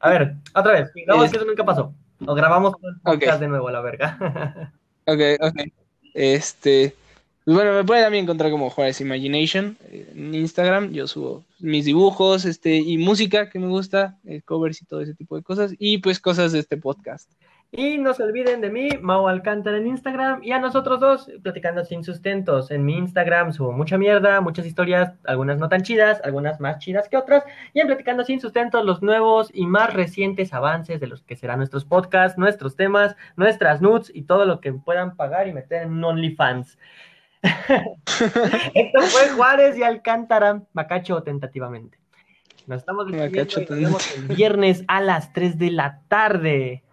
A 0.00 0.10
ver, 0.10 0.34
otra 0.54 0.72
vez. 0.72 0.90
No, 1.06 1.22
es 1.22 1.30
que 1.30 1.36
eso 1.36 1.44
nunca 1.44 1.62
pasó. 1.62 1.92
Lo 2.20 2.34
grabamos 2.34 2.74
el 2.82 3.00
podcast 3.02 3.38
de 3.40 3.48
nuevo, 3.48 3.68
a 3.68 3.72
la 3.72 3.80
verga. 3.82 4.72
ok, 5.06 5.20
ok. 5.40 5.56
Este. 6.14 6.96
Pues 7.50 7.64
bueno, 7.64 7.76
me 7.76 7.82
pueden 7.82 8.04
también 8.04 8.22
encontrar 8.22 8.52
como 8.52 8.70
Juárez 8.70 9.00
Imagination 9.00 9.76
eh, 9.90 10.12
en 10.14 10.36
Instagram. 10.36 10.92
Yo 10.92 11.08
subo 11.08 11.44
mis 11.58 11.84
dibujos 11.84 12.44
este, 12.44 12.76
y 12.76 12.96
música 12.96 13.50
que 13.50 13.58
me 13.58 13.66
gusta, 13.66 14.16
eh, 14.24 14.40
covers 14.40 14.80
y 14.80 14.84
todo 14.86 15.00
ese 15.00 15.16
tipo 15.16 15.34
de 15.34 15.42
cosas, 15.42 15.74
y 15.76 15.98
pues 15.98 16.20
cosas 16.20 16.52
de 16.52 16.60
este 16.60 16.76
podcast. 16.76 17.28
Y 17.72 17.98
no 17.98 18.14
se 18.14 18.22
olviden 18.22 18.60
de 18.60 18.70
mí, 18.70 18.90
Mau 19.00 19.26
Alcántara 19.26 19.78
en 19.78 19.88
Instagram, 19.88 20.44
y 20.44 20.52
a 20.52 20.60
nosotros 20.60 21.00
dos, 21.00 21.28
platicando 21.42 21.84
sin 21.84 22.04
sustentos. 22.04 22.70
En 22.70 22.84
mi 22.84 22.96
Instagram 22.96 23.52
subo 23.52 23.72
mucha 23.72 23.98
mierda, 23.98 24.40
muchas 24.40 24.64
historias, 24.64 25.18
algunas 25.24 25.58
no 25.58 25.68
tan 25.68 25.82
chidas, 25.82 26.20
algunas 26.22 26.60
más 26.60 26.78
chidas 26.78 27.08
que 27.08 27.16
otras, 27.16 27.42
y 27.74 27.80
en 27.80 27.88
Platicando 27.88 28.22
sin 28.22 28.40
sustentos 28.40 28.84
los 28.84 29.02
nuevos 29.02 29.50
y 29.52 29.66
más 29.66 29.92
recientes 29.92 30.54
avances 30.54 31.00
de 31.00 31.08
los 31.08 31.24
que 31.24 31.34
serán 31.34 31.58
nuestros 31.58 31.84
podcasts, 31.84 32.38
nuestros 32.38 32.76
temas, 32.76 33.16
nuestras 33.34 33.82
nudes 33.82 34.12
y 34.14 34.22
todo 34.22 34.44
lo 34.44 34.60
que 34.60 34.72
puedan 34.72 35.16
pagar 35.16 35.48
y 35.48 35.52
meter 35.52 35.82
en 35.82 36.04
OnlyFans. 36.04 36.78
Esto 38.74 39.00
fue 39.00 39.28
Juárez 39.30 39.78
y 39.78 39.82
Alcántara, 39.82 40.62
Macacho 40.72 41.22
tentativamente. 41.22 41.98
Nos 42.66 42.80
estamos 42.80 43.06
viendo 43.06 43.24
el 43.24 44.36
viernes 44.36 44.84
a 44.86 45.00
las 45.00 45.32
3 45.32 45.58
de 45.58 45.70
la 45.70 46.02
tarde. 46.08 46.84